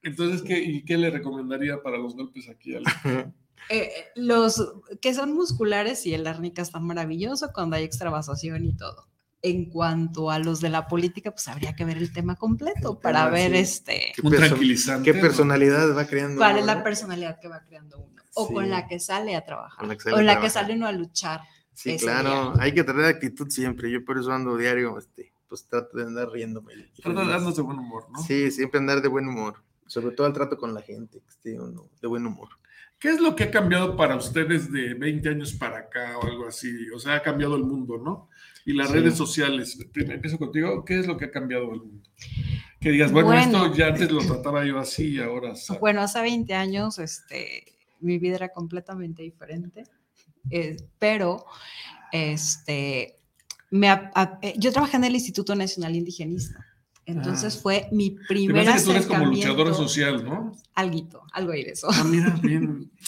Entonces, 0.02 0.42
¿qué, 0.42 0.58
¿y 0.58 0.84
qué 0.84 0.96
le 0.98 1.10
recomendaría 1.10 1.82
para 1.82 1.96
los 1.98 2.14
golpes 2.16 2.48
aquí? 2.48 2.74
Eh, 3.68 3.82
eh, 3.84 4.04
los 4.16 4.72
que 5.02 5.12
son 5.14 5.32
musculares 5.34 6.04
y 6.06 6.14
el 6.14 6.26
árnica 6.26 6.62
está 6.62 6.80
maravilloso 6.80 7.50
cuando 7.54 7.76
hay 7.76 7.84
extravasación 7.84 8.64
y 8.64 8.74
todo. 8.74 9.06
En 9.42 9.70
cuanto 9.70 10.30
a 10.30 10.38
los 10.38 10.60
de 10.60 10.68
la 10.68 10.86
política, 10.86 11.30
pues 11.30 11.48
habría 11.48 11.74
que 11.74 11.84
ver 11.86 11.96
el 11.96 12.12
tema 12.12 12.36
completo 12.36 13.00
para 13.00 13.20
tema, 13.24 13.30
ver 13.30 13.52
sí. 13.52 13.58
este 13.58 14.12
¿Qué 14.14 14.20
Un 14.22 14.32
perso- 14.32 14.48
tranquilizante. 14.48 15.10
¿Qué 15.10 15.16
¿no? 15.16 15.22
personalidad 15.22 15.96
va 15.96 16.04
creando? 16.06 16.36
cuál 16.36 16.58
es 16.58 16.66
la 16.66 16.74
no? 16.76 16.82
personalidad 16.84 17.40
que 17.40 17.48
va 17.48 17.60
creando 17.66 17.98
uno 18.00 18.22
o 18.34 18.46
Sí. 18.48 18.52
con 18.54 18.68
la 18.70 18.86
que 18.86 19.00
sale 19.00 19.34
a 19.36 19.44
trabajar 19.44 19.78
Con 19.78 19.88
la 19.88 19.96
que 19.96 20.02
sale 20.02 20.14
o 20.14 20.18
a 20.18 20.20
en 20.20 20.26
la 20.26 20.32
que 20.34 20.40
trabajar. 20.40 20.62
sale 20.62 20.74
uno 20.76 20.86
a 20.86 20.92
luchar. 20.92 21.40
Sí, 21.72 21.96
claro, 21.96 22.52
día. 22.52 22.62
hay 22.62 22.74
que 22.74 22.84
tener 22.84 23.04
actitud 23.06 23.48
siempre. 23.48 23.90
Yo 23.90 24.04
por 24.04 24.18
eso 24.18 24.30
ando 24.30 24.56
diario, 24.58 24.98
este, 24.98 25.32
pues 25.48 25.66
trato 25.66 25.96
de 25.96 26.02
andar 26.04 26.28
riéndome. 26.30 26.74
y 26.74 27.00
Trata 27.00 27.20
de 27.22 27.26
darnos 27.28 27.56
de 27.56 27.62
buen 27.62 27.78
humor, 27.78 28.06
¿no? 28.10 28.22
Sí, 28.22 28.50
siempre 28.50 28.78
andar 28.78 29.00
de 29.00 29.08
buen 29.08 29.26
humor. 29.26 29.62
Sobre 29.86 30.14
todo 30.14 30.26
el 30.26 30.34
trato 30.34 30.58
con 30.58 30.74
la 30.74 30.82
gente, 30.82 31.20
que 31.20 31.28
esté 31.30 31.58
uno 31.58 31.88
de 32.02 32.06
buen 32.08 32.26
humor. 32.26 32.48
¿Qué 32.98 33.08
es 33.08 33.18
lo 33.18 33.34
que 33.34 33.44
ha 33.44 33.50
cambiado 33.50 33.96
para 33.96 34.14
ustedes 34.14 34.70
de 34.70 34.92
20 34.92 35.30
años 35.30 35.54
para 35.54 35.78
acá 35.78 36.18
o 36.18 36.26
algo 36.26 36.46
así? 36.46 36.70
O 36.94 36.98
sea, 37.00 37.14
ha 37.14 37.22
cambiado 37.22 37.56
el 37.56 37.64
mundo, 37.64 37.96
¿no? 37.96 38.28
Y 38.70 38.74
las 38.74 38.88
Sí. 38.88 38.94
redes 38.94 39.14
sociales. 39.16 39.78
Primero 39.92 40.14
empiezo 40.14 40.38
contigo. 40.38 40.84
¿Qué 40.84 41.00
es 41.00 41.06
lo 41.06 41.16
que 41.16 41.24
ha 41.26 41.30
cambiado 41.30 41.72
el 41.72 41.80
mundo? 41.80 42.08
Que 42.80 42.90
digas, 42.92 43.10
bueno, 43.12 43.28
Bueno. 43.28 43.42
esto 43.66 43.74
ya 43.74 43.88
antes 43.88 44.10
lo 44.10 44.20
trataba 44.24 44.64
yo 44.64 44.78
así 44.78 45.16
y 45.16 45.18
ahora. 45.20 45.54
¿sabes? 45.56 45.80
Bueno, 45.80 46.00
hace 46.02 46.20
20 46.20 46.54
años 46.54 46.98
este, 46.98 47.64
mi 48.00 48.18
vida 48.18 48.36
era 48.36 48.48
completamente 48.50 49.22
diferente, 49.22 49.82
eh, 50.50 50.76
pero 50.98 51.44
este, 52.12 53.18
me, 53.70 53.88
eh, 54.42 54.54
yo 54.56 54.72
trabajé 54.72 54.96
en 54.96 55.04
el 55.04 55.14
Instituto 55.14 55.54
Nacional 55.54 55.94
Indigenista. 55.96 56.64
Entonces 57.06 57.56
Ah. 57.56 57.60
fue 57.62 57.88
mi 57.92 58.10
Me 58.12 58.24
primer 58.28 58.66
parece 58.66 58.78
que 58.78 58.84
tú 58.84 58.90
eres 58.92 59.06
como 59.06 59.24
luchadora 59.26 59.74
social, 59.74 60.24
¿no? 60.24 60.56
Alguito, 60.74 61.22
algo 61.32 61.52
hay 61.52 61.64
de 61.64 61.70
eso. 61.72 61.88
Ah, 61.90 62.04
mira, 62.04 62.38
bien. 62.42 62.90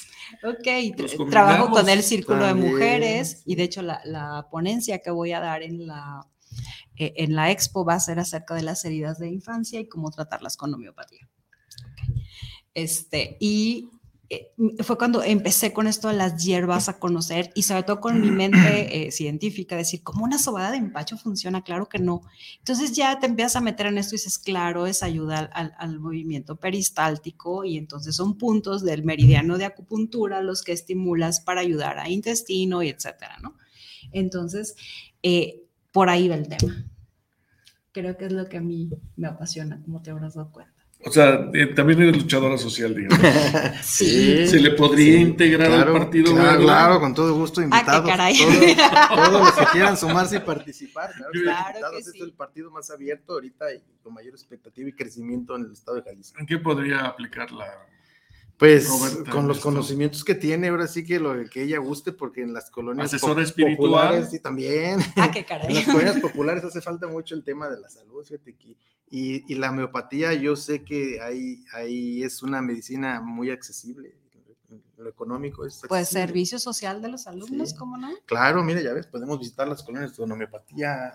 Ok, 0.45 0.99
Nos 0.99 1.31
trabajo 1.31 1.71
con 1.71 1.89
el 1.89 2.03
Círculo 2.03 2.41
también. 2.41 2.67
de 2.67 2.73
Mujeres 2.73 3.43
y 3.47 3.55
de 3.55 3.63
hecho 3.63 3.83
la, 3.83 4.01
la 4.05 4.49
ponencia 4.51 4.99
que 4.99 5.11
voy 5.11 5.33
a 5.33 5.41
dar 5.41 5.63
en 5.63 5.87
la, 5.87 6.27
eh, 6.97 7.13
en 7.17 7.35
la 7.35 7.51
expo 7.51 7.85
va 7.85 7.95
a 7.95 8.01
ser 8.01 8.19
acerca 8.19 8.55
de 8.55 8.63
las 8.63 8.85
heridas 8.85 9.19
de 9.19 9.29
infancia 9.29 9.79
y 9.81 9.89
cómo 9.89 10.11
tratarlas 10.11 10.57
con 10.57 10.75
homeopatía. 10.75 11.29
Ok. 11.87 12.17
Este, 12.75 13.37
y 13.41 13.89
fue 14.81 14.99
cuando 14.99 15.23
empecé 15.23 15.73
con 15.73 15.87
esto 15.87 16.09
de 16.09 16.15
las 16.15 16.43
hierbas 16.43 16.89
a 16.89 16.99
conocer 16.99 17.51
y 17.55 17.63
sobre 17.63 17.83
todo 17.83 18.01
con 18.01 18.21
mi 18.21 18.31
mente 18.31 19.07
eh, 19.07 19.11
científica, 19.11 19.77
decir, 19.77 20.03
¿cómo 20.03 20.25
una 20.25 20.39
sobada 20.39 20.71
de 20.71 20.79
empacho 20.79 21.17
funciona? 21.17 21.63
Claro 21.63 21.89
que 21.89 21.99
no. 21.99 22.23
Entonces 22.59 22.93
ya 22.93 23.19
te 23.19 23.27
empiezas 23.27 23.57
a 23.57 23.61
meter 23.61 23.87
en 23.87 23.99
esto 23.99 24.15
y 24.15 24.19
dices, 24.19 24.39
claro, 24.39 24.87
es 24.87 25.03
ayuda 25.03 25.51
al, 25.53 25.75
al 25.79 26.01
movimiento 26.01 26.57
peristáltico 26.57 27.65
y 27.65 27.77
entonces 27.77 28.17
son 28.17 28.39
puntos 28.39 28.83
del 28.83 29.05
meridiano 29.05 29.59
de 29.59 29.65
acupuntura 29.65 30.41
los 30.43 30.63
que 30.63 30.73
estimulas 30.73 31.41
para 31.41 31.61
ayudar 31.61 31.99
a 31.99 32.09
intestino 32.09 32.83
y 32.83 32.89
etcétera, 32.89 33.39
¿no? 33.43 33.57
Entonces, 34.13 34.77
eh, 35.23 35.63
por 35.93 36.09
ahí 36.09 36.29
va 36.29 36.37
el 36.37 36.49
tema. 36.49 36.87
Creo 37.93 38.17
que 38.17 38.27
es 38.27 38.33
lo 38.33 38.49
que 38.49 38.57
a 38.57 38.63
mí 38.63 38.91
me 39.17 39.29
apasiona, 39.29 39.81
como 39.83 40.03
te 40.03 40.11
habrás 40.11 40.35
dado 40.35 40.51
cuenta. 40.51 40.72
O 41.05 41.11
sea, 41.11 41.51
eh, 41.53 41.67
también 41.67 42.01
eres 42.03 42.17
luchadora 42.17 42.57
social, 42.57 42.95
digamos. 42.95 43.19
Sí. 43.83 44.47
Se 44.47 44.61
le 44.61 44.71
podría 44.73 45.15
Sí, 45.17 45.21
integrar 45.21 45.69
claro, 45.69 45.95
al 45.97 45.99
partido 46.03 46.33
claro, 46.33 47.01
con 47.01 47.13
todo 47.15 47.35
gusto, 47.35 47.61
invitados. 47.61 48.09
Ah, 48.09 48.11
caray. 48.11 48.37
Todos, 48.37 49.09
todos 49.15 49.41
los 49.41 49.53
que 49.53 49.65
quieran 49.73 49.97
sumarse 49.97 50.37
y 50.37 50.41
participar. 50.41 51.11
Claro, 51.33 51.79
Claro 51.79 51.97
que 51.97 52.03
sí. 52.03 52.11
Este 52.11 52.19
es 52.19 52.25
el 52.25 52.33
partido 52.33 52.71
más 52.71 52.91
abierto 52.91 53.33
ahorita 53.35 53.75
y 53.75 53.83
con 54.03 54.15
mayor 54.15 54.33
expectativa 54.35 54.89
y 54.89 54.93
crecimiento 54.93 55.57
en 55.57 55.65
el 55.67 55.73
estado 55.73 55.97
de 55.97 56.03
Jalisco. 56.05 56.39
¿En 56.39 56.47
qué 56.47 56.59
podría 56.59 57.01
aplicar 57.07 57.51
la...? 57.51 57.67
Pues 58.63 58.89
Roberta, 58.89 59.31
con 59.33 59.49
los 59.49 59.57
esto. 59.57 59.69
conocimientos 59.71 60.23
que 60.25 60.37
tiene, 60.37 60.69
ahora 60.69 60.87
sí 60.87 61.05
que 61.05 61.19
lo 61.19 61.35
que 61.51 61.65
ella 61.65 61.79
guste, 61.79 62.13
porque 62.13 62.43
en 62.43 62.53
las 62.53 62.71
colonias 62.71 63.07
Asesora 63.13 63.43
espiritual. 63.43 63.77
populares 63.77 64.31
sí 64.31 64.39
también. 64.39 65.01
Ah, 65.17 65.31
qué 65.33 65.45
En 65.69 65.75
las 65.75 65.85
colonias 65.85 66.21
populares 66.21 66.63
hace 66.65 66.81
falta 66.81 67.09
mucho 67.09 67.35
el 67.35 67.43
tema 67.43 67.69
de 67.69 67.81
la 67.81 67.89
salud, 67.89 68.25
fíjate 68.25 68.55
que- 68.55 68.77
y, 69.11 69.53
y 69.53 69.57
la 69.57 69.71
homeopatía, 69.71 70.33
yo 70.35 70.55
sé 70.57 70.85
que 70.85 71.21
ahí, 71.21 71.65
ahí 71.75 72.23
es 72.23 72.43
una 72.45 72.63
medicina 72.63 73.21
muy 73.21 73.51
accesible. 73.51 74.15
Lo 74.97 75.09
económico 75.11 75.67
es 75.67 75.83
Pues 75.89 76.09
servicio 76.09 76.61
social 76.61 77.03
de 77.03 77.09
los 77.09 77.27
alumnos, 77.27 77.71
Sí. 77.71 77.77
¿cómo 77.77 77.97
no? 77.99 78.09
Claro, 78.27 78.63
mira, 78.63 78.81
ya 78.81 78.93
ves, 78.93 79.09
podemos 79.09 79.41
visitar 79.41 79.67
las 79.67 79.83
colonias 79.83 80.13
con 80.13 80.31
homeopatía, 80.31 81.13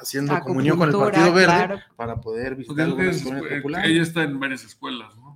haciendo 0.00 0.38
comunión 0.40 0.76
con 0.76 0.88
el 0.88 0.96
Partido 0.96 1.32
Verde 1.32 1.46
claro. 1.46 1.78
para 1.94 2.20
poder 2.20 2.56
Porque 2.66 2.82
visitar 2.82 2.88
es- 2.88 3.22
colonias 3.22 3.52
eh, 3.52 3.56
populares. 3.58 3.90
ella 3.92 4.02
está 4.02 4.22
en 4.24 4.40
varias 4.40 4.64
escuelas, 4.64 5.16
¿no? 5.16 5.27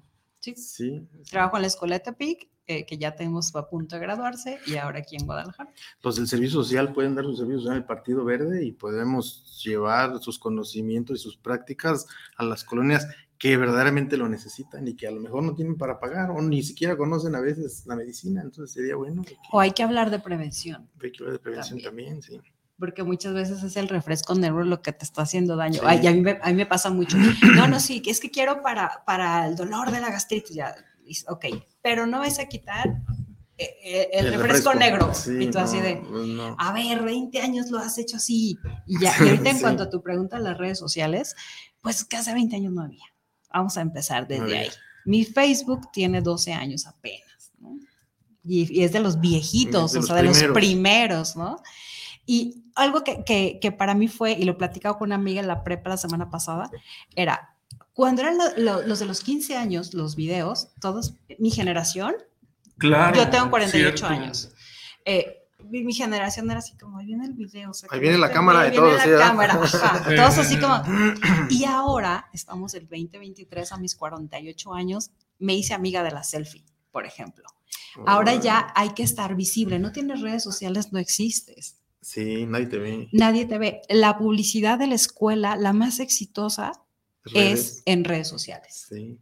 Sí. 0.42 0.54
Sí, 0.56 1.08
Trabajo 1.30 1.56
en 1.56 1.62
la 1.62 1.68
escuela 1.68 1.94
de 1.96 2.00
Tepic, 2.00 2.48
eh, 2.66 2.84
que 2.84 2.98
ya 2.98 3.14
tenemos 3.14 3.54
a 3.56 3.68
punto 3.68 3.96
de 3.96 4.02
graduarse, 4.02 4.58
y 4.66 4.76
ahora 4.76 4.98
aquí 5.00 5.16
en 5.16 5.24
Guadalajara. 5.26 5.70
los 6.02 6.16
del 6.16 6.26
servicio 6.28 6.62
social 6.62 6.92
pueden 6.92 7.14
dar 7.14 7.24
su 7.24 7.36
servicio 7.36 7.60
social 7.60 7.76
al 7.76 7.86
Partido 7.86 8.24
Verde 8.24 8.64
y 8.64 8.72
podemos 8.72 9.60
llevar 9.64 10.18
sus 10.20 10.38
conocimientos 10.38 11.18
y 11.18 11.22
sus 11.22 11.36
prácticas 11.36 12.06
a 12.36 12.44
las 12.44 12.64
colonias 12.64 13.06
que 13.38 13.56
verdaderamente 13.56 14.16
lo 14.16 14.28
necesitan 14.28 14.86
y 14.86 14.94
que 14.94 15.08
a 15.08 15.10
lo 15.10 15.20
mejor 15.20 15.42
no 15.42 15.54
tienen 15.56 15.76
para 15.76 15.98
pagar 15.98 16.30
o 16.30 16.40
ni 16.40 16.62
siquiera 16.62 16.96
conocen 16.96 17.34
a 17.34 17.40
veces 17.40 17.84
la 17.86 17.96
medicina, 17.96 18.40
entonces 18.42 18.72
sería 18.72 18.94
bueno. 18.94 19.22
que- 19.24 19.36
O 19.52 19.58
hay 19.60 19.72
que 19.72 19.82
hablar 19.82 20.10
de 20.10 20.20
prevención, 20.20 20.88
hay 21.02 21.10
que 21.10 21.18
hablar 21.24 21.32
de 21.32 21.38
prevención 21.40 21.80
también, 21.82 22.22
sí. 22.22 22.40
Porque 22.82 23.04
muchas 23.04 23.32
veces 23.32 23.62
es 23.62 23.76
el 23.76 23.88
refresco 23.88 24.34
negro 24.34 24.64
lo 24.64 24.82
que 24.82 24.90
te 24.92 25.04
está 25.04 25.22
haciendo 25.22 25.54
daño. 25.54 25.74
Sí. 25.78 25.86
Ay, 25.86 26.04
a, 26.04 26.10
mí 26.10 26.20
me, 26.20 26.40
a 26.42 26.48
mí 26.48 26.54
me 26.54 26.66
pasa 26.66 26.90
mucho. 26.90 27.16
No, 27.54 27.68
no, 27.68 27.78
sí, 27.78 28.02
es 28.04 28.18
que 28.18 28.28
quiero 28.28 28.60
para, 28.60 29.04
para 29.06 29.46
el 29.46 29.54
dolor 29.54 29.92
de 29.92 30.00
la 30.00 30.10
gastritis, 30.10 30.56
ya, 30.56 30.74
ok, 31.28 31.44
pero 31.80 32.06
no 32.06 32.18
vas 32.18 32.40
a 32.40 32.46
quitar 32.46 32.88
eh, 33.56 33.70
eh, 33.84 34.08
el, 34.14 34.34
refresco, 34.34 34.74
negro. 34.74 35.14
Sí, 35.14 35.30
y 35.44 35.46
tú 35.52 35.60
así 35.60 35.76
no, 35.76 35.82
de, 35.84 35.96
pues 35.98 36.26
no. 36.26 36.56
a 36.58 36.72
ver, 36.72 37.04
20 37.04 37.40
años 37.40 37.70
lo 37.70 37.78
has 37.78 37.96
hecho 37.98 38.16
así. 38.16 38.58
Y 38.88 38.98
ya, 38.98 39.14
y 39.20 39.28
ahorita 39.28 39.50
en 39.50 39.56
Sí. 39.58 39.62
cuanto 39.62 39.84
a 39.84 39.88
tu 39.88 40.02
pregunta 40.02 40.36
en 40.38 40.42
las 40.42 40.58
redes 40.58 40.80
sociales, 40.80 41.36
pues 41.82 42.04
que 42.04 42.16
hace 42.16 42.34
20 42.34 42.56
años 42.56 42.72
no 42.72 42.82
había. 42.82 43.04
Vamos 43.54 43.76
a 43.76 43.80
empezar 43.82 44.26
desde 44.26 44.42
había. 44.42 44.60
ahí. 44.62 44.70
Mi 45.04 45.24
Facebook 45.24 45.92
tiene 45.92 46.20
12 46.20 46.52
años 46.52 46.88
apenas, 46.88 47.52
¿no? 47.60 47.78
Y, 48.42 48.80
y 48.80 48.82
es 48.82 48.90
de 48.90 48.98
los 48.98 49.20
viejitos, 49.20 49.92
De 49.92 49.98
o 49.98 50.00
los 50.00 50.08
sea, 50.08 50.16
de 50.16 50.24
los 50.24 50.36
primeros. 50.38 50.56
primeros, 50.58 51.36
¿no? 51.36 51.62
Y 52.26 52.64
algo 52.74 53.02
que, 53.04 53.24
que, 53.24 53.58
que 53.60 53.72
para 53.72 53.94
mí 53.94 54.08
fue, 54.08 54.32
y 54.32 54.44
lo 54.44 54.52
he 54.52 54.56
platicado 54.56 54.96
con 54.98 55.08
una 55.08 55.16
amiga 55.16 55.40
en 55.40 55.48
la 55.48 55.64
prepa 55.64 55.90
la 55.90 55.96
semana 55.96 56.30
pasada, 56.30 56.70
era, 57.16 57.56
cuando 57.92 58.22
eran 58.22 58.38
lo- 58.38 58.56
lo- 58.56 58.82
los 58.86 58.98
de 59.00 59.06
los 59.06 59.20
15 59.22 59.56
años, 59.56 59.92
los 59.94 60.14
videos, 60.16 60.68
todos, 60.80 61.14
mi 61.38 61.50
generación, 61.50 62.14
Claro. 62.78 63.16
yo 63.16 63.28
tengo 63.28 63.50
48 63.50 63.96
cierto. 63.96 64.06
años. 64.06 64.50
Eh, 65.04 65.38
mi, 65.68 65.92
generación 65.92 66.50
era 66.50 66.58
así 66.58 66.76
como, 66.76 66.98
ahí 66.98 67.06
viene 67.06 67.24
el 67.26 67.34
video. 67.34 67.70
o 67.70 67.74
sea, 67.74 67.88
Ahí 67.92 68.00
viene 68.00 68.18
la 68.18 68.28
que 68.28 68.34
cámara 68.34 68.60
ahí 68.60 68.64
de 68.66 68.80
viene 68.80 68.86
todos, 68.88 69.06
la 69.06 69.16
¿sí, 69.18 69.22
cámara, 69.22 69.54
ajá, 69.54 70.04
Sí, 70.10 70.16
todos 70.16 70.34
sí, 70.34 70.40
así 70.40 70.54
sí. 70.54 70.60
como... 70.60 70.82
Y 71.50 71.64
ahora, 71.64 72.28
estamos 72.32 72.74
el 72.74 72.82
2023 72.88 73.70
a 73.72 73.76
mis 73.78 73.94
48 73.94 74.74
años, 74.74 75.10
me 75.38 75.54
hice 75.54 75.74
amiga 75.74 76.02
de 76.02 76.10
la 76.10 76.22
selfie, 76.24 76.64
por 76.90 77.04
ejemplo. 77.06 77.44
Ahora 78.06 78.34
ya 78.36 78.72
hay 78.74 78.90
que 78.90 79.02
estar 79.02 79.34
visible, 79.36 79.78
no 79.78 79.92
tienes 79.92 80.20
redes 80.20 80.42
sociales, 80.42 80.92
no 80.92 80.98
existes. 80.98 81.76
Sí, 82.02 82.46
nadie 82.46 82.66
te 82.66 82.78
ve. 82.78 83.08
Nadie 83.12 83.46
te 83.46 83.58
ve. 83.58 83.80
La 83.88 84.18
publicidad 84.18 84.78
de 84.78 84.88
la 84.88 84.96
escuela, 84.96 85.56
la 85.56 85.72
más 85.72 86.00
exitosa, 86.00 86.72
es 87.32 87.82
en 87.86 88.04
redes 88.04 88.28
sociales. 88.28 88.86
Sí. 88.88 89.18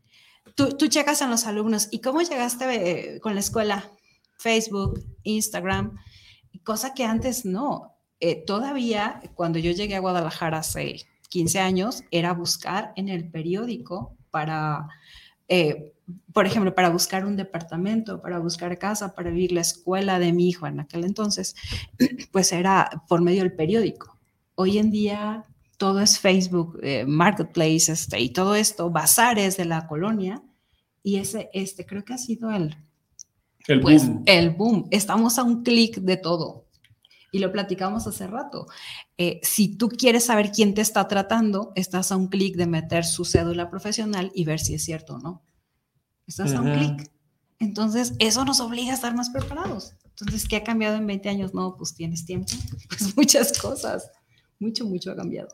Tú, 0.54 0.70
tú 0.70 0.88
checas 0.88 1.20
en 1.20 1.30
los 1.30 1.46
alumnos, 1.46 1.88
¿y 1.90 2.00
cómo 2.00 2.22
llegaste 2.22 3.16
eh, 3.16 3.20
con 3.20 3.34
la 3.34 3.40
escuela? 3.40 3.90
Facebook, 4.38 5.04
Instagram, 5.22 5.98
cosa 6.64 6.94
que 6.94 7.04
antes 7.04 7.44
no. 7.44 7.94
Eh, 8.18 8.42
todavía, 8.46 9.20
cuando 9.34 9.58
yo 9.58 9.70
llegué 9.72 9.96
a 9.96 10.00
Guadalajara 10.00 10.58
hace 10.58 11.06
15 11.28 11.60
años, 11.60 12.02
era 12.10 12.32
buscar 12.32 12.92
en 12.96 13.08
el 13.08 13.30
periódico 13.30 14.16
para, 14.30 14.88
eh, 15.48 15.92
por 16.32 16.46
ejemplo, 16.46 16.74
para 16.74 16.90
buscar 16.90 17.24
un 17.24 17.36
departamento, 17.36 18.20
para 18.20 18.38
buscar 18.38 18.78
casa, 18.78 19.14
para 19.14 19.30
vivir 19.30 19.52
la 19.52 19.60
escuela 19.60 20.18
de 20.18 20.32
mi 20.32 20.48
hijo 20.48 20.66
en 20.66 20.80
aquel 20.80 21.04
entonces, 21.04 21.54
pues 22.32 22.52
era 22.52 23.02
por 23.08 23.20
medio 23.20 23.42
del 23.42 23.54
periódico. 23.54 24.18
Hoy 24.54 24.78
en 24.78 24.90
día 24.90 25.44
todo 25.76 26.00
es 26.00 26.18
Facebook, 26.18 26.78
eh, 26.82 27.06
Marketplace, 27.06 27.90
este, 27.92 28.20
y 28.20 28.30
todo 28.30 28.54
esto, 28.54 28.90
bazares 28.90 29.56
de 29.56 29.64
la 29.64 29.86
colonia, 29.86 30.42
y 31.02 31.16
ese, 31.16 31.48
este, 31.54 31.86
creo 31.86 32.04
que 32.04 32.12
ha 32.12 32.18
sido 32.18 32.50
el, 32.50 32.76
El 33.66 33.80
pues, 33.80 34.06
boom. 34.06 34.22
el 34.26 34.50
boom. 34.50 34.88
Estamos 34.90 35.38
a 35.38 35.42
un 35.42 35.62
clic 35.62 35.96
de 35.96 36.16
todo. 36.16 36.66
Y 37.32 37.38
lo 37.38 37.52
platicamos 37.52 38.06
hace 38.06 38.26
rato. 38.26 38.66
Eh, 39.16 39.40
si 39.42 39.76
tú 39.76 39.88
quieres 39.88 40.24
saber 40.24 40.50
quién 40.50 40.74
te 40.74 40.80
está 40.82 41.06
tratando, 41.06 41.72
estás 41.76 42.10
a 42.10 42.16
un 42.16 42.26
clic 42.26 42.56
de 42.56 42.66
meter 42.66 43.04
su 43.04 43.24
cédula 43.24 43.70
profesional 43.70 44.32
y 44.34 44.44
ver 44.44 44.58
si 44.60 44.74
es 44.74 44.84
cierto 44.84 45.14
o 45.14 45.18
no. 45.18 45.42
Estás 46.30 46.54
a 46.54 46.60
un 46.60 46.72
clic. 46.72 47.10
Entonces, 47.58 48.14
eso 48.20 48.44
nos 48.44 48.60
obliga 48.60 48.92
a 48.92 48.94
estar 48.94 49.14
más 49.16 49.30
preparados. 49.30 49.94
Entonces, 50.10 50.46
¿qué 50.48 50.56
ha 50.56 50.62
cambiado 50.64 50.96
en 50.96 51.06
20 51.06 51.28
años? 51.28 51.54
No, 51.54 51.76
pues 51.76 51.94
tienes 51.94 52.24
tiempo. 52.24 52.52
Pues 52.88 53.16
muchas 53.16 53.58
cosas. 53.58 54.10
Mucho, 54.60 54.84
mucho 54.86 55.10
ha 55.10 55.16
cambiado. 55.16 55.48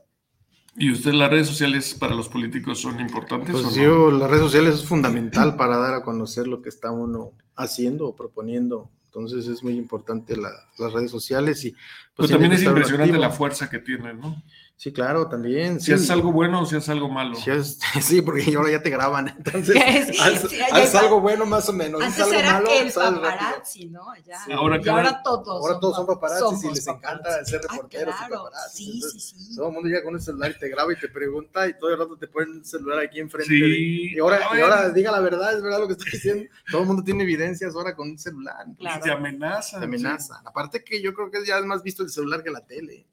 ¿Y 0.77 0.93
usted 0.93 1.13
las 1.15 1.31
redes 1.31 1.47
sociales 1.47 1.95
para 1.99 2.15
los 2.15 2.29
políticos 2.29 2.81
son 2.81 3.01
importantes 3.01 3.55
o 3.55 3.63
Pues 3.63 3.77
no? 3.77 3.83
yo, 3.83 4.11
las 4.11 4.29
redes 4.29 4.43
sociales 4.45 4.75
es 4.75 4.85
fundamental 4.85 5.57
para 5.57 5.79
dar 5.79 5.95
a 5.95 6.03
conocer 6.03 6.47
lo 6.47 6.61
que 6.61 6.69
está 6.69 6.91
uno 6.91 7.33
haciendo 7.57 8.07
o 8.09 8.15
proponiendo. 8.15 8.91
Entonces 9.07 9.47
es 9.49 9.63
muy 9.63 9.73
importante 9.79 10.37
la- 10.37 10.51
las 10.79 10.93
redes 10.93 11.11
sociales 11.11 11.65
y 11.65 11.71
Pero 11.71 11.81
pues, 12.17 12.31
también 12.31 12.51
tiene 12.51 12.63
es 12.63 12.69
impresionante 12.69 13.17
la 13.19 13.27
activo. 13.29 13.39
fuerza 13.39 13.71
que 13.71 13.79
tienen, 13.79 14.21
¿no? 14.21 14.43
Sí, 14.79 14.93
claro, 14.93 15.27
también. 15.27 15.81
Si 15.81 15.87
sí. 15.87 15.93
haces 15.95 16.11
algo 16.11 16.33
bueno 16.33 16.61
o 16.61 16.67
si 16.67 16.77
haces 16.77 16.91
algo 16.91 17.09
malo. 17.09 17.35
Sí, 17.37 17.51
es- 17.51 17.79
sí, 18.03 18.21
porque 18.21 18.55
ahora 18.55 18.71
ya 18.73 18.83
te 18.83 18.91
graban. 18.91 19.29
Entonces, 19.39 19.75
Sí, 19.75 20.19
haz, 20.21 20.51
sí, 20.51 20.61
haz 20.61 20.95
algo 20.97 21.19
bueno 21.23 21.47
más 21.47 21.67
o 21.71 21.73
menos. 21.73 22.03
Antes 22.03 22.21
haz 22.21 22.27
algo 22.29 22.39
era 22.39 22.53
malo, 22.53 22.69
el 22.71 22.91
sabes 22.93 23.11
rápido. 23.21 23.23
paparazzi, 23.23 23.87
¿no? 23.87 24.05
Ya, 24.27 24.39
Sí. 24.45 24.53
Ahora 24.53 24.77
y 24.77 24.81
que 24.83 24.91
ahora 24.91 25.23
todos. 25.23 25.49
Ahora 25.49 25.81
todos 25.81 25.97
son 25.97 26.07
paparazzis 26.07 26.65
y 26.65 26.69
les 26.69 26.87
encanta 26.87 27.23
paparazzi. 27.23 27.51
ser 27.53 27.61
Ah, 27.67 27.73
reporteros 27.73 28.15
y 28.15 28.19
claro. 28.19 28.35
paparazzis. 28.45 28.77
Sí, 28.77 28.85
sí, 28.85 28.95
Entonces, 28.97 29.23
sí. 29.49 29.57
Todo 29.57 29.67
el 29.69 29.73
mundo 29.73 29.89
llega 29.89 30.03
con 30.05 30.15
un 30.15 30.21
celular 30.21 30.51
y 30.55 30.59
te 30.59 30.69
graba 30.69 30.93
y 30.93 30.97
te 30.97 31.09
pregunta 31.09 31.67
y 31.69 31.79
todo 31.79 31.91
el 31.91 31.99
rato 31.99 32.17
te 32.19 32.29
ponen 32.29 32.57
el 32.57 32.65
celular 32.67 32.99
aquí 33.01 33.19
enfrente. 33.21 33.49
Sí. 33.55 33.61
de- 33.61 33.79
y, 34.15 34.19
ahora, 34.19 34.41
y 34.57 34.61
ahora 34.61 34.91
diga 34.91 35.11
la 35.11 35.21
verdad, 35.21 35.55
es 35.57 35.63
verdad 35.63 35.79
lo 35.81 35.87
que 35.87 35.95
estoy 35.95 36.11
diciendo. 36.13 36.45
Todo 36.71 36.83
el 36.83 36.87
mundo 36.87 37.03
tiene 37.03 37.23
evidencias 37.23 37.75
ahora 37.75 37.97
con 37.97 38.11
un 38.11 38.19
celular. 38.19 38.67
Claro. 38.79 39.03
Te 39.03 39.11
amenazan. 39.11 39.81
Te 39.81 39.87
amenaza. 39.87 40.43
Aparte 40.45 40.85
que 40.85 41.01
yo 41.01 41.15
creo 41.15 41.31
que 41.31 41.47
ya 41.47 41.57
es 41.59 41.65
más 41.65 41.83
visto 41.83 42.03
el 42.03 42.11
celular 42.11 42.43
que 42.43 42.51
la 42.51 42.61
tele. 42.61 43.07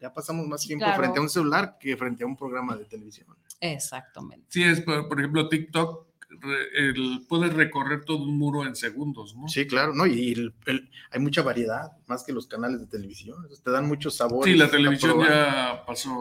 Ya 0.00 0.12
pasamos 0.12 0.46
más 0.46 0.62
tiempo 0.62 0.84
Claro. 0.86 1.00
frente 1.02 1.18
a 1.18 1.22
un 1.22 1.28
celular 1.28 1.76
que 1.78 1.96
frente 1.96 2.24
a 2.24 2.26
un 2.26 2.36
programa 2.36 2.74
de 2.76 2.84
televisión. 2.86 3.26
Exactamente. 3.60 4.46
Sí, 4.48 4.62
es, 4.62 4.80
por, 4.80 5.08
por 5.08 5.18
ejemplo, 5.20 5.48
TikTok, 5.48 6.06
re- 6.40 6.88
el- 6.88 7.26
puedes 7.28 7.52
recorrer 7.52 8.04
todo 8.04 8.18
un 8.24 8.38
muro 8.38 8.64
en 8.66 8.74
segundos, 8.76 9.34
¿no? 9.36 9.46
Sí, 9.48 9.66
claro, 9.66 9.94
¿no? 9.94 10.06
Y 10.06 10.32
el- 10.32 10.54
el- 10.66 10.90
hay 11.10 11.20
mucha 11.20 11.42
variedad, 11.42 11.92
más 12.06 12.24
que 12.24 12.32
los 12.32 12.46
canales 12.46 12.80
de 12.80 12.86
televisión. 12.86 13.46
Te 13.62 13.70
dan 13.70 13.86
muchos 13.86 14.16
sabores. 14.16 14.50
Sí, 14.52 14.58
la 14.58 14.70
televisión 14.70 15.20
ya 15.20 15.82
pasó. 15.86 16.16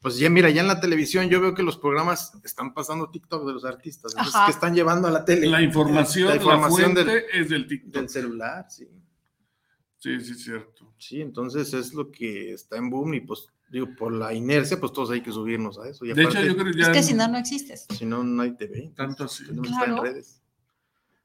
Pues 0.00 0.16
ya, 0.18 0.30
mira, 0.30 0.48
ya 0.50 0.60
en 0.60 0.68
la 0.68 0.78
televisión 0.80 1.28
yo 1.28 1.40
veo 1.40 1.54
que 1.54 1.64
los 1.64 1.76
programas 1.76 2.32
están 2.44 2.72
pasando 2.72 3.10
TikTok 3.10 3.44
de 3.46 3.52
los 3.52 3.64
artistas. 3.64 4.12
Entonces, 4.16 4.40
que 4.46 4.52
están 4.52 4.72
llevando 4.74 5.08
a 5.08 5.10
la 5.10 5.24
tele? 5.24 5.48
La 5.48 5.60
información, 5.60 6.28
La 6.28 6.34
la, 6.36 6.40
información 6.40 6.92
fuente 6.94 7.04
del, 7.04 7.24
es 7.32 7.48
del 7.48 7.66
TikTok. 7.66 7.92
del 7.94 8.08
celular, 8.08 8.66
sí. 8.70 8.86
Sí, 9.98 10.20
sí, 10.20 10.32
es 10.32 10.44
cierto. 10.44 10.92
Sí, 10.96 11.20
entonces 11.20 11.74
es 11.74 11.92
lo 11.92 12.10
que 12.10 12.52
está 12.52 12.76
en 12.76 12.88
boom 12.88 13.14
y 13.14 13.20
pues, 13.20 13.48
digo, 13.70 13.88
por 13.96 14.12
la 14.12 14.32
inercia, 14.32 14.78
pues 14.78 14.92
todos 14.92 15.10
hay 15.10 15.20
que 15.20 15.32
subirnos 15.32 15.78
a 15.78 15.88
eso. 15.88 16.04
Y 16.04 16.12
De 16.12 16.22
hecho, 16.22 16.42
yo 16.42 16.56
creo 16.56 16.72
que 16.72 16.78
ya. 16.78 16.86
Es 16.86 16.96
que 16.96 17.02
si 17.02 17.14
no, 17.14 17.26
no 17.28 17.38
existes. 17.38 17.86
si 17.96 18.06
no, 18.06 18.22
no 18.22 18.42
hay 18.42 18.56
TV. 18.56 18.92
Tanto 18.94 19.24
así. 19.24 19.44
Tenemos 19.44 19.66
que 19.68 19.72
estar 19.72 19.88
en 19.88 20.02
redes. 20.02 20.42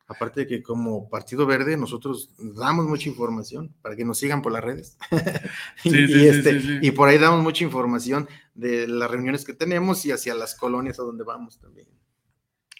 Aparte 0.08 0.42
de 0.42 0.48
que 0.48 0.62
como 0.62 1.10
Partido 1.10 1.46
Verde 1.46 1.78
nosotros 1.78 2.32
damos 2.38 2.86
mucha 2.86 3.08
información 3.08 3.74
para 3.82 3.96
que 3.96 4.04
nos 4.04 4.18
sigan 4.18 4.42
por 4.42 4.52
las 4.52 4.64
redes. 4.64 4.98
y, 5.84 5.90
Sí, 5.90 5.96
sí, 5.96 6.04
y 6.04 6.08
sí, 6.08 6.28
este, 6.28 6.62
sí, 6.62 6.68
sí. 6.68 6.80
y 6.82 6.92
por 6.92 7.08
ahí 7.08 7.18
damos 7.18 7.42
mucha 7.42 7.64
información 7.64 8.28
de 8.54 8.88
las 8.88 9.10
reuniones 9.10 9.46
que 9.46 9.54
tenemos 9.54 10.06
y 10.06 10.12
hacia 10.12 10.36
las 10.36 10.56
colonias 10.56 11.00
a 11.00 11.04
donde 11.04 11.24
vamos 11.24 11.60
también. 11.60 11.88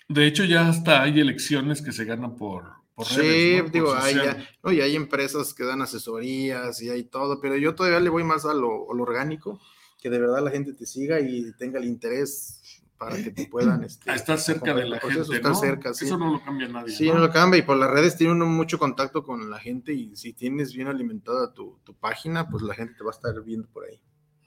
De 0.10 0.28
hecho, 0.28 0.44
ya 0.44 0.68
hasta 0.68 1.02
hay 1.02 1.20
elecciones 1.20 1.82
que 1.82 1.94
se 1.94 2.04
ganan 2.04 2.36
por, 2.36 2.83
por 2.96 3.06
Sí, 3.08 3.16
redes, 3.18 3.58
¿no? 3.58 3.64
Por 3.64 3.72
digo, 3.72 3.96
hay, 3.96 4.14
social. 4.16 4.38
ya- 4.38 4.48
no, 4.64 4.72
y 4.72 4.82
hay 4.82 4.96
empresas 4.96 5.54
que 5.54 5.64
dan 5.64 5.82
asesorías 5.82 6.82
y 6.82 6.90
hay 6.90 7.04
todo, 7.04 7.40
pero 7.42 7.56
yo 7.58 7.76
todavía 7.76 8.00
le 8.00 8.10
voy 8.10 8.24
más 8.24 8.46
a 8.46 8.54
lo, 8.54 8.92
a 8.92 8.96
lo 8.96 9.04
orgánico, 9.04 9.60
que 10.02 10.10
de 10.10 10.20
verdad 10.20 10.44
la 10.44 10.52
gente 10.52 10.74
te 10.74 10.86
siga 10.86 11.20
y 11.20 11.52
tenga 11.54 11.80
el 11.80 11.86
interés 11.86 12.60
para 12.98 13.16
que 13.22 13.32
te 13.32 13.48
puedan... 13.48 13.84
Este, 13.86 14.10
A 14.12 14.16
estar 14.16 14.38
cerca 14.40 14.74
de 14.74 14.86
la. 14.86 15.00
Por 15.00 15.12
gente, 15.12 15.36
estar 15.36 15.52
¿no? 15.52 15.56
cerca, 15.60 15.94
sí. 15.94 16.06
Eso 16.06 16.18
no 16.18 16.32
lo 16.32 16.44
cambia 16.44 16.68
nadie. 16.68 16.94
Sí, 16.96 17.08
¿no? 17.08 17.16
no 17.16 17.20
lo 17.22 17.32
cambia 17.32 17.58
y 17.60 17.64
por 17.64 17.78
las 17.78 17.90
redes 17.90 18.16
tiene 18.16 18.34
uno 18.34 18.46
mucho 18.46 18.78
contacto 18.80 19.24
con 19.24 19.50
la 19.50 19.60
gente 19.60 19.94
y 19.94 20.16
si 20.16 20.34
tienes 20.34 20.74
bien 20.74 20.88
alimentada 20.88 21.54
tu, 21.54 21.80
tu 21.84 21.96
página, 21.96 22.48
pues 22.50 22.64
la 22.64 22.76
gente 22.76 22.94
te 22.98 23.04
va 23.04 23.10
a 23.12 23.16
estar 23.16 23.34
viendo 23.44 23.68
por 23.70 23.86
ahí. 23.86 24.00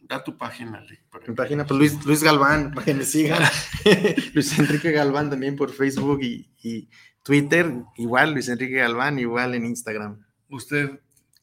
Da 0.08 0.22
tu 0.22 0.36
página, 0.38 0.80
Lee, 0.82 1.00
Mi 1.26 1.34
página, 1.34 1.66
pues 1.66 1.78
Luis, 1.78 2.06
Luis 2.06 2.22
Galván, 2.22 2.72
para 2.72 2.84
que 2.84 2.94
me 2.94 3.04
sigan. 3.04 3.42
Luis 4.34 4.56
Enrique 4.58 4.92
Galván 4.92 5.30
también 5.30 5.56
por 5.56 5.70
Facebook 5.72 6.20
y, 6.22 6.48
y 6.62 6.88
Twitter, 7.26 7.82
igual 7.96 8.32
Luis 8.32 8.48
Enrique 8.48 8.76
Galván, 8.76 9.18
igual 9.18 9.54
en 9.56 9.66
Instagram. 9.66 10.24
Usted. 10.48 11.00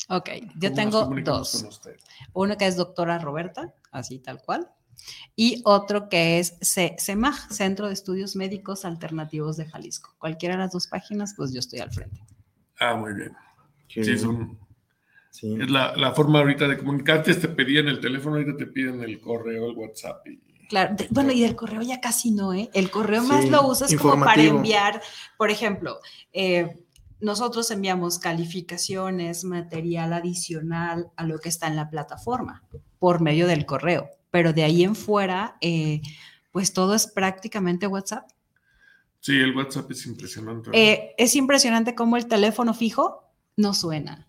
Ok, 0.07 0.29
¿cómo 0.39 0.51
yo 0.61 0.73
tengo 0.73 1.05
dos. 1.23 1.79
Uno 2.33 2.57
que 2.57 2.67
es 2.67 2.77
doctora 2.77 3.19
Roberta, 3.19 3.73
así 3.91 4.19
tal 4.19 4.41
cual. 4.41 4.69
Y 5.35 5.61
otro 5.65 6.07
que 6.07 6.39
es 6.39 6.55
C- 6.61 6.95
CEMAJ, 6.99 7.51
Centro 7.51 7.87
de 7.87 7.93
Estudios 7.93 8.35
Médicos 8.37 8.85
Alternativos 8.85 9.57
de 9.57 9.65
Jalisco. 9.65 10.15
Cualquiera 10.19 10.55
de 10.55 10.61
las 10.61 10.71
dos 10.71 10.87
páginas, 10.87 11.33
pues 11.35 11.51
yo 11.53 11.59
estoy 11.59 11.79
al 11.79 11.91
frente. 11.91 12.21
Ah, 12.79 12.95
muy 12.95 13.13
bien. 13.13 13.33
Sí, 13.89 13.99
es, 13.99 14.23
un- 14.23 14.57
sí. 15.31 15.57
es 15.59 15.69
la, 15.69 15.95
la 15.97 16.13
forma 16.13 16.39
ahorita 16.39 16.67
de 16.67 16.77
comunicarte. 16.77 17.33
Te 17.35 17.49
pedían 17.49 17.87
el 17.89 17.99
teléfono, 17.99 18.37
ahorita 18.37 18.55
te 18.55 18.67
piden 18.67 19.03
el 19.03 19.19
correo, 19.19 19.69
el 19.69 19.75
WhatsApp. 19.75 20.25
Y, 20.27 20.39
Claro, 20.69 20.95
de- 20.95 21.07
bueno, 21.11 21.31
y 21.31 21.41
del 21.41 21.55
correo 21.55 21.81
ya 21.81 21.99
casi 22.01 22.31
no, 22.31 22.53
¿eh? 22.53 22.69
El 22.73 22.89
correo 22.89 23.23
más 23.23 23.45
lo 23.49 23.67
usas 23.67 23.93
como 23.95 24.23
para 24.23 24.41
enviar, 24.43 25.01
por 25.37 25.49
ejemplo, 25.51 25.99
eh, 26.31 26.79
nosotros 27.19 27.69
enviamos 27.71 28.19
calificaciones, 28.19 29.43
material 29.43 30.13
adicional 30.13 31.09
a 31.15 31.23
lo 31.25 31.39
que 31.39 31.49
está 31.49 31.67
en 31.67 31.75
la 31.75 31.89
plataforma 31.89 32.63
por 32.99 33.21
medio 33.21 33.47
del 33.47 33.65
correo, 33.65 34.09
pero 34.31 34.53
de 34.53 34.63
ahí 34.63 34.83
en 34.83 34.95
fuera, 34.95 35.57
eh, 35.61 36.01
pues 36.51 36.73
todo 36.73 36.95
es 36.95 37.07
prácticamente 37.07 37.87
WhatsApp. 37.87 38.29
sí, 39.19 39.33
el 39.39 39.55
WhatsApp 39.55 39.89
es 39.91 40.05
impresionante. 40.05 40.69
Eh, 40.73 41.13
es 41.17 41.35
impresionante 41.35 41.95
cómo 41.95 42.17
el 42.17 42.27
teléfono 42.27 42.73
fijo 42.73 43.23
no 43.55 43.73
suena, 43.73 44.27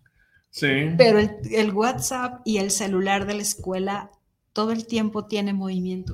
sí. 0.49 0.67
pero 0.97 1.19
el, 1.19 1.31
el 1.51 1.71
WhatsApp 1.73 2.41
y 2.45 2.57
el 2.59 2.71
celular 2.71 3.25
de 3.25 3.33
la 3.35 3.41
escuela 3.41 4.11
todo 4.55 4.71
el 4.71 4.87
tiempo 4.87 5.25
tiene 5.27 5.53
movimiento. 5.53 6.13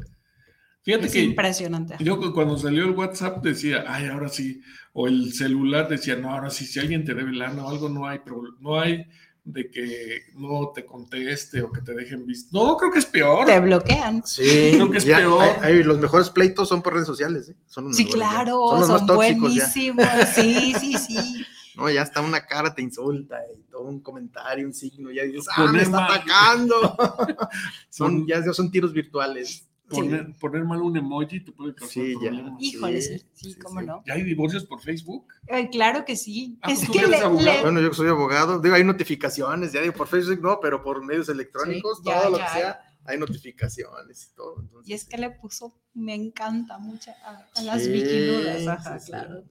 Fíjate 0.84 1.06
Es 1.06 1.13
que 1.13 1.21
impresionante. 1.23 1.95
yo 1.99 2.17
cu- 2.19 2.34
cuando 2.34 2.58
salió 2.58 2.84
el 2.86 2.89
WhatsApp 2.91 3.43
decía, 3.43 3.86
ay, 3.88 4.08
ahora 4.08 4.30
sí. 4.30 4.62
O 4.93 5.08
el 5.08 5.32
celular 5.32 5.88
decía, 5.88 6.15
no, 6.15 6.32
ahora 6.32 6.49
sí, 6.49 6.65
si 6.65 6.80
alguien 6.80 7.06
te 7.06 7.13
debe 7.13 7.32
lana 7.32 7.63
o 7.63 7.69
algo, 7.69 7.88
no 7.88 8.08
hay, 8.08 8.19
no 8.60 8.80
hay 8.80 9.06
de 9.43 9.69
que 9.69 10.21
no 10.36 10.71
te 10.73 10.84
conteste 10.86 11.62
o 11.62 11.71
que 11.71 11.82
te 11.82 11.93
dejen 11.93 12.25
visto. 12.25 12.49
No, 12.51 12.75
creo 12.77 12.91
que 12.91 12.97
es 12.99 13.06
peor. 13.06 13.45
Te 13.45 13.60
bloquean. 13.60 14.23
Sí, 14.25 14.41
Creo 14.73 14.89
que 14.89 14.97
es 14.97 15.06
ya 15.06 15.17
peor. 15.17 15.41
hay- 15.62 15.75
hay- 15.77 15.84
los 15.84 15.99
mejores 15.99 16.30
pleitos 16.32 16.67
son 16.67 16.82
por 16.82 16.93
redes 16.95 17.08
sociales. 17.08 17.49
¿eh? 17.49 17.56
Son 17.67 17.86
los 17.86 17.95
Sí, 17.95 18.06
claro, 18.06 18.60
Son 18.69 18.80
los 18.80 18.88
son, 18.88 18.97
más 18.97 19.06
tóxicos 19.06 19.54
ya. 19.56 19.63
buenísimos. 19.71 20.08
Sí, 20.36 20.73
sí, 20.80 20.93
sí. 20.97 21.45
No, 21.76 21.90
ya 21.90 22.02
está 22.02 22.22
una 22.22 22.46
cara, 22.46 22.74
te 22.76 22.82
insulta 22.82 23.38
y 23.58 23.62
todo 23.72 23.84
un 23.84 24.02
comentario, 24.02 24.66
un 24.66 24.74
signo, 24.74 25.12
ya 25.12 25.24
dices, 25.24 25.48
ah, 25.52 25.56
Poner 25.66 25.74
me 25.74 25.82
está 25.84 25.98
mal. 25.98 26.12
atacando. 26.12 26.98
son, 27.90 28.28
ya, 28.28 28.44
ya 28.46 28.54
son 28.54 28.70
tiros 28.72 28.94
virtuales. 28.94 29.68
Poner, 29.90 30.34
poner 30.40 30.64
mal 30.64 30.82
un 30.82 30.96
emoji 30.96 31.42
te 31.44 31.52
puede 31.52 31.76
causar 31.76 31.92
Sí, 31.92 32.14
ya. 32.14 32.30
problemas. 32.30 32.54
Híjole, 32.62 33.02
sí, 33.02 33.22
Sí, 33.34 33.56
cómo 33.56 33.82
sí. 33.82 33.86
no. 33.86 34.02
¿Ya 34.08 34.14
hay 34.14 34.24
divorcios 34.24 34.66
por 34.66 34.80
Facebook? 34.82 35.28
Ay, 35.50 35.70
claro 35.70 36.06
que 36.06 36.16
sí. 36.16 36.58
Ah, 36.62 36.72
es 36.72 36.78
pues 36.80 36.88
tú 36.88 36.94
que 36.94 37.00
eres 37.00 37.12
le, 37.12 37.18
abogado. 37.18 37.44
le- 37.58 37.62
Bueno, 37.62 37.82
yo 37.82 37.90
que 37.90 37.96
soy 37.98 38.08
abogado, 38.08 38.60
digo, 38.62 38.76
hay 38.76 38.86
notificaciones, 38.86 39.74
ya 39.74 39.82
digo, 39.82 39.94
por 39.94 40.08
Facebook 40.08 40.40
no, 40.42 40.60
pero 40.62 40.82
por 40.82 41.04
medios 41.06 41.28
electrónicos, 41.28 41.98
Sí, 41.98 42.04
ya, 42.06 42.22
todo 42.22 42.30
lo 42.32 42.38
ya 42.38 42.46
que 42.46 42.52
sea, 42.60 42.80
hay 43.04 43.18
notificaciones 43.20 44.30
y 44.32 44.36
todo. 44.36 44.62
entonces, 44.62 44.90
y 44.90 44.94
es 44.94 45.04
que 45.04 45.18
le 45.18 45.30
puso, 45.32 45.74
me 45.94 46.16
encanta 46.16 46.78
mucho 46.78 47.12
a, 47.26 47.46
a 47.60 47.62
las 47.64 47.84
sí, 47.84 47.92
vikingudas. 47.92 48.66
Ajá, 48.68 48.98
sí, 48.98 49.06
sí. 49.08 49.12
claro. 49.12 49.44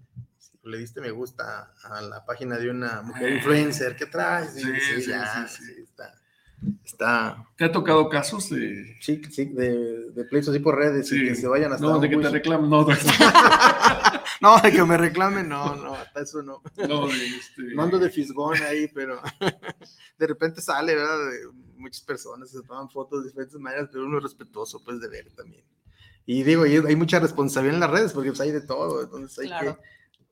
Le 0.62 0.78
diste 0.78 1.00
me 1.00 1.10
gusta 1.10 1.72
a 1.84 2.00
la 2.02 2.24
página 2.24 2.58
de 2.58 2.70
una 2.70 3.02
mujer 3.02 3.32
influencer, 3.36 3.96
¿qué 3.96 4.06
traes? 4.06 4.52
Sí, 4.54 4.60
Sí, 4.60 4.68
sí, 4.80 5.02
sí, 5.02 5.10
ya, 5.10 5.46
sí, 5.48 5.56
sí. 5.64 5.74
sí, 5.74 5.80
está, 5.82 6.14
está, 6.84 7.46
¿Te 7.56 7.64
ha 7.64 7.72
tocado 7.72 8.08
casos 8.10 8.50
de... 8.50 8.96
sí, 9.00 9.22
sí, 9.30 9.46
de, 9.46 10.10
de 10.10 10.24
pleitos 10.24 10.50
así 10.50 10.58
por 10.58 10.76
redes 10.76 11.10
y 11.12 11.24
que 11.26 11.34
se 11.34 11.46
vayan 11.48 11.72
hasta 11.72 11.86
No, 11.86 11.98
de 11.98 12.10
que 12.10 12.16
te 12.18 12.28
reclamen, 12.28 12.68
no, 12.68 12.84
de, 12.84 12.94
No, 14.42 14.58
de 14.60 14.70
que 14.72 14.84
me 14.84 14.96
reclamen, 14.96 15.48
no, 15.48 15.74
no, 15.76 15.94
hasta 15.94 16.20
eso 16.20 16.42
no. 16.42 16.62
no, 16.88 17.08
de 17.08 17.26
este... 17.26 17.62
No 17.74 17.82
ando 17.82 17.98
de 17.98 18.10
fisgón 18.10 18.56
ahí, 18.62 18.88
pero 18.88 19.20
de 20.18 20.26
repente 20.26 20.60
sale, 20.60 20.94
¿verdad? 20.94 21.18
De 21.30 21.38
muchas 21.76 22.02
personas 22.02 22.50
se 22.50 22.62
toman 22.62 22.90
fotos 22.90 23.22
de 23.22 23.28
diferentes 23.30 23.58
maneras, 23.58 23.88
pero 23.90 24.04
uno 24.04 24.18
es 24.18 24.24
respetuoso, 24.24 24.82
pues, 24.84 25.00
de 25.00 25.08
ver 25.08 25.30
también. 25.34 25.64
Y 26.26 26.42
digo, 26.42 26.66
y 26.66 26.76
hay 26.76 26.96
mucha 26.96 27.18
responsabilidad 27.18 27.74
en 27.76 27.80
las 27.80 27.90
redes, 27.90 28.12
porque 28.12 28.28
pues, 28.30 28.40
hay 28.42 28.52
de 28.52 28.60
todo, 28.60 29.02
entonces 29.02 29.38
hay, 29.38 29.46
Claro. 29.48 29.76
que, 29.76 29.82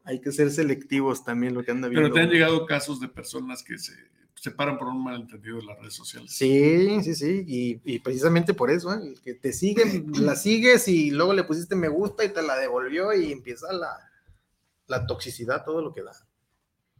hay 0.09 0.21
que 0.23 0.33
ser 0.33 0.51
selectivos 0.51 1.23
también 1.23 1.53
lo 1.53 1.63
que 1.63 1.71
anda 1.71 1.87
viendo. 1.87 2.09
Pero 2.09 2.15
te 2.15 2.21
han 2.23 2.31
llegado 2.31 2.65
casos 2.65 2.99
de 2.99 3.09
personas 3.09 3.63
que 3.63 3.77
se 3.77 3.93
separan 4.35 4.79
por 4.79 4.89
un 4.89 5.05
malentendido 5.05 5.59
de 5.59 5.65
las 5.65 5.79
redes 5.79 5.95
sociales. 5.95 6.33
Sí, 6.33 7.03
sí, 7.03 7.15
sí, 7.15 7.45
y, 7.47 7.81
y 7.85 7.99
precisamente 7.99 8.55
por 8.55 8.71
eso, 8.71 8.91
¿eh? 8.95 9.15
Que 9.23 9.35
te 9.35 9.53
siguen, 9.53 10.07
la 10.25 10.35
sigues 10.35 10.89
y 10.89 11.11
luego 11.11 11.35
le 11.35 11.45
pusiste 11.45 11.77
me 11.77 11.89
gusta 11.89 12.25
y 12.25 12.31
te 12.31 12.41
la 12.41 12.57
devolvió 12.57 13.13
y 13.13 13.33
empieza 13.33 13.71
la, 13.71 13.99
la 14.87 15.07
toxicidad, 15.07 15.63
todo 15.63 15.83
lo 15.83 15.93
que 15.93 16.03
da. 16.03 16.13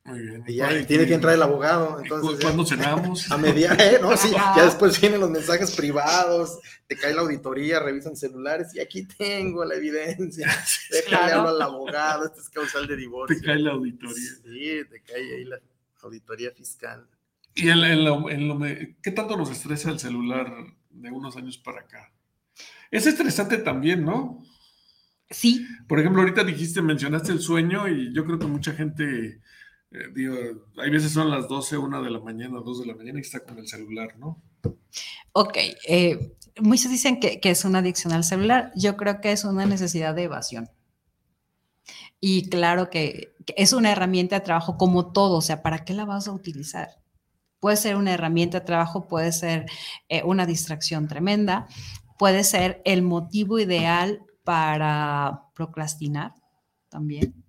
Muy 0.09 0.21
bien. 0.21 0.45
Y 0.47 0.55
ya 0.57 0.69
Ay, 0.69 0.85
tiene 0.87 1.05
que 1.05 1.11
¿y 1.11 1.15
entrar 1.15 1.35
el 1.35 1.43
abogado, 1.43 2.01
entonces... 2.03 2.39
ya- 2.39 2.47
¿Cuándo 2.47 2.65
cenamos? 2.67 3.31
A 3.31 3.37
mediar, 3.39 3.81
¿eh? 3.81 3.99
¿no? 4.01 4.17
Sí, 4.17 4.31
ya 4.33 4.65
después 4.65 5.01
vienen 5.01 5.21
los 5.21 5.31
mensajes 5.31 5.75
privados, 5.77 6.59
te 6.87 6.97
cae 6.97 7.15
la 7.15 7.21
auditoría, 7.23 7.81
revisan 7.81 8.17
celulares 8.17 8.75
y 8.75 8.81
aquí 8.81 9.05
tengo 9.07 9.65
la 9.65 9.75
evidencia. 9.75 10.47
Déjale 10.91 11.07
Claro. 11.09 11.41
hablar 11.41 11.55
al 11.55 11.63
abogado, 11.63 12.25
este 12.27 12.41
es 12.41 12.49
causal 12.49 12.87
de 12.87 12.97
divorcio. 12.97 13.39
Te 13.39 13.45
cae 13.47 13.59
la 13.59 13.73
auditoría. 13.73 14.17
Sí, 14.17 14.81
te 14.91 15.03
cae 15.03 15.35
ahí 15.37 15.45
la 15.45 15.61
auditoría 16.03 16.51
fiscal. 16.53 17.07
¿Y 17.55 17.69
en, 17.71 17.81
la- 17.81 17.93
en 17.93 18.05
lo- 18.05 18.31
en 18.31 18.49
lo 18.49 18.55
me- 18.55 18.97
qué 19.03 19.11
tanto 19.11 19.37
nos 19.37 19.51
estresa 19.51 19.91
el 19.91 19.99
celular 19.99 20.53
de 20.91 21.11
unos 21.11 21.37
años 21.37 21.59
para 21.59 21.81
acá? 21.81 22.13
Es 22.91 23.07
estresante 23.07 23.59
también, 23.59 24.05
¿no? 24.05 24.43
Sí, 25.31 25.67
Por 25.87 25.99
ejemplo, 26.01 26.23
ahorita 26.23 26.43
dijiste, 26.43 26.81
mencionaste 26.81 27.33
el 27.33 27.41
sueño 27.41 27.87
y 27.87 28.15
yo 28.15 28.25
creo 28.25 28.39
que 28.39 28.47
mucha 28.47 28.73
gente, 28.73 29.43
eh, 29.91 30.09
digo, 30.15 30.35
hay 30.77 30.91
veces 30.91 31.13
son 31.13 31.31
las 31.31 31.49
12, 31.49 31.79
1 31.79 32.03
de 32.03 32.11
la 32.11 32.21
mañana, 32.21 32.61
2 32.61 32.81
de 32.81 32.87
la 32.87 32.95
mañana 32.95 33.19
y 33.19 33.23
está 33.23 33.41
con 33.41 33.59
el 33.59 33.67
celular, 33.67 34.17
¿no? 34.19 34.43
Ok, 35.33 35.57
eh, 35.87 36.37
muchos 36.61 36.91
dicen 36.91 37.21
que, 37.21 37.41
es 37.43 37.65
una 37.65 37.79
adicción 37.79 38.13
al 38.13 38.25
celular. 38.25 38.73
Yo 38.77 38.97
creo 38.97 39.21
que 39.21 39.33
es 39.33 39.45
una 39.45 39.67
necesidad 39.67 40.15
de 40.15 40.25
evasión. 40.25 40.71
Y 42.21 42.49
claro 42.49 42.91
que, 42.91 43.35
que 43.47 43.55
es 43.57 43.73
una 43.73 43.93
herramienta 43.93 44.37
de 44.37 44.45
trabajo 44.45 44.77
como 44.77 45.13
todo, 45.13 45.37
o 45.37 45.41
sea, 45.41 45.63
¿para 45.63 45.85
qué 45.85 45.95
la 45.95 46.05
vas 46.05 46.29
a 46.29 46.33
utilizar? 46.33 46.89
Puede 47.61 47.77
ser 47.77 47.97
una 47.97 48.13
herramienta 48.13 48.61
de 48.61 48.67
trabajo, 48.67 49.09
puede 49.09 49.33
ser 49.33 49.67
eh, 50.09 50.23
una 50.25 50.47
distracción 50.47 51.09
tremenda, 51.09 51.67
puede 52.19 52.45
ser 52.45 52.83
el 52.85 53.03
motivo 53.03 53.59
ideal 53.59 54.21
para 54.45 55.45
procrastinar 55.55 56.35
también. 56.89 57.48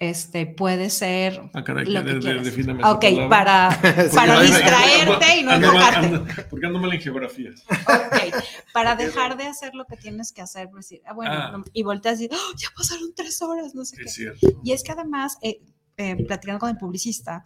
Este 0.00 0.46
puede 0.46 0.88
ser. 0.88 1.50
Ah, 1.52 1.62
caray, 1.62 1.84
lo 1.84 2.00
de- 2.02 2.06
que 2.06 2.14
de- 2.14 2.20
quieras. 2.20 2.44
defíname 2.44 2.80
esa 2.80 2.92
Ok, 2.92 3.00
palabra. 3.02 3.28
para, 3.28 3.70
Sí, 4.10 4.16
para 4.16 4.34
ando- 4.38 4.42
distraerte 4.46 5.36
y 5.38 5.42
no 5.44 5.50
ando- 5.52 6.46
Porque 6.48 6.66
ando 6.66 6.78
mal 6.78 6.92
en 6.94 7.00
geografías. 7.02 7.62
Ok, 7.68 8.34
para 8.72 8.96
dejar 8.96 9.36
de 9.36 9.44
hacer 9.44 9.74
lo 9.74 9.84
que 9.84 9.96
tienes 9.98 10.32
que 10.32 10.40
hacer, 10.40 10.70
pues, 10.70 10.88
decir, 10.88 11.02
ah, 11.06 11.12
bueno, 11.12 11.32
Ah. 11.34 11.52
no, 11.52 11.64
y 11.74 11.82
volteas 11.82 12.18
y 12.22 12.30
"Oh, 12.32 12.56
ya 12.56 12.68
pasaron 12.74 13.12
tres 13.14 13.42
horas, 13.42 13.74
no 13.74 13.84
sé 13.84 13.96
Sí, 13.96 14.02
qué. 14.02 14.08
es 14.08 14.14
cierto. 14.40 14.60
Y 14.64 14.72
es 14.72 14.82
que 14.82 14.92
además, 14.92 15.36
eh, 15.42 15.60
eh, 15.98 16.16
platicando 16.26 16.60
con 16.60 16.70
el 16.70 16.78
publicista, 16.78 17.44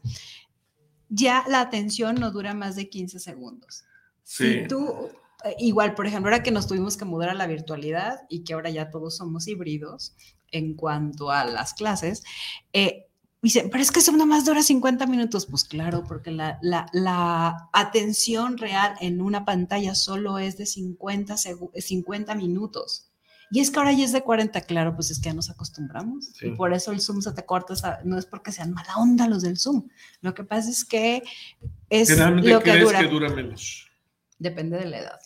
ya 1.09 1.45
la 1.49 1.61
atención 1.61 2.15
no 2.21 2.31
dura 2.31 2.55
más 2.55 2.77
de 2.77 2.89
15 2.89 3.19
segundos. 3.19 3.85
Sí. 4.23 4.61
Si 4.63 4.69
tú, 4.69 5.11
igual, 5.59 5.95
por 5.95 6.07
ejemplo, 6.07 6.31
ahora 6.31 6.43
que 6.43 6.51
nos 6.51 6.67
tuvimos 6.67 6.97
que 6.97 7.05
mudar 7.05 7.29
a 7.31 7.35
la 7.35 7.47
virtualidad 7.47 8.21
y 8.29 8.45
que 8.45 8.55
ahora 8.55 8.71
ya 8.71 8.91
todos 8.91 9.17
somos 9.17 9.47
híbridos 9.49 10.15
en 10.51 10.75
cuanto 10.75 11.31
a 11.31 11.45
las 11.45 11.75
clases, 11.75 12.23
eh, 12.73 13.07
dicen, 13.43 13.69
pero 13.71 13.83
es 13.83 13.91
que 13.91 13.99
eso 14.01 14.13
nada 14.13 14.25
más 14.27 14.45
dura 14.45 14.63
50 14.63 15.07
minutos. 15.07 15.47
Pues 15.47 15.65
claro, 15.65 16.05
porque 16.07 16.31
la, 16.31 16.59
la- 16.63 16.87
la 16.93 17.69
atención 17.73 18.57
real 18.59 18.95
en 19.01 19.21
una 19.21 19.45
pantalla 19.45 19.95
solo 19.95 20.39
es 20.39 20.57
de 20.57 20.67
50, 20.67 21.35
segu- 21.35 21.71
50 21.79 22.35
minutos. 22.35 23.11
Y 23.51 23.61
es 23.61 23.71
que 23.71 23.79
ahora 23.79 23.93
ya 23.93 24.05
es 24.05 24.13
de 24.13 24.23
40, 24.23 24.63
claro, 24.63 24.95
pues 24.97 25.11
es 25.11 25.19
que 25.21 25.27
ya 25.29 25.35
nos 25.35 25.51
acostumbramos. 25.51 26.31
Sí. 26.39 26.47
Y 26.49 26.51
por 26.53 26.73
eso 26.73 26.91
el 26.91 27.01
Zoom 27.01 27.21
se 27.21 27.33
te 27.33 27.45
corta, 27.45 27.75
no 28.05 28.19
es 28.19 28.27
porque 28.27 28.51
sean 28.51 28.73
mala 28.73 28.97
onda 28.97 29.29
los 29.29 29.43
del 29.43 29.59
Zoom. 29.59 29.89
Lo 30.23 30.35
que 30.35 30.43
pasa 30.45 30.71
es 30.71 30.85
que 30.85 31.23
es 31.91 32.09
Generalmente 32.09 32.49
lo 32.51 32.61
que 32.61 32.71
crees 32.71 32.85
dura. 32.87 32.99
que 33.01 33.09
dura 33.09 33.29
menos. 33.29 33.91
Depende 34.39 34.79
de 34.79 34.87
la 34.87 34.99
edad. 34.99 35.21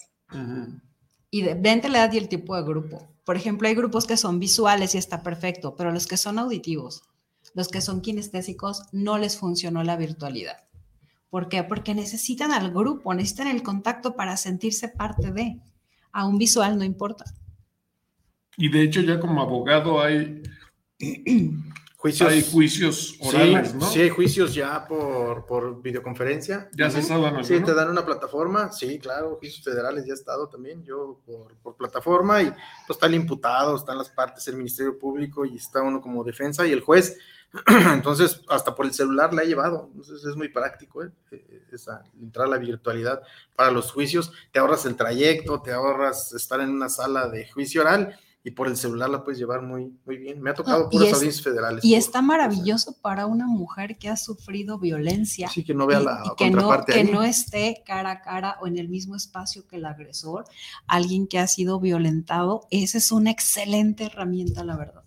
Y 1.30 1.42
depende 1.42 1.82
de 1.82 1.88
la 1.90 2.04
edad 2.04 2.12
y 2.12 2.18
el 2.18 2.28
tipo 2.28 2.56
de 2.56 2.62
grupo. 2.62 3.08
Por 3.24 3.36
ejemplo, 3.36 3.68
hay 3.68 3.74
grupos 3.74 4.06
que 4.06 4.16
son 4.16 4.38
visuales 4.38 4.94
y 4.94 4.98
está 4.98 5.22
perfecto, 5.22 5.76
pero 5.76 5.92
los 5.92 6.06
que 6.06 6.16
son 6.16 6.38
auditivos, 6.38 7.02
los 7.54 7.68
que 7.68 7.80
son 7.80 8.00
kinestésicos, 8.00 8.82
no 8.92 9.18
les 9.18 9.36
funcionó 9.36 9.82
la 9.84 9.96
virtualidad. 9.96 10.64
¿Por 11.30 11.48
qué? 11.48 11.62
Porque 11.62 11.94
necesitan 11.94 12.52
al 12.52 12.72
grupo, 12.72 13.12
necesitan 13.12 13.48
el 13.48 13.62
contacto 13.62 14.16
para 14.16 14.36
sentirse 14.36 14.88
parte 14.88 15.30
de. 15.30 15.60
A 16.10 16.26
un 16.26 16.38
visual 16.38 16.78
no 16.78 16.84
importa. 16.84 17.24
Y 18.56 18.70
de 18.70 18.82
hecho, 18.82 19.02
ya 19.02 19.20
como 19.20 19.42
abogado 19.42 20.00
hay, 20.00 20.42
Juicios. 22.00 22.30
hay 22.30 22.42
juicios 22.48 23.16
orales, 23.18 23.70
sí, 23.72 23.76
¿no? 23.76 23.90
Sí, 23.90 24.00
hay 24.02 24.08
juicios 24.08 24.54
ya 24.54 24.87
por, 24.87 25.44
por 25.46 25.82
videoconferencia. 25.82 26.70
¿Ya 26.72 26.87
has 26.87 26.92
Ujú. 26.94 27.02
estado 27.02 27.42
Sí, 27.42 27.58
te 27.61 27.74
dan 27.74 27.90
una 27.90 28.06
plataforma, 28.06 28.70
sí, 28.70 29.00
claro, 29.00 29.34
juicios 29.40 29.64
federales 29.64 30.06
ya 30.06 30.12
he 30.12 30.14
estado 30.14 30.48
también, 30.48 30.84
yo 30.84 31.18
por, 31.26 31.56
por 31.56 31.74
plataforma, 31.76 32.40
y 32.40 32.50
pues 32.50 32.90
está 32.90 33.06
el 33.06 33.14
imputado, 33.14 33.74
están 33.74 33.98
las 33.98 34.11
partes, 34.11 34.46
el 34.46 34.56
Ministerio 34.56 34.96
Público, 34.96 35.44
y 35.44 35.56
está 35.56 35.82
uno 35.82 36.00
como 36.00 36.22
defensa, 36.22 36.64
y 36.68 36.70
el 36.72 36.82
juez, 36.82 37.18
entonces 37.92 38.42
hasta 38.48 38.76
por 38.76 38.87
el 38.87 38.94
celular 38.94 39.34
la 39.34 39.42
ha 39.42 39.44
llevado, 39.44 39.88
entonces 39.90 40.24
es 40.24 40.37
muy 40.37 40.50
práctico, 40.50 41.02
¿eh? 41.02 41.11
Eh, 41.32 41.62
Esa, 41.72 42.04
entrar 42.20 42.46
a 42.46 42.50
la 42.50 42.58
virtualidad 42.58 43.22
para 43.56 43.72
los 43.72 43.90
juicios, 43.90 44.32
te 44.52 44.61
ahorras 44.61 44.87
el 44.87 44.94
trayecto, 44.94 45.61
te 45.62 45.72
ahorras 45.72 46.32
estar 46.32 46.61
en 46.61 46.70
una 46.70 46.88
sala 46.90 47.28
de 47.28 47.48
juicio 47.50 47.80
oral, 47.80 48.16
y 48.48 48.50
por 48.50 48.66
el 48.66 48.78
celular 48.78 49.11
la 49.11 49.22
puedes 49.22 49.38
llevar 49.38 49.61
muy, 49.61 49.92
muy 50.06 50.16
bien. 50.16 50.40
Me 50.40 50.48
ha 50.48 50.54
tocado 50.54 50.84
No, 50.84 50.88
puras 50.88 51.08
es- 51.08 51.14
audiencias 51.14 51.44
federales. 51.44 51.84
Y 51.84 51.90
por- 51.90 51.98
está 51.98 52.22
maravilloso 52.22 52.96
para 53.02 53.26
una 53.26 53.46
mujer 53.46 53.98
que 53.98 54.08
ha 54.08 54.16
sufrido 54.16 54.78
violencia. 54.78 55.48
Sí, 55.50 55.64
que 55.64 55.74
no 55.74 55.87
vea 55.87 56.00
y- 56.00 56.04
la 56.04 56.22
y 56.24 56.37
que 56.37 56.50
no, 56.50 56.56
contraparte 56.62 56.92
que 56.94 57.00
ahí. 57.00 57.11
no 57.12 57.22
esté 57.22 57.82
cara 57.84 58.11
a 58.11 58.22
cara 58.22 58.56
o 58.62 58.66
en 58.66 58.78
el 58.78 58.88
mismo 58.88 59.16
espacio 59.16 59.66
que 59.68 59.76
el 59.76 59.84
agresor, 59.84 60.44
alguien 60.87 61.26
que 61.26 61.38
ha 61.38 61.46
sido 61.46 61.78
violentado, 61.78 62.66
esa 62.70 62.96
es 62.96 63.12
una 63.12 63.30
excelente 63.30 64.04
herramienta, 64.04 64.64
la 64.64 64.76
verdad. 64.78 65.02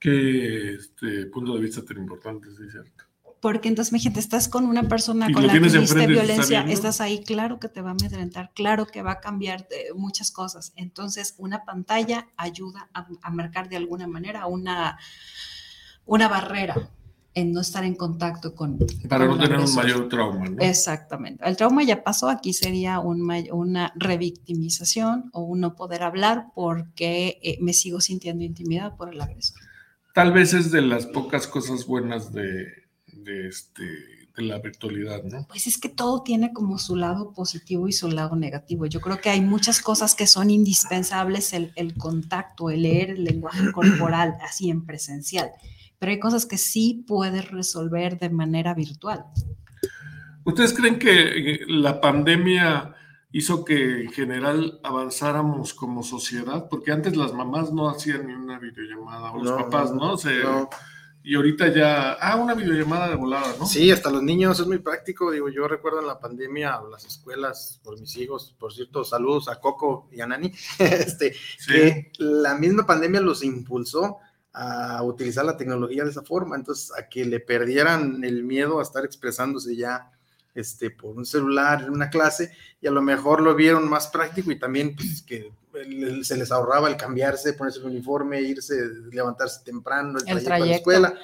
Qué 0.00 0.74
este, 0.74 1.26
punto 1.26 1.54
de 1.54 1.60
vista 1.60 1.84
tan 1.84 1.98
importante, 1.98 2.48
sí, 2.56 2.62
cierto. 2.70 2.97
Porque 3.40 3.68
entonces, 3.68 3.92
mi 3.92 4.00
gente, 4.00 4.20
estás 4.20 4.48
con 4.48 4.64
una 4.64 4.88
persona 4.88 5.30
con 5.32 5.46
la 5.46 5.52
que 5.52 5.60
tienes 5.60 5.72
viste 5.72 5.78
enfrente 5.78 6.12
y 6.12 6.16
estás 6.16 6.48
violencia, 6.48 6.72
estás 6.72 7.00
ahí, 7.00 7.22
claro 7.22 7.60
que 7.60 7.68
te 7.68 7.80
va 7.82 7.90
a 7.90 7.92
amedrentar, 7.92 8.50
claro 8.54 8.86
que 8.86 9.02
va 9.02 9.12
a 9.12 9.20
cambiar 9.20 9.68
eh, 9.70 9.92
muchas 9.94 10.30
cosas. 10.30 10.72
Entonces, 10.76 11.34
una 11.38 11.64
pantalla 11.64 12.28
ayuda 12.36 12.88
a, 12.94 13.06
a 13.22 13.30
marcar 13.30 13.68
de 13.68 13.76
alguna 13.76 14.06
manera 14.06 14.46
una, 14.46 14.98
una 16.04 16.28
barrera 16.28 16.90
en 17.34 17.52
no 17.52 17.60
estar 17.60 17.84
en 17.84 17.94
contacto 17.94 18.54
con. 18.54 18.78
Para 19.08 19.28
con 19.28 19.38
no 19.38 19.44
tener 19.44 19.60
un 19.60 19.74
mayor 19.74 20.08
trauma, 20.08 20.48
¿no? 20.48 20.60
Exactamente. 20.60 21.46
El 21.46 21.56
trauma 21.56 21.84
ya 21.84 22.02
pasó, 22.02 22.28
aquí 22.28 22.52
sería 22.52 22.98
un 22.98 23.28
una 23.52 23.92
revictimización 23.94 25.30
o 25.32 25.42
un 25.42 25.60
no 25.60 25.76
poder 25.76 26.02
hablar 26.02 26.46
porque 26.54 27.38
eh, 27.42 27.58
me 27.60 27.72
sigo 27.72 28.00
sintiendo 28.00 28.42
intimidad 28.44 28.96
por 28.96 29.12
el 29.12 29.20
agresor. 29.20 29.60
Tal 30.14 30.32
vez 30.32 30.52
es 30.52 30.72
de 30.72 30.82
las 30.82 31.06
pocas 31.06 31.46
cosas 31.46 31.86
buenas 31.86 32.32
de, 32.32 32.87
de, 33.28 33.48
este, 33.48 33.82
de 34.36 34.42
la 34.42 34.58
virtualidad, 34.58 35.22
¿no? 35.24 35.46
Pues 35.48 35.66
es 35.66 35.78
que 35.78 35.88
todo 35.88 36.22
tiene 36.22 36.52
como 36.52 36.78
su 36.78 36.96
lado 36.96 37.32
positivo 37.34 37.86
y 37.88 37.92
su 37.92 38.08
lado 38.10 38.36
negativo. 38.36 38.86
Yo 38.86 39.00
creo 39.00 39.20
que 39.20 39.28
hay 39.30 39.40
muchas 39.42 39.80
cosas 39.82 40.14
que 40.14 40.26
son 40.26 40.50
indispensables, 40.50 41.52
el, 41.52 41.72
el 41.76 41.94
contacto, 41.96 42.70
el 42.70 42.82
leer 42.82 43.10
el 43.10 43.24
lenguaje 43.24 43.70
corporal, 43.72 44.36
así 44.42 44.70
en 44.70 44.86
presencial. 44.86 45.50
Pero 45.98 46.12
hay 46.12 46.18
cosas 46.20 46.46
que 46.46 46.56
sí 46.58 47.04
puedes 47.06 47.50
resolver 47.50 48.18
de 48.18 48.30
manera 48.30 48.72
virtual. 48.74 49.24
¿Ustedes 50.44 50.72
creen 50.72 50.98
que 50.98 51.12
eh, 51.54 51.60
la 51.66 52.00
pandemia 52.00 52.94
hizo 53.32 53.64
que 53.64 54.02
en 54.04 54.10
general 54.12 54.80
avanzáramos 54.82 55.74
como 55.74 56.02
sociedad? 56.02 56.68
Porque 56.70 56.92
antes 56.92 57.16
las 57.16 57.34
mamás 57.34 57.72
no 57.72 57.90
hacían 57.90 58.26
ni 58.26 58.32
una 58.32 58.58
videollamada, 58.58 59.32
o 59.32 59.38
los 59.42 59.50
No, 59.50 59.56
papás, 59.58 59.90
no, 59.92 59.96
¿no? 60.12 60.16
Se- 60.16 60.42
no. 60.42 60.70
Y 61.28 61.34
ahorita 61.34 61.68
ya, 61.74 62.12
ah, 62.14 62.36
una 62.36 62.54
videollamada 62.54 63.10
de 63.10 63.14
volada, 63.14 63.54
¿no? 63.58 63.66
Sí, 63.66 63.90
hasta 63.90 64.08
los 64.10 64.22
niños 64.22 64.58
es 64.60 64.66
muy 64.66 64.78
práctico. 64.78 65.30
Digo, 65.30 65.50
yo 65.50 65.68
recuerdo 65.68 66.00
en 66.00 66.06
la 66.06 66.18
pandemia, 66.18 66.80
las 66.90 67.04
escuelas, 67.04 67.82
por 67.84 68.00
mis 68.00 68.16
hijos, 68.16 68.56
por 68.58 68.72
cierto, 68.72 69.04
saludos 69.04 69.46
a 69.50 69.60
Coco 69.60 70.08
y 70.10 70.22
a 70.22 70.26
Nani, 70.26 70.50
este, 70.78 71.34
Sí. 71.58 71.72
que 71.72 72.12
la 72.16 72.54
misma 72.54 72.86
pandemia 72.86 73.20
los 73.20 73.44
impulsó 73.44 74.16
a 74.54 75.02
utilizar 75.02 75.44
la 75.44 75.58
tecnología 75.58 76.02
de 76.02 76.12
esa 76.12 76.22
forma, 76.22 76.56
entonces 76.56 76.92
a 76.98 77.10
que 77.10 77.26
le 77.26 77.40
perdieran 77.40 78.24
el 78.24 78.42
miedo 78.42 78.80
a 78.80 78.82
estar 78.82 79.04
expresándose 79.04 79.76
ya 79.76 80.10
este, 80.60 80.90
por 80.90 81.16
un 81.16 81.24
celular 81.24 81.82
en 81.82 81.90
una 81.90 82.10
clase 82.10 82.52
y 82.80 82.86
a 82.86 82.90
lo 82.90 83.02
mejor 83.02 83.40
lo 83.42 83.54
vieron 83.54 83.88
más 83.88 84.08
práctico 84.08 84.50
y 84.50 84.58
también 84.58 84.94
pues, 84.96 85.22
que 85.22 85.52
se 86.22 86.36
les 86.36 86.50
ahorraba 86.50 86.88
el 86.88 86.96
cambiarse, 86.96 87.52
ponerse 87.52 87.78
el 87.80 87.86
uniforme, 87.86 88.40
irse, 88.40 88.74
levantarse 89.12 89.62
temprano, 89.64 90.18
el, 90.18 90.28
El 90.38 90.44
trayecto, 90.44 90.64
a 90.64 90.66
la 90.66 90.74
escuela. 90.76 91.14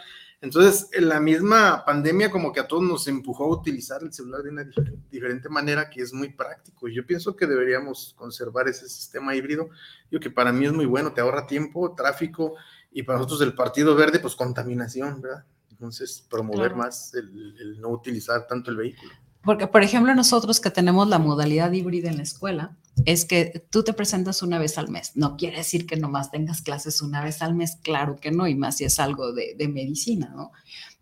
Entonces, 0.40 0.88
en 0.92 1.08
la 1.08 1.20
misma 1.20 1.84
pandemia 1.86 2.30
como 2.30 2.52
que 2.52 2.60
a 2.60 2.68
todos 2.68 2.82
nos 2.82 3.08
empujó 3.08 3.44
a 3.44 3.48
utilizar 3.56 4.02
el 4.02 4.12
celular 4.12 4.42
de 4.42 4.50
una 4.50 4.62
difer- 4.62 4.94
diferente 5.10 5.48
manera 5.48 5.88
que 5.88 6.02
es 6.02 6.12
muy 6.12 6.28
práctico. 6.34 6.86
Y 6.86 6.94
yo 6.94 7.06
pienso 7.06 7.34
que 7.34 7.46
deberíamos 7.46 8.14
conservar 8.18 8.68
ese 8.68 8.86
sistema 8.88 9.34
híbrido. 9.34 9.70
Yo 10.10 10.20
que 10.20 10.30
para 10.30 10.52
mí 10.52 10.66
es 10.66 10.72
muy 10.72 10.84
bueno, 10.84 11.14
te 11.14 11.22
ahorra 11.22 11.46
tiempo, 11.46 11.94
tráfico 11.94 12.56
y 12.92 13.04
para 13.04 13.18
nosotros 13.18 13.40
el 13.40 13.54
Partido 13.54 13.94
Verde, 13.94 14.18
pues 14.18 14.36
contaminación, 14.36 15.22
¿verdad? 15.22 15.44
Entonces, 15.70 16.24
promover 16.28 16.72
Claro. 16.72 16.76
más 16.76 17.14
el, 17.14 17.56
el 17.58 17.80
no 17.80 17.88
utilizar 17.88 18.46
tanto 18.46 18.70
el 18.70 18.76
vehículo. 18.76 19.12
Porque, 19.44 19.66
por 19.66 19.82
ejemplo, 19.82 20.14
nosotros 20.14 20.60
que 20.60 20.70
tenemos 20.70 21.08
la 21.08 21.18
modalidad 21.18 21.70
híbrida 21.72 22.08
en 22.08 22.16
la 22.16 22.22
escuela, 22.22 22.76
es 23.04 23.24
que 23.24 23.66
tú 23.70 23.82
te 23.82 23.92
presentas 23.92 24.42
una 24.42 24.58
vez 24.58 24.78
al 24.78 24.88
mes. 24.88 25.12
No 25.14 25.36
quiere 25.36 25.58
decir 25.58 25.86
que 25.86 25.96
nomás 25.96 26.30
tengas 26.30 26.62
clases 26.62 27.02
una 27.02 27.22
vez 27.22 27.42
al 27.42 27.54
mes, 27.54 27.76
claro 27.82 28.16
que 28.16 28.30
no, 28.30 28.46
y 28.46 28.54
más 28.54 28.78
si 28.78 28.84
es 28.84 28.98
algo 29.00 29.32
de, 29.32 29.68
medicina, 29.68 30.32
¿no? 30.34 30.52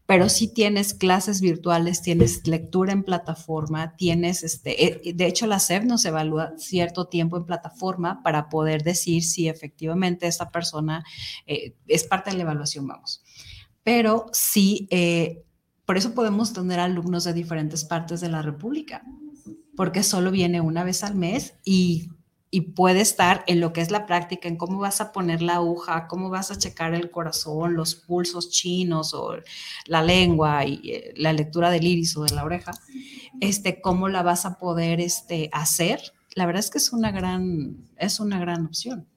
Pero 0.06 0.28
sí 0.28 0.48
tienes 0.48 0.94
clases 0.94 1.40
virtuales, 1.40 2.02
tienes 2.02 2.46
lectura 2.46 2.92
en 2.92 3.02
plataforma, 3.02 3.96
tienes, 3.96 4.42
este, 4.42 5.08
eh, 5.08 5.14
de 5.14 5.26
hecho 5.26 5.46
la 5.46 5.58
SEP 5.58 5.84
nos 5.84 6.04
evalúa 6.04 6.54
cierto 6.58 7.06
tiempo 7.06 7.36
en 7.36 7.46
plataforma 7.46 8.22
para 8.22 8.48
poder 8.48 8.82
decir 8.82 9.22
si 9.22 9.48
efectivamente 9.48 10.26
esta 10.26 10.50
persona 10.50 11.04
eh, 11.46 11.74
es 11.86 12.04
parte 12.04 12.30
de 12.30 12.36
la 12.36 12.42
evaluación, 12.42 12.86
vamos. 12.86 13.22
Pero 13.84 14.26
sí, 14.32 14.86
eh, 14.90 15.44
por 15.92 15.98
eso 15.98 16.14
podemos 16.14 16.54
tener 16.54 16.80
alumnos 16.80 17.24
de 17.24 17.34
diferentes 17.34 17.84
partes 17.84 18.22
de 18.22 18.30
la 18.30 18.40
República, 18.40 19.02
porque 19.76 20.02
solo 20.02 20.30
viene 20.30 20.62
una 20.62 20.84
vez 20.84 21.04
al 21.04 21.14
mes 21.14 21.52
y, 21.66 22.08
puede 22.74 23.02
estar 23.02 23.44
en 23.46 23.60
lo 23.60 23.74
que 23.74 23.82
es 23.82 23.90
la 23.90 24.06
práctica, 24.06 24.48
en 24.48 24.56
cómo 24.56 24.78
vas 24.78 25.02
a 25.02 25.12
poner 25.12 25.42
la 25.42 25.56
aguja, 25.56 26.06
cómo 26.08 26.30
vas 26.30 26.50
a 26.50 26.56
checar 26.56 26.94
el 26.94 27.10
corazón, 27.10 27.74
los 27.74 27.94
pulsos 27.94 28.48
chinos 28.48 29.12
o 29.12 29.36
la 29.84 30.02
lengua 30.02 30.64
y 30.64 30.80
eh, 30.90 31.12
la 31.16 31.34
lectura 31.34 31.70
del 31.70 31.86
iris 31.86 32.16
o 32.16 32.24
de 32.24 32.34
la 32.34 32.44
oreja. 32.44 32.72
este, 33.42 33.82
cómo 33.82 34.08
la 34.08 34.22
vas 34.22 34.46
a 34.46 34.58
poder 34.58 34.98
este, 34.98 35.50
hacer, 35.52 36.00
la 36.34 36.46
verdad 36.46 36.60
es 36.60 36.70
que 36.70 36.78
es 36.78 36.90
una 36.94 37.10
gran, 37.10 37.86
es 37.98 38.18
una 38.18 38.38
gran 38.38 38.64
opción. 38.64 39.11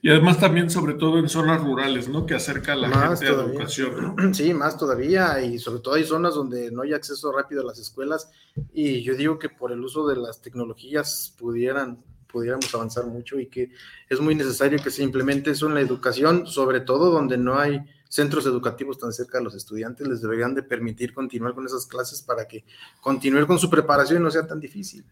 Y 0.00 0.10
además 0.10 0.38
también, 0.38 0.70
sobre 0.70 0.94
todo 0.94 1.18
en 1.18 1.28
zonas 1.28 1.60
rurales, 1.60 2.08
¿no? 2.08 2.24
Que 2.24 2.34
acerca 2.34 2.74
a 2.74 2.76
la 2.76 2.88
gente 2.88 3.28
a 3.28 3.32
la 3.32 3.42
educación. 3.44 4.16
Sí, 4.34 4.54
más 4.54 4.78
todavía, 4.78 5.42
y 5.42 5.58
sobre 5.58 5.80
todo 5.80 5.94
hay 5.94 6.04
zonas 6.04 6.34
donde 6.34 6.70
no 6.70 6.82
hay 6.82 6.92
acceso 6.92 7.32
rápido 7.32 7.62
a 7.62 7.64
las 7.64 7.78
escuelas, 7.78 8.30
y 8.72 9.02
yo 9.02 9.14
digo 9.14 9.38
que 9.38 9.48
por 9.48 9.72
el 9.72 9.80
uso 9.80 10.06
de 10.06 10.16
las 10.16 10.40
tecnologías 10.40 11.34
pudieran, 11.36 11.98
pudiéramos 12.28 12.72
avanzar 12.74 13.06
mucho 13.06 13.40
y 13.40 13.46
que 13.46 13.72
es 14.08 14.20
muy 14.20 14.34
necesario 14.34 14.80
que 14.82 14.90
se 14.90 15.02
implemente 15.02 15.50
eso 15.50 15.66
en 15.66 15.74
la 15.74 15.80
educación, 15.80 16.46
sobre 16.46 16.80
todo 16.80 17.10
donde 17.10 17.36
no 17.36 17.58
hay 17.58 17.80
centros 18.08 18.46
educativos 18.46 18.98
tan 18.98 19.12
cerca 19.12 19.38
de 19.38 19.44
los 19.44 19.54
estudiantes, 19.54 20.06
les 20.06 20.22
deberían 20.22 20.54
de 20.54 20.62
permitir 20.62 21.12
continuar 21.12 21.54
con 21.54 21.66
esas 21.66 21.86
clases 21.86 22.22
para 22.22 22.46
que 22.46 22.64
continúen 23.00 23.46
con 23.46 23.58
su 23.58 23.68
preparación 23.68 24.20
y 24.20 24.24
no 24.24 24.30
sea 24.30 24.46
tan 24.46 24.60
difícil. 24.60 25.04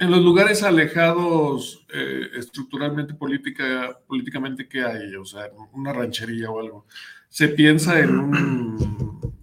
En 0.00 0.12
los 0.12 0.22
lugares 0.22 0.62
alejados 0.62 1.84
eh, 1.92 2.28
estructuralmente 2.36 3.14
política, 3.14 3.98
políticamente, 4.06 4.68
¿qué 4.68 4.84
hay? 4.84 5.16
O 5.16 5.24
sea, 5.24 5.50
una 5.72 5.92
ranchería 5.92 6.50
o 6.50 6.60
algo. 6.60 6.86
¿Se 7.28 7.48
piensa 7.48 7.98
en 7.98 8.16
un, 8.16 9.34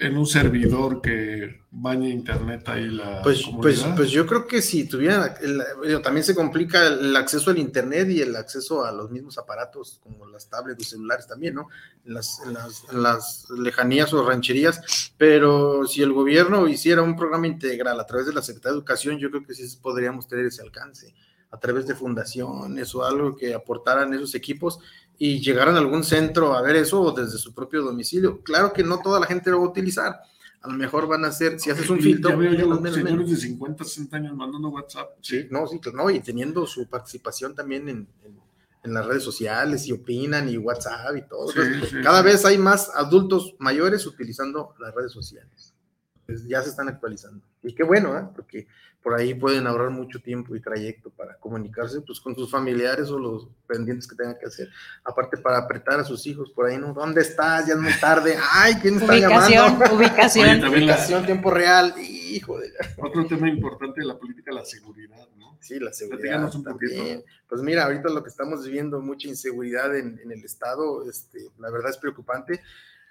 en 0.00 0.16
un 0.16 0.26
servidor 0.26 1.00
que 1.00 1.62
bañe 1.70 2.08
internet 2.08 2.68
ahí 2.68 2.88
la 2.88 3.20
pues, 3.22 3.42
pues, 3.60 3.84
pues 3.96 4.10
yo 4.10 4.26
creo 4.26 4.46
que 4.46 4.62
si 4.62 4.84
tuviera, 4.88 5.34
también 6.02 6.24
se 6.24 6.34
complica 6.34 6.86
el 6.86 7.14
acceso 7.16 7.50
al 7.50 7.58
internet 7.58 8.08
y 8.08 8.20
el 8.20 8.36
acceso 8.36 8.84
a 8.84 8.92
los 8.92 9.10
mismos 9.10 9.38
aparatos 9.38 10.00
como 10.02 10.26
las 10.26 10.48
tablets 10.48 10.82
y 10.82 10.84
celulares 10.84 11.26
también, 11.26 11.56
¿no? 11.56 11.68
En 12.04 12.14
las, 12.14 12.40
en 12.46 13.02
las, 13.02 13.50
lejanías 13.50 14.12
o 14.12 14.26
rancherías, 14.26 15.12
pero 15.16 15.86
si 15.86 16.02
el 16.02 16.12
gobierno 16.12 16.68
hiciera 16.68 17.02
un 17.02 17.16
programa 17.16 17.48
integral 17.48 17.98
a 17.98 18.06
través 18.06 18.26
de 18.26 18.32
la 18.32 18.42
Secretaría 18.42 18.74
de 18.74 18.78
Educación, 18.78 19.18
yo 19.18 19.30
creo 19.30 19.44
que 19.44 19.54
sí 19.54 19.78
podríamos 19.82 20.28
tener 20.28 20.46
ese 20.46 20.62
alcance 20.62 21.14
a 21.50 21.58
través 21.58 21.86
de 21.86 21.94
fundaciones 21.94 22.94
o 22.94 23.04
algo 23.04 23.36
que 23.36 23.54
aportaran 23.54 24.12
esos 24.14 24.34
equipos 24.34 24.80
y 25.16 25.40
llegaran 25.40 25.74
a 25.74 25.78
algún 25.78 26.04
centro 26.04 26.54
a 26.54 26.62
ver 26.62 26.76
eso 26.76 27.00
o 27.00 27.12
desde 27.12 27.38
su 27.38 27.54
propio 27.54 27.82
domicilio. 27.82 28.42
Claro 28.42 28.72
que 28.72 28.84
no 28.84 29.00
toda 29.00 29.18
la 29.18 29.26
gente 29.26 29.50
lo 29.50 29.60
va 29.60 29.66
a 29.66 29.70
utilizar, 29.70 30.20
a 30.60 30.68
lo 30.68 30.74
mejor 30.74 31.06
van 31.06 31.24
a 31.24 31.32
ser, 31.32 31.58
si 31.60 31.70
haces 31.70 31.88
un 31.88 32.00
filtro. 32.00 32.30
Ya 32.30 32.36
veo 32.36 32.52
yo 32.52 32.92
señores 32.92 33.30
de 33.30 33.36
50, 33.36 33.84
60 33.84 34.16
años 34.16 34.36
mandando 34.36 34.68
WhatsApp. 34.68 35.10
Sí, 35.20 35.46
no, 35.50 35.66
sí, 35.66 35.80
no, 35.94 36.10
y 36.10 36.20
teniendo 36.20 36.66
su 36.66 36.88
participación 36.88 37.54
también 37.54 37.88
en, 37.88 38.08
en, 38.82 38.94
las 38.94 39.04
redes 39.04 39.22
sociales 39.22 39.86
y 39.86 39.92
opinan 39.92 40.48
y 40.48 40.56
WhatsApp 40.56 41.14
y 41.16 41.28
todo. 41.28 41.52
cada 42.02 42.22
vez 42.22 42.44
hay 42.44 42.56
más 42.56 42.90
adultos 42.94 43.54
mayores 43.58 44.06
utilizando 44.06 44.74
las 44.80 44.94
redes 44.94 45.12
sociales. 45.12 45.74
Pues 46.28 46.46
ya 46.46 46.60
se 46.62 46.68
están 46.68 46.88
actualizando. 46.88 47.42
Y 47.62 47.74
qué 47.74 47.82
bueno, 47.82 48.14
¿eh? 48.18 48.28
porque 48.34 48.66
por 49.02 49.14
ahí 49.14 49.32
pueden 49.32 49.66
ahorrar 49.66 49.88
mucho 49.88 50.20
tiempo 50.20 50.54
y 50.54 50.60
trayecto 50.60 51.08
para 51.08 51.38
comunicarse 51.38 52.02
pues, 52.02 52.20
con 52.20 52.34
sus 52.34 52.50
familiares 52.50 53.08
o 53.08 53.18
los 53.18 53.48
pendientes 53.66 54.06
que 54.06 54.14
tengan 54.14 54.36
que 54.38 54.44
hacer. 54.44 54.68
Aparte, 55.04 55.38
para 55.38 55.56
apretar 55.56 56.00
a 56.00 56.04
sus 56.04 56.26
hijos 56.26 56.50
por 56.50 56.66
ahí, 56.66 56.76
¿no? 56.76 56.92
¿Dónde 56.92 57.22
estás? 57.22 57.66
Ya 57.66 57.72
es 57.72 57.80
muy 57.80 57.94
tarde. 57.98 58.36
¡Ay, 58.52 58.74
quién 58.74 58.96
está 58.96 59.16
llamando! 59.16 59.96
Ubicación, 59.96 60.62
ubicación. 60.68 61.24
tiempo 61.24 61.50
real. 61.50 61.94
Hijo 61.98 62.60
de... 62.60 62.72
Otro 62.98 63.26
tema 63.26 63.48
importante 63.48 64.02
de 64.02 64.08
la 64.08 64.18
política, 64.18 64.52
la 64.52 64.66
seguridad, 64.66 65.26
¿no? 65.38 65.56
Sí, 65.62 65.80
la 65.80 65.94
seguridad 65.94 66.46
también. 66.62 67.24
Pues 67.48 67.62
mira, 67.62 67.84
ahorita 67.84 68.10
lo 68.10 68.22
que 68.22 68.28
estamos 68.28 68.66
viviendo, 68.66 69.00
mucha 69.00 69.28
inseguridad 69.28 69.96
en, 69.96 70.20
en 70.22 70.30
el 70.30 70.44
Estado, 70.44 71.08
este, 71.08 71.48
la 71.58 71.70
verdad 71.70 71.88
es 71.88 71.96
preocupante. 71.96 72.60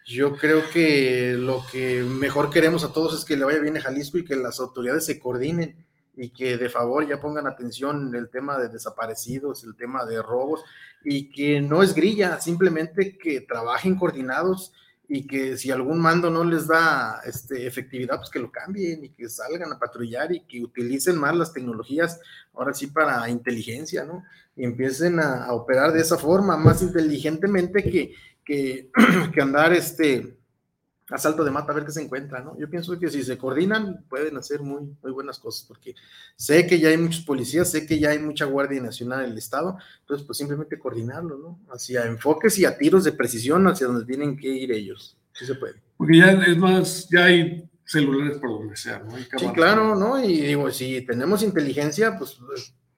Yo 0.07 0.37
creo 0.37 0.61
que 0.71 1.33
lo 1.33 1.65
que 1.69 2.01
mejor 2.01 2.49
queremos 2.49 2.85
a 2.85 2.93
todos 2.93 3.13
es 3.13 3.25
que 3.25 3.35
le 3.35 3.43
vaya 3.43 3.59
bien 3.59 3.75
a 3.75 3.81
Jalisco 3.81 4.17
y 4.17 4.23
que 4.23 4.37
las 4.37 4.57
autoridades 4.61 5.05
se 5.05 5.19
coordinen 5.19 5.85
y 6.15 6.29
que 6.29 6.55
de 6.55 6.69
favor 6.69 7.05
ya 7.05 7.19
pongan 7.19 7.45
atención 7.45 8.07
en 8.07 8.15
el 8.15 8.29
tema 8.29 8.57
de 8.57 8.69
desaparecidos, 8.69 9.65
el 9.65 9.75
tema 9.75 10.05
de 10.05 10.21
robos 10.21 10.63
y 11.03 11.29
que 11.29 11.59
no 11.59 11.83
es 11.83 11.93
grilla, 11.93 12.39
simplemente 12.39 13.17
que 13.17 13.41
trabajen 13.41 13.97
coordinados 13.97 14.71
y 15.09 15.27
que 15.27 15.57
si 15.57 15.71
algún 15.71 15.99
mando 15.99 16.29
no 16.29 16.45
les 16.45 16.67
da 16.67 17.19
este, 17.25 17.67
efectividad, 17.67 18.15
pues 18.15 18.29
que 18.29 18.39
lo 18.39 18.49
cambien 18.49 19.03
y 19.03 19.09
que 19.09 19.27
salgan 19.27 19.73
a 19.73 19.79
patrullar 19.79 20.31
y 20.31 20.45
que 20.45 20.63
utilicen 20.63 21.17
más 21.17 21.35
las 21.35 21.51
tecnologías, 21.51 22.21
ahora 22.53 22.73
sí 22.73 22.87
para 22.87 23.29
inteligencia, 23.29 24.05
¿no? 24.05 24.23
Y 24.55 24.63
empiecen 24.63 25.19
a, 25.19 25.45
a 25.45 25.53
operar 25.53 25.91
de 25.91 26.01
esa 26.01 26.17
forma, 26.17 26.57
más 26.57 26.81
inteligentemente 26.81 27.83
que, 27.83 28.13
que, 29.33 29.41
andar 29.41 29.73
este 29.73 30.37
asalto 31.09 31.43
de 31.43 31.51
mata 31.51 31.71
a 31.71 31.75
ver 31.75 31.85
qué 31.85 31.91
se 31.91 32.01
encuentra, 32.01 32.41
¿no? 32.41 32.57
Yo 32.57 32.69
pienso 32.69 32.97
que 32.99 33.09
si 33.09 33.23
se 33.23 33.37
coordinan 33.37 34.05
pueden 34.09 34.35
hacer 34.37 34.61
muy, 34.61 34.95
muy 35.01 35.11
buenas 35.11 35.39
cosas, 35.39 35.65
porque 35.67 35.95
sé 36.35 36.67
que 36.67 36.79
ya 36.79 36.89
hay 36.89 36.97
muchos 36.97 37.21
policías, 37.21 37.71
sé 37.71 37.85
que 37.85 37.99
ya 37.99 38.09
hay 38.09 38.19
mucha 38.19 38.45
Guardia 38.45 38.81
Nacional 38.81 39.23
en 39.25 39.31
el 39.31 39.37
Estado, 39.37 39.77
entonces 40.01 40.25
pues 40.25 40.37
simplemente 40.37 40.79
coordinarlo, 40.79 41.37
¿no? 41.37 41.59
Hacia 41.73 42.05
enfoques 42.05 42.57
y 42.59 42.65
a 42.65 42.77
tiros 42.77 43.03
de 43.03 43.13
precisión 43.13 43.67
hacia 43.67 43.87
donde 43.87 44.05
tienen 44.05 44.37
que 44.37 44.47
ir 44.47 44.71
ellos, 44.71 45.17
sí 45.33 45.45
se 45.45 45.55
puede. 45.55 45.81
Porque 45.97 46.17
ya 46.17 46.31
es 46.31 46.57
más, 46.57 47.07
ya 47.09 47.25
hay 47.25 47.69
celulares 47.85 48.37
por 48.37 48.49
donde 48.49 48.75
sea, 48.75 48.99
¿no? 48.99 49.15
sí, 49.17 49.47
claro, 49.53 49.95
¿no? 49.95 50.21
Y 50.21 50.41
digo, 50.41 50.69
si 50.71 51.01
tenemos 51.01 51.41
inteligencia, 51.41 52.17
pues 52.17 52.37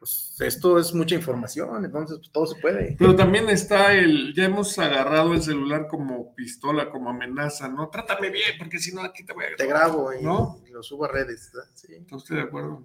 pues 0.10 0.53
esto 0.53 0.80
es 0.80 0.93
mucha 0.93 1.16
información, 1.16 1.84
entonces 1.86 2.18
pues, 2.18 2.32
todo 2.32 2.47
se 2.47 2.60
puede. 2.60 2.95
Pero 2.97 3.16
también 3.16 3.49
está 3.49 3.93
el, 3.93 4.34
ya 4.34 4.45
hemos 4.45 4.78
agarrado 4.80 5.34
el 5.34 5.41
celular 5.41 5.88
como 5.88 6.34
pistola, 6.36 6.89
como 6.89 7.10
amenaza, 7.10 7.68
¿no? 7.68 7.89
Trátame 7.89 8.30
bien, 8.30 8.51
porque 8.57 8.80
si 8.80 8.93
no 8.93 9.01
aquí 9.01 9.26
te 9.26 9.34
voy 9.34 9.45
a 9.45 9.55
Te 9.57 9.68
grabo 9.68 10.14
y, 10.14 10.24
lo 10.24 10.84
subo 10.84 11.05
a 11.05 11.10
redes. 11.10 11.51
¿sí? 11.74 11.93
¿Está 11.93 12.16
usted 12.16 12.36
de 12.36 12.41
acuerdo? 12.43 12.84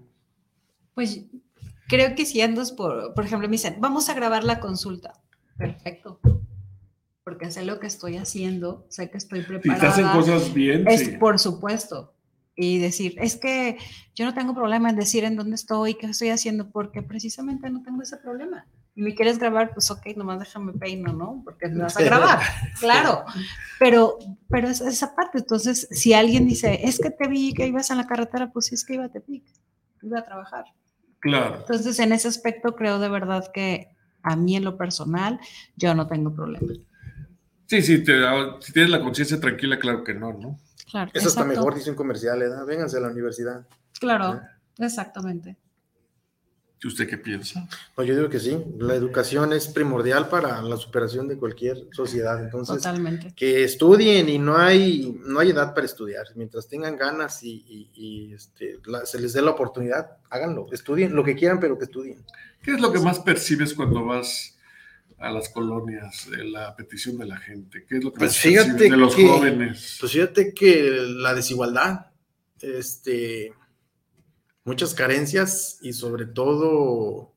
Pues 0.94 1.20
creo 1.88 2.14
que 2.14 2.26
si 2.26 2.40
andas 2.40 2.72
por, 2.72 3.14
por 3.14 3.24
ejemplo, 3.24 3.48
me 3.48 3.52
dicen, 3.52 3.76
vamos 3.78 4.08
a 4.08 4.14
grabar 4.14 4.44
la 4.44 4.60
consulta. 4.60 5.12
Perfecto. 5.56 6.20
Porque 7.22 7.50
sé 7.50 7.64
lo 7.64 7.78
que 7.78 7.86
estoy 7.86 8.16
haciendo, 8.16 8.84
sé 8.88 9.10
que 9.10 9.18
estoy 9.18 9.42
preparada. 9.42 9.78
Y 9.78 9.80
te 9.80 9.86
hacen 9.86 10.08
cosas 10.08 10.52
bien. 10.52 10.86
Es, 10.88 11.08
Por 11.18 11.38
supuesto 11.38 12.13
y 12.56 12.78
decir, 12.78 13.16
es 13.18 13.36
que 13.36 13.78
yo 14.14 14.24
no 14.24 14.34
tengo 14.34 14.54
problema 14.54 14.90
en 14.90 14.96
decir 14.96 15.24
en 15.24 15.36
dónde 15.36 15.56
estoy, 15.56 15.94
qué 15.94 16.06
estoy 16.06 16.28
haciendo, 16.28 16.70
porque 16.70 17.02
precisamente 17.02 17.68
no 17.70 17.82
tengo 17.82 18.02
ese 18.02 18.16
problema. 18.16 18.66
Y 18.94 19.02
me 19.02 19.14
quieres 19.14 19.38
grabar, 19.38 19.72
pues 19.74 19.90
ok, 19.90 20.06
nomás 20.16 20.38
déjame 20.38 20.72
peino, 20.72 21.12
¿no? 21.12 21.42
Porque 21.44 21.68
me 21.68 21.82
vas 21.82 21.96
a 21.96 22.02
grabar, 22.04 22.38
claro. 22.80 23.24
Pero, 23.80 24.18
pero 24.48 24.68
es 24.68 24.80
esa 24.80 25.16
parte. 25.16 25.38
Entonces, 25.38 25.88
si 25.90 26.12
alguien 26.12 26.46
dice, 26.46 26.80
es 26.84 27.00
que 27.00 27.10
te 27.10 27.26
vi 27.26 27.54
que 27.54 27.66
ibas 27.66 27.90
en 27.90 27.96
la 27.96 28.06
carretera, 28.06 28.52
pues 28.52 28.66
sí 28.66 28.76
es 28.76 28.84
que 28.84 28.94
iba 28.94 29.06
a 29.06 29.08
Tepic, 29.08 29.44
iba 30.02 30.20
a 30.20 30.24
trabajar. 30.24 30.64
Claro. 31.18 31.56
Entonces, 31.56 31.98
en 31.98 32.12
ese 32.12 32.28
aspecto, 32.28 32.76
creo 32.76 33.00
de 33.00 33.08
verdad 33.08 33.50
que 33.52 33.88
a 34.22 34.36
mí 34.36 34.56
en 34.56 34.64
lo 34.64 34.76
personal, 34.76 35.40
yo 35.76 35.94
no 35.94 36.06
tengo 36.06 36.32
problema. 36.32 36.72
Sí, 37.66 37.82
sí, 37.82 38.04
si 38.60 38.72
tienes 38.72 38.90
la 38.90 39.00
conciencia 39.00 39.40
tranquila, 39.40 39.78
claro 39.78 40.04
que 40.04 40.14
no, 40.14 40.32
¿no? 40.32 40.60
Eso 41.12 41.28
está 41.28 41.44
mejor, 41.44 41.74
dice 41.74 41.90
un 41.90 41.96
comercial, 41.96 42.42
¿eh? 42.42 42.48
Vénganse 42.66 42.98
a 42.98 43.00
la 43.00 43.08
universidad. 43.08 43.66
Claro, 43.98 44.40
exactamente. 44.78 45.56
¿Y 46.84 46.86
usted 46.86 47.08
qué 47.08 47.16
piensa? 47.16 47.66
Pues 47.94 48.06
yo 48.06 48.14
digo 48.14 48.28
que 48.28 48.38
sí, 48.38 48.62
la 48.78 48.94
educación 48.94 49.54
es 49.54 49.68
primordial 49.68 50.28
para 50.28 50.60
la 50.60 50.76
superación 50.76 51.26
de 51.26 51.38
cualquier 51.38 51.88
sociedad. 51.92 52.44
Entonces, 52.44 52.76
Totalmente. 52.76 53.32
que 53.34 53.64
estudien 53.64 54.28
y 54.28 54.38
no 54.38 54.58
hay, 54.58 55.18
no 55.24 55.40
hay 55.40 55.50
edad 55.50 55.72
para 55.74 55.86
estudiar. 55.86 56.26
Mientras 56.34 56.68
tengan 56.68 56.98
ganas 56.98 57.42
y, 57.42 58.34
este, 58.34 58.80
se 59.04 59.18
les 59.18 59.32
dé 59.32 59.40
la 59.40 59.52
oportunidad, 59.52 60.18
háganlo, 60.28 60.66
estudien 60.72 61.14
lo 61.16 61.24
que 61.24 61.34
quieran, 61.34 61.58
pero 61.58 61.78
que 61.78 61.84
estudien. 61.84 62.22
¿Qué 62.60 62.72
es 62.72 62.80
lo 62.80 62.92
que 62.92 62.98
más 62.98 63.18
percibes 63.20 63.72
cuando 63.72 64.04
vas 64.04 64.53
a 65.18 65.30
las 65.30 65.48
colonias, 65.48 66.28
de 66.30 66.44
la 66.44 66.74
petición 66.76 67.18
de 67.18 67.26
la 67.26 67.36
gente? 67.38 67.84
¿Qué 67.86 67.98
es 67.98 68.04
lo 68.04 68.12
que 68.12 68.18
pues 68.18 68.36
fíjate 68.36 68.90
de 68.90 68.96
los 68.96 69.14
jóvenes? 69.14 69.98
Pues 70.00 70.12
fíjate 70.12 70.52
que 70.54 70.90
la 71.06 71.34
desigualdad, 71.34 72.06
este, 72.60 73.52
muchas 74.64 74.94
carencias 74.94 75.78
y 75.82 75.92
sobre 75.92 76.26
todo 76.26 77.32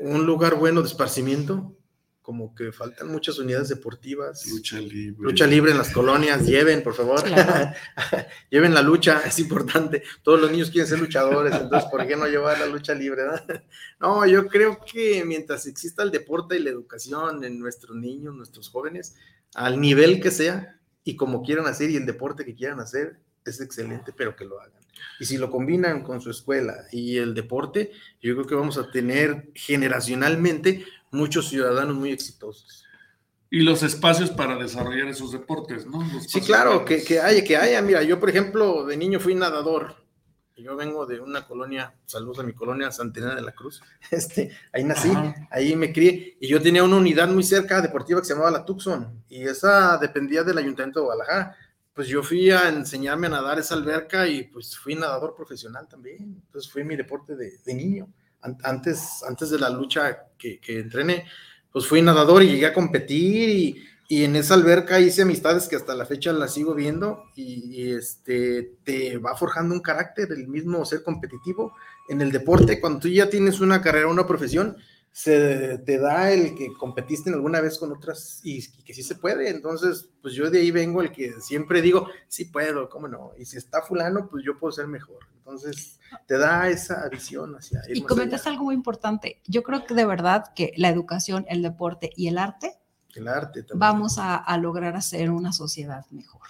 un 0.00 0.26
lugar 0.26 0.56
bueno 0.56 0.82
de 0.82 0.88
esparcimiento 0.88 1.76
como 2.24 2.54
que 2.54 2.72
faltan 2.72 3.08
muchas 3.08 3.38
unidades 3.38 3.68
deportivas. 3.68 4.46
Lucha 4.46 4.80
libre. 4.80 5.14
Lucha 5.18 5.46
libre 5.46 5.72
en 5.72 5.76
las 5.76 5.90
colonias, 5.90 6.46
lleven, 6.46 6.82
por 6.82 6.94
favor. 6.94 7.22
lleven 8.50 8.72
la 8.72 8.80
lucha, 8.80 9.20
es 9.26 9.38
importante. 9.40 10.02
Todos 10.22 10.40
los 10.40 10.50
niños 10.50 10.70
quieren 10.70 10.88
ser 10.88 11.00
luchadores, 11.00 11.54
entonces, 11.54 11.86
¿por 11.90 12.06
qué 12.06 12.16
no 12.16 12.26
llevar 12.26 12.58
la 12.58 12.66
lucha 12.66 12.94
libre? 12.94 13.24
No, 14.00 14.26
yo 14.26 14.46
creo 14.48 14.80
que 14.90 15.22
mientras 15.26 15.66
exista 15.66 16.02
el 16.02 16.10
deporte 16.10 16.56
y 16.56 16.60
la 16.60 16.70
educación 16.70 17.44
en 17.44 17.58
nuestros 17.58 17.94
niños, 17.94 18.34
nuestros 18.34 18.70
jóvenes, 18.70 19.16
al 19.54 19.78
nivel 19.78 20.18
que 20.22 20.30
sea 20.30 20.80
y 21.04 21.16
como 21.16 21.42
quieran 21.42 21.66
hacer 21.66 21.90
y 21.90 21.96
el 21.96 22.06
deporte 22.06 22.46
que 22.46 22.54
quieran 22.54 22.80
hacer, 22.80 23.18
es 23.44 23.60
excelente, 23.60 24.14
pero 24.16 24.34
que 24.34 24.46
lo 24.46 24.60
hagan. 24.62 24.80
Y 25.20 25.26
si 25.26 25.36
lo 25.36 25.50
combinan 25.50 26.02
con 26.02 26.22
su 26.22 26.30
escuela 26.30 26.86
y 26.90 27.18
el 27.18 27.34
deporte, 27.34 27.92
yo 28.22 28.34
creo 28.34 28.46
que 28.46 28.54
vamos 28.54 28.78
a 28.78 28.90
tener 28.90 29.50
generacionalmente 29.54 30.86
muchos 31.14 31.48
ciudadanos 31.48 31.96
muy 31.96 32.10
exitosos. 32.10 32.84
y 33.50 33.60
los 33.60 33.82
espacios 33.82 34.30
para 34.30 34.56
desarrollar 34.56 35.06
esos 35.08 35.30
deportes, 35.30 35.86
¿no? 35.86 36.00
sí, 36.20 36.40
claro, 36.40 36.84
que, 36.84 37.04
que, 37.04 37.20
haya, 37.20 37.44
que 37.44 37.56
haya. 37.56 37.80
Mira, 37.82 38.02
yo, 38.02 38.18
por 38.18 38.28
ejemplo, 38.28 38.84
de 38.84 38.96
niño 38.96 39.20
fui 39.20 39.34
nadador. 39.34 40.04
Yo 40.56 40.76
vengo 40.76 41.04
de 41.04 41.20
una 41.20 41.46
colonia, 41.46 41.94
saludos 42.04 42.38
a 42.38 42.42
mi 42.44 42.52
colonia 42.52 42.90
Santina 42.92 43.34
de 43.34 43.42
la 43.42 43.52
Cruz. 43.52 43.82
Este, 44.10 44.50
ahí 44.72 44.84
nací, 44.84 45.10
ahí 45.50 45.74
me 45.74 45.92
crié. 45.92 46.36
Y 46.40 46.48
yo 46.48 46.62
tenía 46.62 46.84
una 46.84 46.96
unidad 46.96 47.28
muy 47.28 47.42
cerca 47.42 47.82
deportiva 47.82 48.20
que 48.20 48.26
se 48.26 48.34
llamaba 48.34 48.52
la 48.52 48.64
Tucson. 48.64 49.24
Y 49.28 49.42
esa 49.42 49.98
dependía 49.98 50.44
del 50.44 50.58
Ayuntamiento 50.58 51.00
de 51.00 51.06
Guadalajara. 51.06 51.56
Pues 51.92 52.08
yo 52.08 52.22
fui 52.22 52.50
a 52.50 52.68
enseñarme 52.68 53.26
a 53.26 53.30
nadar 53.30 53.58
esa 53.58 53.74
alberca 53.74 54.26
y 54.26 54.44
pues 54.44 54.76
fui 54.76 54.94
nadador 54.94 55.34
profesional 55.34 55.88
también. 55.88 56.42
Entonces 56.46 56.70
fue 56.70 56.84
mi 56.84 56.96
deporte 56.96 57.36
de, 57.36 57.58
de 57.64 57.74
niño. 57.74 58.08
Antes, 58.62 59.22
antes 59.26 59.50
de 59.50 59.58
la 59.58 59.70
lucha 59.70 60.26
que, 60.38 60.60
entrené, 60.66 61.26
pues 61.72 61.86
fui 61.86 62.02
nadador 62.02 62.42
y 62.42 62.48
llegué 62.48 62.66
a 62.66 62.74
competir 62.74 63.48
y, 63.48 63.84
y, 64.08 64.24
en 64.24 64.36
esa 64.36 64.54
alberca 64.54 65.00
hice 65.00 65.22
amistades 65.22 65.66
que 65.66 65.76
hasta 65.76 65.94
la 65.94 66.04
fecha 66.04 66.32
las 66.32 66.52
sigo 66.52 66.74
viendo 66.74 67.24
y, 67.34 67.90
este, 67.92 68.74
te 68.84 69.18
va 69.18 69.36
forjando 69.36 69.74
un 69.74 69.80
carácter, 69.80 70.30
el 70.32 70.46
mismo 70.46 70.84
ser 70.84 71.02
competitivo 71.02 71.74
en 72.08 72.20
el 72.20 72.30
deporte, 72.30 72.80
cuando 72.80 73.00
tú 73.00 73.08
ya 73.08 73.30
tienes 73.30 73.60
una 73.60 73.80
carrera, 73.80 74.08
una 74.08 74.26
profesión, 74.26 74.76
se 75.14 75.78
te 75.78 75.98
da 75.98 76.32
el 76.32 76.56
que 76.56 76.72
competiste 76.72 77.30
en 77.30 77.36
alguna 77.36 77.60
vez 77.60 77.78
con 77.78 77.92
otras 77.92 78.40
y, 78.42 78.66
que 78.82 78.92
sí 78.92 79.04
se 79.04 79.14
puede. 79.14 79.48
Entonces, 79.48 80.10
pues 80.20 80.34
yo 80.34 80.50
de 80.50 80.58
ahí 80.58 80.72
vengo 80.72 81.02
el 81.02 81.12
que 81.12 81.40
siempre 81.40 81.80
digo, 81.80 82.08
sí 82.26 82.46
puedo, 82.46 82.88
cómo 82.88 83.06
no. 83.06 83.30
Y 83.38 83.44
si 83.44 83.56
está 83.56 83.80
fulano, 83.82 84.28
pues 84.28 84.44
yo 84.44 84.58
puedo 84.58 84.72
ser 84.72 84.88
mejor. 84.88 85.20
Entonces, 85.44 86.00
te 86.26 86.38
da 86.38 86.70
esa 86.70 87.06
visión 87.10 87.54
hacia... 87.54 87.82
Y 87.88 88.00
comentas 88.00 88.46
algo 88.46 88.64
muy 88.64 88.74
importante. 88.74 89.42
Yo 89.46 89.62
creo 89.62 89.84
que 89.84 89.92
de 89.92 90.06
verdad 90.06 90.54
que 90.56 90.72
la 90.78 90.88
educación, 90.88 91.44
el 91.50 91.60
deporte 91.60 92.10
y 92.16 92.28
el 92.28 92.38
arte, 92.38 92.78
el 93.14 93.28
arte 93.28 93.62
también. 93.62 93.78
vamos 93.78 94.16
a, 94.16 94.36
a 94.36 94.56
lograr 94.56 94.96
hacer 94.96 95.30
una 95.30 95.52
sociedad 95.52 96.06
mejor. 96.10 96.40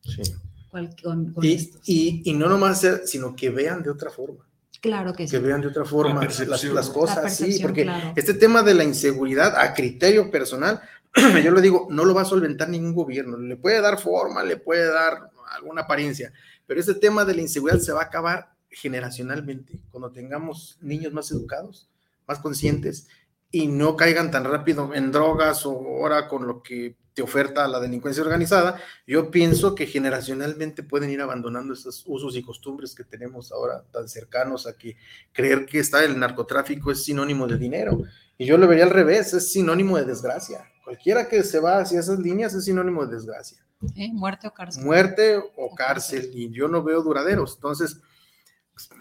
Sí. 0.00 0.22
Con, 0.68 1.32
con 1.32 1.44
y, 1.44 1.70
y, 1.86 2.22
y, 2.24 2.32
no 2.32 2.48
nomás 2.48 2.80
ser, 2.80 3.02
sino 3.06 3.36
que 3.36 3.50
vean 3.50 3.84
de 3.84 3.90
otra 3.90 4.10
forma. 4.10 4.44
Claro 4.80 5.12
que 5.12 5.28
sí. 5.28 5.36
Que 5.36 5.38
vean 5.38 5.60
de 5.60 5.68
otra 5.68 5.84
forma 5.84 6.24
las, 6.24 6.64
las, 6.64 6.90
cosas, 6.90 7.36
sí, 7.36 7.60
porque 7.62 7.88
este 8.16 8.34
tema 8.34 8.62
de 8.62 8.74
la 8.74 8.82
inseguridad 8.82 9.56
a 9.56 9.72
criterio 9.72 10.32
personal, 10.32 10.80
yo 11.44 11.52
lo 11.52 11.60
digo, 11.60 11.86
no 11.90 12.04
lo 12.04 12.12
va 12.12 12.22
a 12.22 12.26
solventar 12.26 12.68
ningún 12.68 12.92
gobierno, 12.94 13.38
le 13.38 13.56
puede 13.56 13.80
dar 13.80 14.00
forma, 14.00 14.42
le 14.42 14.56
puede 14.56 14.86
dar 14.92 15.30
alguna 15.54 15.82
apariencia, 15.82 16.32
pero 16.66 16.80
este 16.80 16.94
tema 16.94 17.24
de 17.24 17.34
la 17.34 17.42
inseguridad 17.42 17.80
se 17.80 17.92
va 17.92 18.02
a 18.02 18.04
acabar 18.04 18.54
generacionalmente, 18.70 19.80
cuando 19.90 20.10
tengamos 20.10 20.78
niños 20.80 21.12
más 21.12 21.30
educados, 21.30 21.88
más 22.26 22.38
conscientes 22.40 23.06
y 23.50 23.68
no 23.68 23.96
caigan 23.96 24.30
tan 24.30 24.44
rápido 24.44 24.94
en 24.94 25.12
drogas 25.12 25.64
o 25.64 25.72
ahora 25.72 26.28
con 26.28 26.46
lo 26.46 26.62
que 26.62 26.96
te 27.14 27.22
oferta 27.22 27.68
la 27.68 27.78
delincuencia 27.78 28.24
organizada, 28.24 28.80
yo 29.06 29.30
pienso 29.30 29.76
que 29.76 29.86
generacionalmente 29.86 30.82
pueden 30.82 31.10
ir 31.10 31.20
abandonando 31.20 31.72
esos 31.72 32.02
usos 32.06 32.34
y 32.34 32.42
costumbres 32.42 32.94
que 32.94 33.04
tenemos 33.04 33.52
ahora 33.52 33.84
tan 33.92 34.08
cercanos 34.08 34.66
a 34.66 34.76
que 34.76 34.96
creer 35.32 35.64
que 35.66 35.78
está 35.78 36.02
el 36.02 36.18
narcotráfico 36.18 36.90
es 36.90 37.04
sinónimo 37.04 37.46
de 37.46 37.56
dinero. 37.56 38.02
Y 38.38 38.46
yo 38.46 38.58
lo 38.58 38.66
vería 38.66 38.84
al 38.84 38.90
revés, 38.90 39.32
es 39.34 39.52
sinónimo 39.52 39.96
de 39.96 40.04
desgracia. 40.04 40.68
Cualquiera 40.84 41.28
que 41.28 41.42
se 41.42 41.60
va 41.60 41.78
hacia 41.78 42.00
esas 42.00 42.18
líneas 42.18 42.54
es 42.54 42.64
sinónimo 42.64 43.06
de 43.06 43.14
desgracia. 43.14 43.64
¿Eh? 43.96 44.10
Muerte 44.12 44.48
o 44.48 44.54
cárcel. 44.54 44.84
Muerte 44.84 45.36
o 45.56 45.74
cárcel, 45.74 46.30
y 46.32 46.50
yo 46.50 46.68
no 46.68 46.82
veo 46.82 47.02
duraderos. 47.02 47.54
Entonces, 47.56 48.00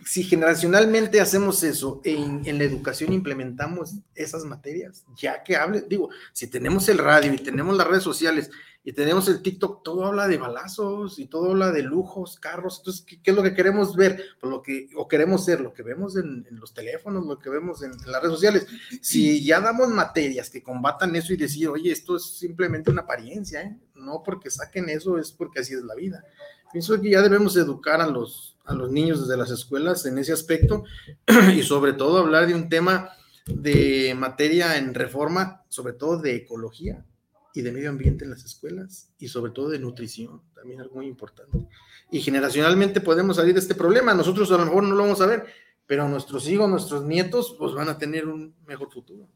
si 0.06 0.24
generacionalmente 0.24 1.20
hacemos 1.20 1.64
eso, 1.64 2.02
en, 2.04 2.42
en, 2.46 2.58
la 2.58 2.64
educación 2.64 3.12
implementamos 3.12 3.96
esas 4.14 4.46
materias, 4.46 5.04
ya 5.16 5.44
que 5.44 5.56
hable, 5.56 5.82
digo, 5.82 6.10
si 6.32 6.48
tenemos 6.48 6.88
el 6.90 7.00
radio 7.00 7.34
y 7.34 7.38
tenemos 7.38 7.76
las 7.76 7.88
redes 7.88 8.04
sociales 8.04 8.52
y 8.86 8.92
tenemos 8.92 9.30
el 9.30 9.42
TikTok, 9.42 9.82
todo 9.82 10.06
habla 10.06 10.28
de 10.28 10.38
balazos 10.38 11.18
y 11.18 11.28
todo 11.28 11.52
habla 11.52 11.72
de 11.72 11.84
lujos, 11.84 12.38
carros, 12.38 12.80
entonces, 12.80 13.06
¿qué, 13.08 13.22
qué 13.22 13.32
es 13.32 13.38
lo 13.38 13.42
que 13.42 13.54
queremos 13.54 13.96
ver? 13.96 14.22
Pues 14.42 14.52
lo 14.52 14.62
que, 14.62 14.90
o 14.98 15.08
queremos 15.08 15.46
ser, 15.46 15.62
lo 15.62 15.74
que 15.74 15.84
vemos 15.84 16.18
en, 16.18 16.46
en 16.50 16.60
los 16.60 16.74
teléfonos, 16.74 17.26
lo 17.26 17.40
que 17.40 17.50
vemos 17.50 17.82
en, 17.82 17.94
en, 17.94 18.12
las 18.12 18.22
redes 18.22 18.36
sociales. 18.36 18.68
Si 19.02 19.42
ya 19.44 19.62
damos 19.62 19.88
materias 19.88 20.50
que 20.50 20.62
combatan 20.62 21.16
eso 21.16 21.32
y 21.32 21.38
decir, 21.38 21.70
oye, 21.70 21.94
esto 21.94 22.18
es 22.18 22.38
simplemente 22.38 22.92
una 22.92 23.04
apariencia, 23.04 23.62
¿eh? 23.62 23.78
no 23.96 24.22
porque 24.22 24.52
saquen 24.52 24.90
eso, 24.90 25.18
es 25.18 25.32
porque 25.32 25.62
así 25.62 25.74
es 25.74 25.84
la 25.84 25.96
vida. 25.96 26.26
Pienso 26.74 27.00
que 27.00 27.12
ya 27.12 27.22
debemos 27.22 27.56
educar 27.56 28.02
a 28.02 28.08
los, 28.08 28.58
a 28.66 28.74
los 28.74 28.92
niños 28.92 29.22
desde 29.22 29.38
las 29.38 29.52
escuelas 29.52 30.06
en 30.06 30.18
ese 30.18 30.34
aspecto 30.34 30.84
y 31.56 31.64
sobre 31.64 31.94
todo 31.94 32.18
hablar 32.18 32.48
de 32.48 32.56
un 32.56 32.68
tema 32.68 33.12
de 33.46 34.14
materia 34.18 34.78
en 34.78 34.94
reforma, 34.94 35.64
sobre 35.70 35.94
todo 35.94 36.18
de 36.18 36.36
ecología 36.36 37.06
y 37.54 37.62
de 37.62 37.72
medio 37.72 37.90
ambiente 37.90 38.24
en 38.26 38.32
las 38.32 38.44
escuelas 38.44 39.12
y 39.20 39.28
sobre 39.28 39.52
todo 39.52 39.70
de 39.70 39.80
nutrición, 39.80 40.42
también 40.56 40.82
algo 40.82 40.96
muy 40.96 41.08
importante. 41.08 41.68
Y 42.12 42.22
generacionalmente 42.22 43.00
podemos 43.00 43.38
salir 43.38 43.54
de 43.54 43.60
este 43.60 43.76
problema, 43.76 44.14
nosotros 44.14 44.52
a 44.52 44.58
lo 44.58 44.66
mejor 44.66 44.84
no 44.84 44.96
lo 44.96 45.04
vamos 45.04 45.22
a 45.22 45.28
ver, 45.28 45.46
pero 45.86 46.08
nuestros 46.10 46.48
hijos, 46.48 46.70
nuestros 46.70 47.04
nietos, 47.04 47.56
pues 47.60 47.74
van 47.74 47.90
a 47.90 47.98
tener 47.98 48.28
un 48.28 48.56
mejor 48.66 48.92
futuro. 48.92 49.28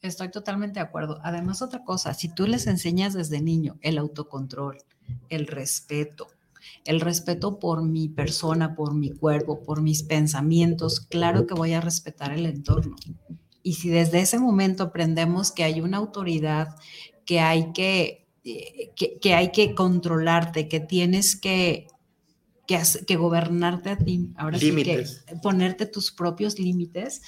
Estoy 0.00 0.30
totalmente 0.30 0.80
de 0.80 0.86
acuerdo. 0.86 1.18
Además, 1.22 1.62
otra 1.62 1.82
cosa, 1.82 2.12
si 2.14 2.28
tú 2.28 2.46
les 2.46 2.66
enseñas 2.66 3.14
desde 3.14 3.40
niño 3.40 3.78
el 3.80 3.96
autocontrol, 3.98 4.78
el 5.28 5.46
respeto, 5.46 6.28
el 6.84 7.00
respeto 7.00 7.58
por 7.58 7.82
mi 7.82 8.08
persona, 8.08 8.74
por 8.74 8.94
mi 8.94 9.10
cuerpo, 9.10 9.62
por 9.62 9.80
mis 9.82 10.02
pensamientos, 10.02 11.00
claro 11.00 11.46
que 11.46 11.54
voy 11.54 11.72
a 11.72 11.80
respetar 11.80 12.32
el 12.32 12.46
entorno. 12.46 12.96
Y 13.64 13.74
si 13.74 13.88
desde 13.88 14.20
ese 14.20 14.38
momento 14.38 14.84
aprendemos 14.84 15.50
que 15.50 15.64
hay 15.64 15.80
una 15.80 15.96
autoridad, 15.96 16.76
que 17.24 17.40
hay 17.40 17.72
que, 17.72 18.28
eh, 18.44 18.92
que, 18.94 19.18
que 19.18 19.34
hay 19.34 19.50
que 19.50 19.74
controlarte, 19.74 20.68
que 20.68 20.78
tienes 20.78 21.34
que 21.34 21.88
que, 22.66 22.80
que, 23.06 23.16
gobernarte 23.16 23.90
a 23.90 23.98
ti, 23.98 24.30
ahora 24.36 24.58
límites. 24.58 25.24
sí 25.26 25.34
que 25.34 25.36
ponerte 25.40 25.86
tus 25.86 26.12
propios 26.12 26.58
límites 26.58 27.22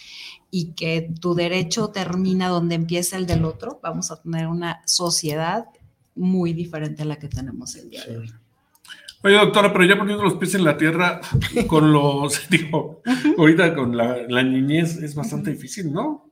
y 0.50 0.72
que 0.72 1.12
tu 1.20 1.34
derecho 1.34 1.88
termina 1.88 2.48
donde 2.48 2.74
empieza 2.74 3.16
el 3.16 3.26
del 3.26 3.44
otro, 3.44 3.80
vamos 3.82 4.10
a 4.10 4.20
tener 4.22 4.46
una 4.46 4.80
sociedad 4.86 5.66
muy 6.14 6.52
diferente 6.52 7.02
a 7.02 7.06
la 7.06 7.18
que 7.18 7.28
tenemos 7.28 7.76
el 7.76 7.90
día 7.90 8.04
de 8.04 8.18
hoy. 8.18 8.32
Oye, 9.22 9.34
doctora, 9.34 9.72
pero 9.72 9.84
ya 9.84 9.98
poniendo 9.98 10.22
los 10.22 10.34
pies 10.34 10.54
en 10.54 10.64
la 10.64 10.76
tierra 10.76 11.20
con 11.66 11.92
los, 11.92 12.48
digo, 12.50 13.02
ahorita 13.36 13.74
con 13.74 13.96
la, 13.96 14.22
la, 14.28 14.42
niñez 14.42 14.96
es 14.96 15.14
bastante 15.14 15.50
difícil, 15.50 15.92
¿no? 15.92 16.25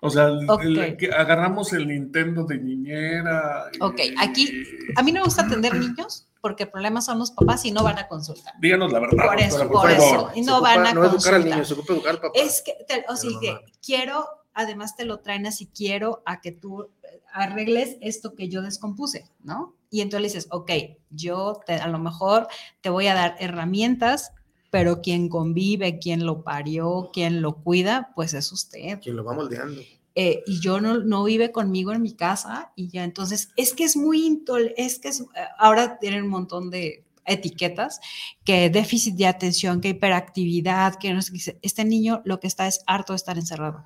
O 0.00 0.10
sea, 0.10 0.28
okay. 0.48 0.78
el, 0.78 0.96
que 0.96 1.10
agarramos 1.12 1.72
el 1.72 1.88
Nintendo 1.88 2.44
de 2.44 2.58
niñera. 2.58 3.70
Ok, 3.80 4.00
y, 4.00 4.14
aquí, 4.18 4.64
a 4.96 5.02
mí 5.02 5.12
no 5.12 5.20
me 5.20 5.24
gusta 5.24 5.42
atender 5.42 5.74
niños 5.74 6.26
porque 6.40 6.64
el 6.64 6.70
problema 6.70 7.00
son 7.00 7.18
los 7.18 7.30
papás 7.30 7.64
y 7.64 7.72
no 7.72 7.82
van 7.82 7.98
a 7.98 8.06
consultar. 8.06 8.52
Díganos 8.60 8.92
la 8.92 9.00
verdad. 9.00 9.24
Por 9.26 9.40
eso, 9.40 9.58
por, 9.68 9.82
por 9.82 9.90
eso. 9.90 10.30
Y 10.34 10.42
no 10.42 10.56
ocupa, 10.56 10.76
van 10.76 10.86
a 10.86 10.92
no 10.92 11.00
consultar. 11.00 11.34
Educar 11.34 11.34
al 11.34 11.44
niño, 11.44 11.64
se 11.64 11.72
ocupa 11.72 11.92
educar 11.94 12.10
al 12.10 12.20
papá. 12.20 12.32
Es 12.34 12.62
que, 12.62 12.76
te, 12.86 13.04
o 13.08 13.16
sea, 13.16 13.30
que 13.40 13.58
quiero, 13.84 14.26
además 14.52 14.94
te 14.94 15.06
lo 15.06 15.20
traen 15.20 15.46
así, 15.46 15.70
quiero 15.74 16.22
a 16.26 16.42
que 16.42 16.52
tú 16.52 16.90
arregles 17.32 17.96
esto 18.00 18.34
que 18.34 18.48
yo 18.48 18.62
descompuse, 18.62 19.28
¿no? 19.42 19.74
Y 19.90 20.02
entonces 20.02 20.20
le 20.20 20.28
dices, 20.28 20.48
ok, 20.50 20.70
yo 21.10 21.60
te, 21.66 21.74
a 21.74 21.88
lo 21.88 21.98
mejor 21.98 22.46
te 22.80 22.90
voy 22.90 23.06
a 23.06 23.14
dar 23.14 23.36
herramientas, 23.40 24.32
pero 24.74 25.00
quien 25.00 25.28
convive, 25.28 26.00
quien 26.00 26.26
lo 26.26 26.42
parió, 26.42 27.10
quien 27.12 27.42
lo 27.42 27.62
cuida, 27.62 28.10
pues 28.16 28.34
es 28.34 28.50
usted. 28.50 28.98
Quien 29.00 29.14
lo 29.14 29.22
va 29.22 29.32
moldeando. 29.32 29.80
Eh, 30.16 30.42
y 30.48 30.58
yo 30.58 30.80
no, 30.80 30.98
no 30.98 31.22
vive 31.22 31.52
conmigo 31.52 31.92
en 31.92 32.02
mi 32.02 32.12
casa 32.12 32.72
y 32.74 32.88
ya 32.88 33.04
entonces 33.04 33.50
es 33.54 33.72
que 33.72 33.84
es 33.84 33.96
muy 33.96 34.26
intol 34.26 34.74
es 34.76 34.98
que 34.98 35.10
es, 35.10 35.24
ahora 35.58 36.00
tienen 36.00 36.24
un 36.24 36.30
montón 36.30 36.70
de 36.70 37.04
etiquetas 37.24 38.00
que 38.44 38.68
déficit 38.68 39.14
de 39.14 39.28
atención, 39.28 39.80
que 39.80 39.90
hiperactividad, 39.90 40.96
que 40.96 41.14
no 41.14 41.22
sé, 41.22 41.56
este 41.62 41.84
niño 41.84 42.20
lo 42.24 42.40
que 42.40 42.48
está 42.48 42.66
es 42.66 42.82
harto 42.88 43.12
de 43.12 43.18
estar 43.18 43.38
encerrado. 43.38 43.84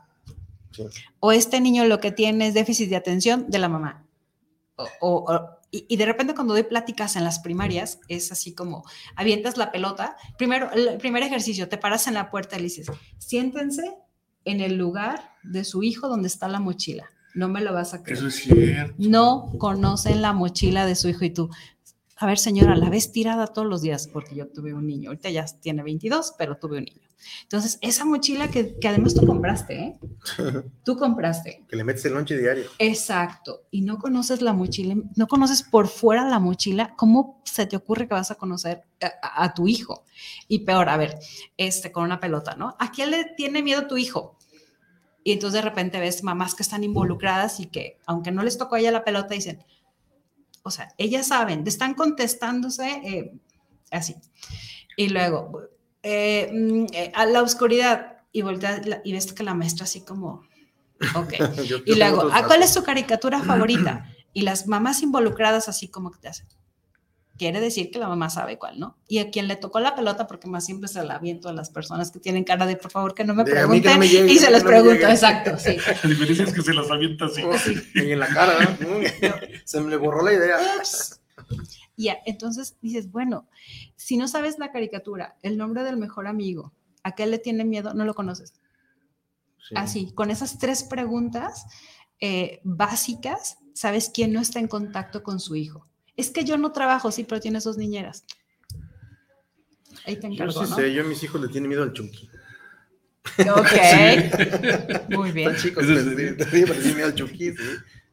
Sí. 0.70 0.84
O 1.20 1.32
este 1.32 1.61
niño 1.61 1.84
lo 1.84 2.01
que 2.01 2.12
tiene 2.12 2.47
es 2.47 2.55
déficit 2.55 2.89
de 2.89 2.97
atención 2.97 3.45
de 3.51 3.59
la 3.59 3.68
mamá. 3.68 4.07
O, 4.76 4.89
o, 5.01 5.34
o, 5.34 5.58
y, 5.71 5.87
y, 5.89 5.97
de 5.97 6.07
repente 6.07 6.35
cuando 6.35 6.55
doy 6.55 6.62
pláticas 6.62 7.16
en 7.16 7.25
las 7.25 7.41
primarias, 7.41 8.01
es 8.09 8.33
así 8.33 8.55
como, 8.55 8.85
avientas 9.16 9.57
la 9.57 9.71
pelota, 9.71 10.16
primero, 10.39 10.71
el 10.73 10.99
primer 10.99 11.23
ejercicio, 11.23 11.69
te 11.69 11.79
paras 11.79 12.07
en 12.07 12.14
la 12.14 12.31
puerta 12.31 12.57
y 12.57 12.61
le 12.61 12.64
dices, 12.64 12.91
siéntense 13.19 13.97
en 14.45 14.61
el 14.61 14.77
lugar 14.77 15.33
de 15.43 15.64
su 15.64 15.83
hijo 15.83 16.09
donde 16.09 16.29
está 16.29 16.49
la 16.49 16.61
mochila. 16.61 17.09
No 17.35 17.49
me 17.49 17.61
lo 17.61 17.73
vas 17.73 17.95
a 17.95 18.03
creer. 18.03 18.19
Eso 18.19 18.29
es 18.29 18.37
cierto. 18.37 18.95
No 18.99 19.51
conocen 19.59 20.23
la 20.23 20.33
mochila 20.33 20.87
de 20.87 20.95
su 20.95 21.09
hijo 21.09 21.25
y 21.25 21.31
tú, 21.31 21.51
a 22.21 22.27
ver 22.27 22.39
señora, 22.39 22.75
la 22.75 22.91
ves 22.91 23.12
tirada 23.12 23.47
todos 23.47 23.69
los 23.69 23.81
días 23.81 24.09
porque 24.09 24.35
yo 24.35 24.49
tuve 24.49 24.75
un 24.75 24.87
niño. 24.87 25.11
Ahorita 25.11 25.31
ya 25.31 25.45
tiene 25.45 25.85
22, 25.85 26.35
pero 26.37 26.57
tuve 26.57 26.79
un 26.79 26.85
niño. 26.85 27.09
Entonces, 27.43 27.79
esa 27.81 28.05
mochila 28.05 28.49
que, 28.49 28.79
que 28.79 28.89
además 28.89 29.14
tú 29.14 29.27
compraste, 29.27 29.75
¿eh? 29.75 29.99
Tú 30.85 30.97
compraste. 30.97 31.64
Que 31.69 31.77
le 31.77 31.85
metes 31.85 32.05
el 32.05 32.14
lonche 32.14 32.37
diario. 32.37 32.66
Exacto. 32.79 33.62
Y 33.71 33.83
no 33.83 33.99
conoces 33.99 34.41
la 34.43 34.53
mochila, 34.53 34.97
no 35.16 35.27
conoces 35.27 35.62
por 35.62 35.89
fuera 35.89 36.29
la 36.29 36.39
mochila, 36.39 36.95
¿cómo 36.97 37.41
se 37.45 37.66
te 37.66 37.77
ocurre 37.77 38.09
que 38.09 38.14
vas 38.14 38.31
a 38.31 38.37
conocer 38.37 38.85
a, 39.01 39.45
a 39.45 39.55
tu 39.55 39.69
hijo? 39.69 40.05
Y 40.49 40.61
peor, 40.61 40.89
a 40.89 40.97
ver, 40.97 41.19
este, 41.57 41.93
con 41.93 42.05
una 42.05 42.21
pelota, 42.21 42.55
¿no? 42.57 42.77
¿A 42.79 42.91
quién 42.91 43.11
le 43.11 43.25
tiene 43.37 43.62
miedo 43.62 43.87
tu 43.87 43.97
hijo? 43.97 44.37
Y 45.25 45.33
entonces 45.33 45.62
de 45.62 45.69
repente 45.69 46.01
ves 46.01 46.23
mamás 46.23 46.55
que 46.55 46.62
están 46.62 46.85
involucradas 46.85 47.61
y 47.61 47.66
que, 47.66 47.99
aunque 48.07 48.31
no 48.31 48.43
les 48.43 48.59
tocó 48.59 48.77
a 48.77 48.81
ella 48.81 48.93
la 48.93 49.05
pelota, 49.05 49.35
dicen, 49.35 49.64
o 50.63 50.71
sea, 50.71 50.89
ellas 50.99 51.27
saben, 51.29 51.67
están 51.67 51.95
contestándose 51.95 52.89
eh, 53.05 53.33
así. 53.91 54.17
Y 54.97 55.09
luego, 55.11 55.63
eh, 56.03 56.51
mm, 56.53 56.87
eh, 56.93 57.13
a 57.15 57.27
la 57.27 57.43
oscuridad, 57.43 58.19
y 58.33 58.43
volteas 58.43 58.83
y 59.05 59.13
ves 59.13 59.33
que 59.33 59.43
la 59.43 59.55
maestra 59.55 59.85
así 59.85 60.03
como, 60.05 60.43
ok. 61.15 61.33
Yo- 61.67 61.79
Y 61.87 61.95
luego, 61.95 62.23
¿a 62.23 62.25
otros 62.27 62.43
cuál 62.47 62.63
es 62.63 62.75
tu 62.75 62.83
caricatura 62.83 63.43
favorita? 63.43 64.07
Y 64.35 64.43
las 64.43 64.67
mamás 64.67 65.03
involucradas 65.03 65.69
así 65.69 65.89
como 65.89 66.11
que 66.11 66.19
te 66.19 66.29
hacen. 66.29 66.47
Quiere 67.39 67.61
decir 67.61 67.91
que 67.93 68.01
la 68.01 68.09
mamá 68.09 68.30
sabe 68.30 68.59
cuál, 68.59 68.80
¿no? 68.80 68.99
Y 69.07 69.18
a 69.18 69.30
quien 69.30 69.47
le 69.47 69.55
tocó 69.55 69.78
la 69.78 69.95
pelota, 69.95 70.26
porque 70.26 70.49
más 70.49 70.66
siempre 70.66 70.89
se 70.89 71.05
la 71.05 71.14
aviento 71.14 71.49
a 71.49 71.53
las 71.53 71.70
personas 71.70 72.11
que 72.11 72.18
tienen 72.18 72.43
cara 72.43 72.66
de, 72.66 72.76
por 72.76 72.91
favor, 72.91 73.14
que 73.14 73.24
no 73.24 73.32
me 73.32 73.45
De, 73.45 73.53
"A 73.61 73.66
mí 73.68 73.76
que 73.76 73.82
pregunten. 73.82 73.93
no 73.93 73.99
me 74.01 74.09
llegue, 74.09 74.32
y 74.32 74.39
se 74.39 74.51
les 74.51 74.64
no 74.64 74.68
pregunto, 74.68 74.95
llegue". 74.95 75.12
exacto, 75.12 75.57
sí. 75.57 75.76
La 76.03 76.11
diferencia 76.11 76.45
es 76.45 76.53
que 76.53 76.62
se 76.62 76.74
las 76.74 76.91
avienta 76.91 77.26
así. 77.26 77.43
Y 77.95 78.11
en 78.11 78.18
la 78.18 78.26
cara, 78.26 78.55
¿no? 78.80 78.89
Se 79.64 79.80
me 79.80 79.89
le 79.91 79.97
borró 79.97 80.22
la 80.24 80.32
idea. 80.32 80.57
Y 81.97 82.05
ya, 82.07 82.18
entonces 82.26 82.76
dices, 82.82 83.11
bueno, 83.12 83.47
si 83.95 84.16
no 84.16 84.26
sabes 84.26 84.59
la 84.59 84.72
caricatura, 84.72 85.36
el 85.43 85.57
nombre 85.57 85.84
del 85.84 85.97
mejor 85.97 86.26
amigo, 86.26 86.72
¿a 87.05 87.14
qué 87.14 87.26
le 87.26 87.39
tiene 87.39 87.64
miedo? 87.64 87.95
No 87.95 88.05
lo 88.05 88.14
conoces. 88.14 88.53
Sí. 89.68 89.74
Así, 89.76 90.12
con 90.12 90.30
esas 90.32 90.59
tres 90.59 90.82
preguntas 90.82 91.66
eh, 92.20 92.61
básicas, 92.64 93.59
sabes 93.74 94.11
quién 94.12 94.32
no 94.32 94.41
está 94.41 94.59
en 94.59 94.66
contacto 94.66 95.22
con 95.22 95.39
su 95.39 95.55
hijo. 95.55 95.86
Es 96.19 96.31
que 96.31 96.45
yo 96.45 96.59
no 96.59 96.73
trabajo, 96.73 97.12
sí, 97.12 97.23
pero 97.25 97.41
tienes 97.41 97.62
dos 97.64 97.79
niñeras. 97.79 98.25
Ahí 100.05 100.16
te 100.16 100.23
Yo 100.29 100.33
encargo, 100.35 100.53
sí 100.64 100.71
¿no? 100.71 100.77
sé, 100.77 100.93
yo 100.93 101.03
a 101.03 101.07
mis 101.07 101.23
hijos 101.23 101.41
le 101.41 101.49
tienen 101.49 101.69
miedo 101.69 101.85
al 101.85 101.93
Chucky. 101.93 102.29
Ok, 103.39 105.09
muy 105.11 105.31
bien. 105.33 105.51
Están 105.51 105.62
chicos, 105.62 105.85
pero 105.87 106.01
le 106.03 106.33
tienen 106.33 106.95
miedo 106.95 107.07
al 107.07 107.14
Chucky, 107.14 107.53
sí. 107.53 107.64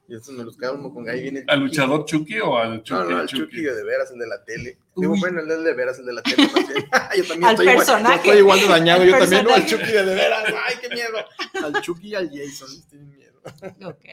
Y 0.08 0.16
eso 0.16 0.32
me 0.34 0.43
los 0.43 0.56
calmo 0.56 0.93
con 0.93 1.10
ahí 1.10 1.24
viene. 1.24 1.39
el 1.39 1.45
¿Al 1.47 1.60
luchador 1.62 2.06
Chucky 2.06 2.39
o 2.39 2.56
al 2.58 2.84
Chucky? 2.84 2.99
No, 3.01 3.10
no, 3.10 3.18
al 3.18 3.28
Chucky? 3.28 3.43
Chucky 3.45 3.62
de 3.62 3.84
veras, 3.84 4.12
el 4.12 4.20
de 4.20 4.28
la 4.28 4.43
tele. 4.45 4.78
Digo, 4.95 5.16
bueno, 5.18 5.39
el 5.39 5.47
de 5.64 5.74
veras, 5.74 5.97
el 5.97 6.06
de 6.06 6.14
la 6.14 6.22
tele. 6.22 6.47
yo 7.18 7.26
también 7.26 7.43
Al 7.45 7.51
estoy 7.53 7.66
igual, 7.70 7.78
personaje. 7.78 8.16
yo 8.18 8.22
estoy 8.22 8.38
igual 8.38 8.60
de 8.60 8.68
dañado. 8.68 9.03
Yo 9.03 9.18
también, 9.18 9.43
no, 9.45 9.53
al. 9.56 9.66
Chucky 9.66 9.91
de, 9.91 10.06
de 10.06 10.16
veras. 10.16 10.43
Ay, 10.68 10.76
qué 10.80 10.89
miedo. 10.89 11.18
Al 11.64 11.82
Chucky 11.82 12.10
y 12.10 12.16
al 12.16 12.30
Jason 12.30 12.70
tienen 12.88 13.16
miedo. 13.16 13.41
Ok. 13.84 14.06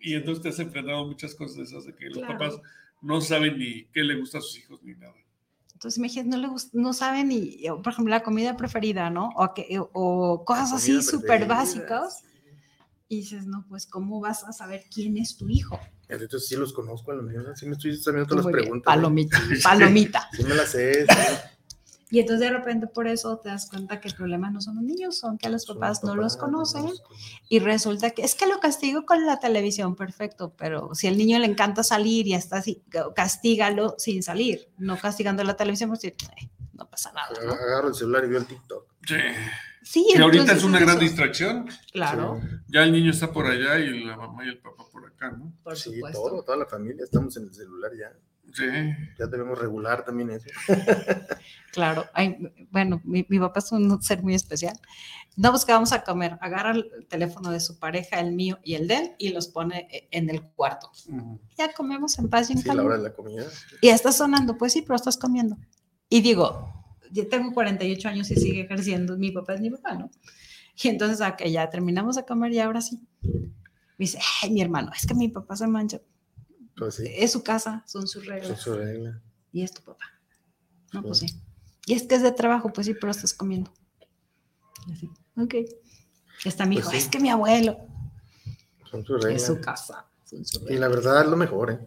Y 0.00 0.14
entonces 0.14 0.42
te 0.42 0.48
has 0.50 0.58
enfrentado 0.58 1.06
muchas 1.06 1.34
cosas 1.34 1.56
de 1.56 1.62
esas 1.64 1.84
de 1.84 1.94
que 1.94 2.06
los 2.06 2.18
Claro. 2.18 2.38
papás 2.38 2.60
no 3.02 3.20
saben 3.20 3.58
ni 3.58 3.84
qué 3.86 4.02
le 4.02 4.16
gusta 4.16 4.38
a 4.38 4.40
sus 4.40 4.58
hijos 4.58 4.80
ni 4.82 4.94
nada. 4.94 5.14
Entonces, 5.74 5.98
imagínate, 5.98 6.28
no 6.30 6.38
le 6.38 6.48
gusta, 6.48 6.70
no 6.72 6.92
saben 6.92 7.28
ni, 7.28 7.62
por 7.84 7.92
ejemplo, 7.92 8.10
la 8.10 8.22
comida 8.24 8.56
preferida, 8.56 9.10
¿no? 9.10 9.30
O, 9.36 9.54
que, 9.54 9.78
o 9.92 10.44
cosas 10.44 10.72
así 10.72 11.00
súper 11.02 11.46
básicas. 11.46 12.20
sí. 12.20 12.24
Y 13.10 13.16
dices, 13.20 13.46
no, 13.46 13.64
pues, 13.68 13.86
¿cómo 13.86 14.20
vas 14.20 14.44
a 14.44 14.52
saber 14.52 14.84
quién 14.92 15.16
es 15.16 15.36
tu 15.36 15.48
hijo? 15.48 15.78
Entonces 16.08 16.46
sí 16.46 16.56
los 16.56 16.72
conozco 16.74 17.12
a 17.12 17.14
los 17.14 17.24
niños. 17.26 17.58
Sí 17.58 17.64
me 17.66 17.72
estoy 17.72 17.96
sabiendo 17.96 18.28
todas 18.28 18.44
las 18.44 18.52
preguntas. 18.52 18.82
¿eh? 18.82 18.96
Palomita, 18.96 19.40
palomita. 19.62 20.28
Sí 20.32 20.42
me 20.42 20.54
las 20.54 20.70
sé. 20.72 21.06
sí. 21.06 21.14
Y 22.10 22.20
entonces 22.20 22.48
de 22.48 22.56
repente 22.56 22.86
por 22.86 23.06
eso 23.06 23.38
te 23.38 23.50
das 23.50 23.68
cuenta 23.68 24.00
que 24.00 24.08
el 24.08 24.14
problema 24.14 24.50
no 24.50 24.60
son 24.62 24.76
los 24.76 24.84
niños, 24.84 25.18
son 25.18 25.36
que 25.36 25.48
los 25.50 25.64
Son 25.64 25.76
papás 25.78 26.02
no 26.04 26.14
los 26.14 26.36
papás, 26.36 26.44
conocen 26.50 26.82
no 26.82 26.88
los 26.90 27.00
conocen. 27.02 27.16
y 27.50 27.58
resulta 27.58 28.10
que 28.12 28.22
es 28.22 28.34
que 28.34 28.46
lo 28.46 28.60
castigo 28.60 29.04
con 29.04 29.26
la 29.26 29.38
televisión, 29.40 29.94
perfecto, 29.94 30.54
pero 30.56 30.94
si 30.94 31.06
al 31.06 31.18
niño 31.18 31.38
le 31.38 31.46
encanta 31.46 31.82
salir 31.82 32.26
y 32.26 32.34
está 32.34 32.56
así, 32.58 32.82
castígalo 33.14 33.94
sin 33.98 34.22
salir, 34.22 34.70
no 34.78 34.96
castigando 34.98 35.44
la 35.44 35.56
televisión, 35.56 35.90
pues 35.90 36.02
"Ay, 36.04 36.50
no 36.72 36.88
pasa 36.88 37.12
nada, 37.12 37.28
¿no? 37.44 37.52
Agarro 37.52 37.88
el 37.88 37.94
celular 37.94 38.24
y 38.24 38.28
veo 38.28 38.38
el 38.38 38.46
TikTok. 38.46 38.86
Sí. 39.06 39.16
Sí, 39.82 40.06
Que 40.14 40.22
ahorita 40.22 40.52
es 40.52 40.64
una 40.64 40.78
gran 40.78 40.96
eso. 40.96 41.00
distracción. 41.00 41.66
Claro, 41.92 42.38
Sí. 42.42 42.46
Ya 42.68 42.82
el 42.82 42.92
niño 42.92 43.10
está 43.10 43.32
por 43.32 43.46
allá 43.46 43.78
y 43.78 44.04
la 44.04 44.16
mamá 44.16 44.44
y 44.44 44.48
el 44.48 44.58
papá 44.58 44.84
por 44.92 45.06
acá, 45.06 45.30
¿no? 45.30 45.52
por 45.62 45.76
Sí, 45.78 45.94
supuesto. 45.94 46.20
todo, 46.20 46.42
toda 46.42 46.58
la 46.58 46.66
familia 46.66 47.04
estamos 47.04 47.36
en 47.38 47.44
el 47.44 47.54
celular 47.54 47.90
ya. 47.98 48.12
Sí. 48.52 48.64
Ya 49.18 49.26
debemos 49.26 49.58
regular 49.58 50.04
también 50.04 50.30
eso. 50.30 50.48
Claro, 51.72 52.06
Ay, 52.14 52.36
bueno, 52.70 53.00
mi, 53.04 53.26
mi 53.28 53.38
papá 53.38 53.60
es 53.60 53.70
un 53.72 54.02
ser 54.02 54.22
muy 54.22 54.34
especial. 54.34 54.78
No, 55.36 55.50
pues 55.50 55.64
que 55.64 55.72
vamos 55.72 55.92
a 55.92 56.02
comer, 56.02 56.36
agarra 56.40 56.72
el 56.72 57.06
teléfono 57.08 57.50
de 57.50 57.60
su 57.60 57.78
pareja, 57.78 58.18
el 58.18 58.32
mío 58.32 58.58
y 58.64 58.74
el 58.74 58.88
de 58.88 58.96
él, 58.96 59.10
y 59.18 59.28
los 59.28 59.48
pone 59.48 59.86
eh, 59.90 60.08
en 60.10 60.30
el 60.30 60.42
cuarto. 60.42 60.90
Ujú. 61.08 61.38
Ya 61.56 61.72
comemos 61.72 62.18
en 62.18 62.28
paz 62.28 62.50
y 62.50 62.54
en 62.54 62.58
Sí, 62.58 62.68
la 62.68 62.82
hora 62.82 62.96
de 62.96 63.04
la 63.04 63.12
comida. 63.12 63.44
Y 63.80 63.88
está 63.88 64.10
sonando, 64.12 64.56
pues 64.56 64.72
sí, 64.72 64.82
pero 64.82 64.96
estás 64.96 65.16
comiendo. 65.16 65.56
Y 66.08 66.22
digo, 66.22 66.72
yo 67.12 67.28
tengo 67.28 67.52
48 67.52 68.08
años 68.08 68.30
y 68.30 68.36
sigue 68.36 68.62
ejerciendo, 68.62 69.16
mi 69.16 69.30
papá 69.30 69.54
es 69.54 69.60
mi 69.60 69.70
papá, 69.70 69.94
¿no? 69.94 70.10
Y 70.82 70.88
entonces, 70.88 71.20
ok, 71.20 71.44
ya 71.44 71.68
terminamos 71.70 72.16
de 72.16 72.24
comer 72.24 72.52
y 72.52 72.60
ahora 72.60 72.80
sí. 72.80 72.98
Me 73.22 74.04
dice, 74.04 74.18
ay, 74.42 74.50
mi 74.50 74.62
hermano, 74.62 74.90
es 74.96 75.06
que 75.06 75.14
mi 75.14 75.28
papá 75.28 75.54
se 75.56 75.66
mancha. 75.66 76.00
Pues 76.78 76.94
sí, 76.96 77.04
Es 77.08 77.32
su 77.32 77.42
casa, 77.42 77.82
son 77.86 78.06
sus 78.06 78.24
reglas. 78.26 78.50
es 78.50 78.60
su 78.60 78.74
regla. 78.74 79.20
Y 79.52 79.62
es 79.62 79.72
tu 79.72 79.82
papá. 79.82 80.04
No, 80.92 81.02
pues 81.02 81.18
Sí. 81.18 81.26
Y 81.86 81.94
es 81.94 82.02
que 82.04 82.14
es 82.16 82.22
de 82.22 82.32
trabajo, 82.32 82.72
pues 82.72 82.86
sí, 82.86 82.94
pero 82.94 83.10
estás 83.10 83.32
comiendo. 83.34 83.72
Así, 84.92 85.10
ok. 85.36 85.54
Está 86.44 86.66
mi 86.66 86.76
Pues 86.76 86.84
hijo, 86.86 86.90
sí. 86.92 86.96
es 86.98 87.08
que 87.08 87.18
mi 87.18 87.30
abuelo. 87.30 87.78
Son 88.90 89.04
su 89.04 89.14
regla. 89.16 89.36
Es 89.36 89.46
su 89.46 89.60
casa. 89.60 90.06
son 90.24 90.44
sus 90.44 90.62
Y 90.62 90.66
reglas. 90.66 90.80
la 90.80 90.88
verdad 90.88 91.22
es 91.24 91.28
lo 91.30 91.36
mejor, 91.36 91.70
¿eh? 91.72 91.78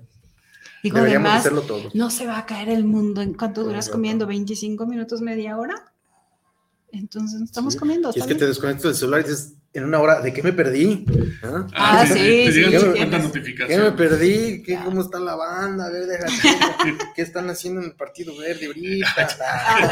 Digo, 0.84 0.96
Deberíamos 0.98 1.28
además, 1.28 1.40
hacerlo 1.46 1.62
todos. 1.62 1.94
no 1.94 2.10
se 2.10 2.26
va 2.26 2.40
a 2.40 2.46
caer 2.48 2.70
el 2.70 2.84
mundo. 2.84 3.22
¿En 3.22 3.36
cuánto 3.36 3.64
duras 3.64 3.88
comiendo? 3.90 4.26
¿25 4.28 4.88
minutos, 4.88 5.22
media 5.22 5.58
hora? 5.58 5.94
Entonces 6.92 7.40
estamos 7.42 7.74
Sí. 7.74 7.80
comiendo. 7.80 8.12
Y 8.16 8.20
es 8.20 8.26
que 8.26 8.34
te 8.36 8.48
desconectas 8.48 8.84
del 8.86 8.96
celular 8.96 9.22
y 9.22 9.24
dices, 9.30 9.54
en 9.74 9.86
una 9.86 10.00
hora, 10.00 10.22
¿de 10.22 10.34
qué 10.34 10.44
me 10.44 10.52
perdí? 10.52 11.06
¿Ah? 11.44 11.68
Ah, 11.74 12.06
sí, 12.06 12.14
te 12.14 12.52
sí, 12.52 12.60
llegan 12.60 12.82
sí, 12.82 12.88
50 12.88 13.32
tienes. 13.32 13.68
¿Qué 13.68 13.78
me 13.78 13.92
perdí? 13.94 14.64
¿Qué, 14.64 14.74
Ya. 14.74 14.84
¿Cómo 14.84 15.02
está 15.02 15.20
la 15.20 15.36
banda? 15.36 15.86
A 15.86 15.90
ver, 15.90 16.08
déjate. 16.08 16.32
¿Qué 17.16 17.22
están 17.22 17.50
haciendo 17.50 17.80
en 17.82 17.88
el 17.88 17.96
Partido 17.96 18.38
Verde 18.38 18.66
ahorita? 18.66 19.08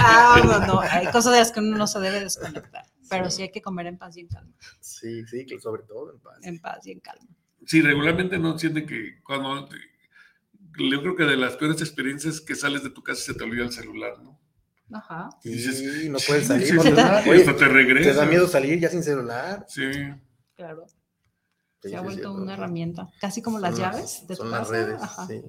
Ah, 0.01 0.41
no, 0.43 0.67
no, 0.67 0.79
hay 0.81 1.07
cosas 1.07 1.33
de 1.33 1.39
las 1.39 1.51
que 1.51 1.59
uno 1.61 1.77
no 1.77 1.87
se 1.87 1.99
debe 1.99 2.19
desconectar. 2.19 2.85
Pero 3.09 3.31
sí 3.31 3.41
hay 3.41 3.51
que 3.51 3.61
comer 3.61 3.87
en 3.87 3.97
paz 3.97 4.17
y 4.17 4.21
en 4.21 4.27
calma. 4.27 4.53
Sí, 4.79 5.25
sí, 5.25 5.45
sobre 5.59 5.83
todo 5.83 6.13
en 6.13 6.19
paz. 6.19 6.37
En 6.43 6.59
paz 6.59 6.85
y 6.85 6.91
en 6.91 6.99
calma. 6.99 7.27
Sí, 7.65 7.81
regularmente 7.81 8.37
no 8.37 8.57
sienten 8.57 8.85
que 8.85 9.21
cuando. 9.23 9.69
Yo 10.77 11.01
creo 11.01 11.15
que 11.15 11.23
de 11.23 11.37
las 11.37 11.55
peores 11.55 11.81
experiencias 11.81 12.41
que 12.41 12.55
sales 12.55 12.83
de 12.83 12.89
tu 12.89 13.01
casa 13.01 13.21
se 13.21 13.33
te 13.33 13.43
olvida 13.43 13.63
el 13.63 13.71
celular, 13.71 14.19
¿no? 14.21 14.39
Ajá. 14.91 15.29
Y 15.43 15.49
dices, 15.49 16.09
no 16.09 16.17
puedes 16.25 16.47
salir. 16.47 16.67
Sí, 16.67 16.77
oye, 16.77 17.43
te 17.43 17.53
te 17.53 17.65
regresa. 17.67 18.13
da 18.13 18.25
miedo 18.25 18.47
salir 18.47 18.79
ya 18.79 18.89
sin 18.89 19.03
celular. 19.03 19.65
Sí. 19.67 19.83
Claro. 20.55 20.85
Sí, 21.81 21.89
Se 21.89 21.95
ha 21.95 21.99
sí, 21.99 22.05
vuelto 22.05 22.33
una 22.33 22.53
herramienta. 22.55 23.09
Casi 23.21 23.41
como 23.41 23.59
las 23.59 23.75
Son 23.75 23.81
llaves 23.81 24.21
de 24.27 24.35
tu 24.35 24.41
son 24.41 24.51
las 24.51 24.59
casa. 24.61 24.71
redes, 24.71 25.01
Ajá. 25.01 25.27
sí. 25.27 25.41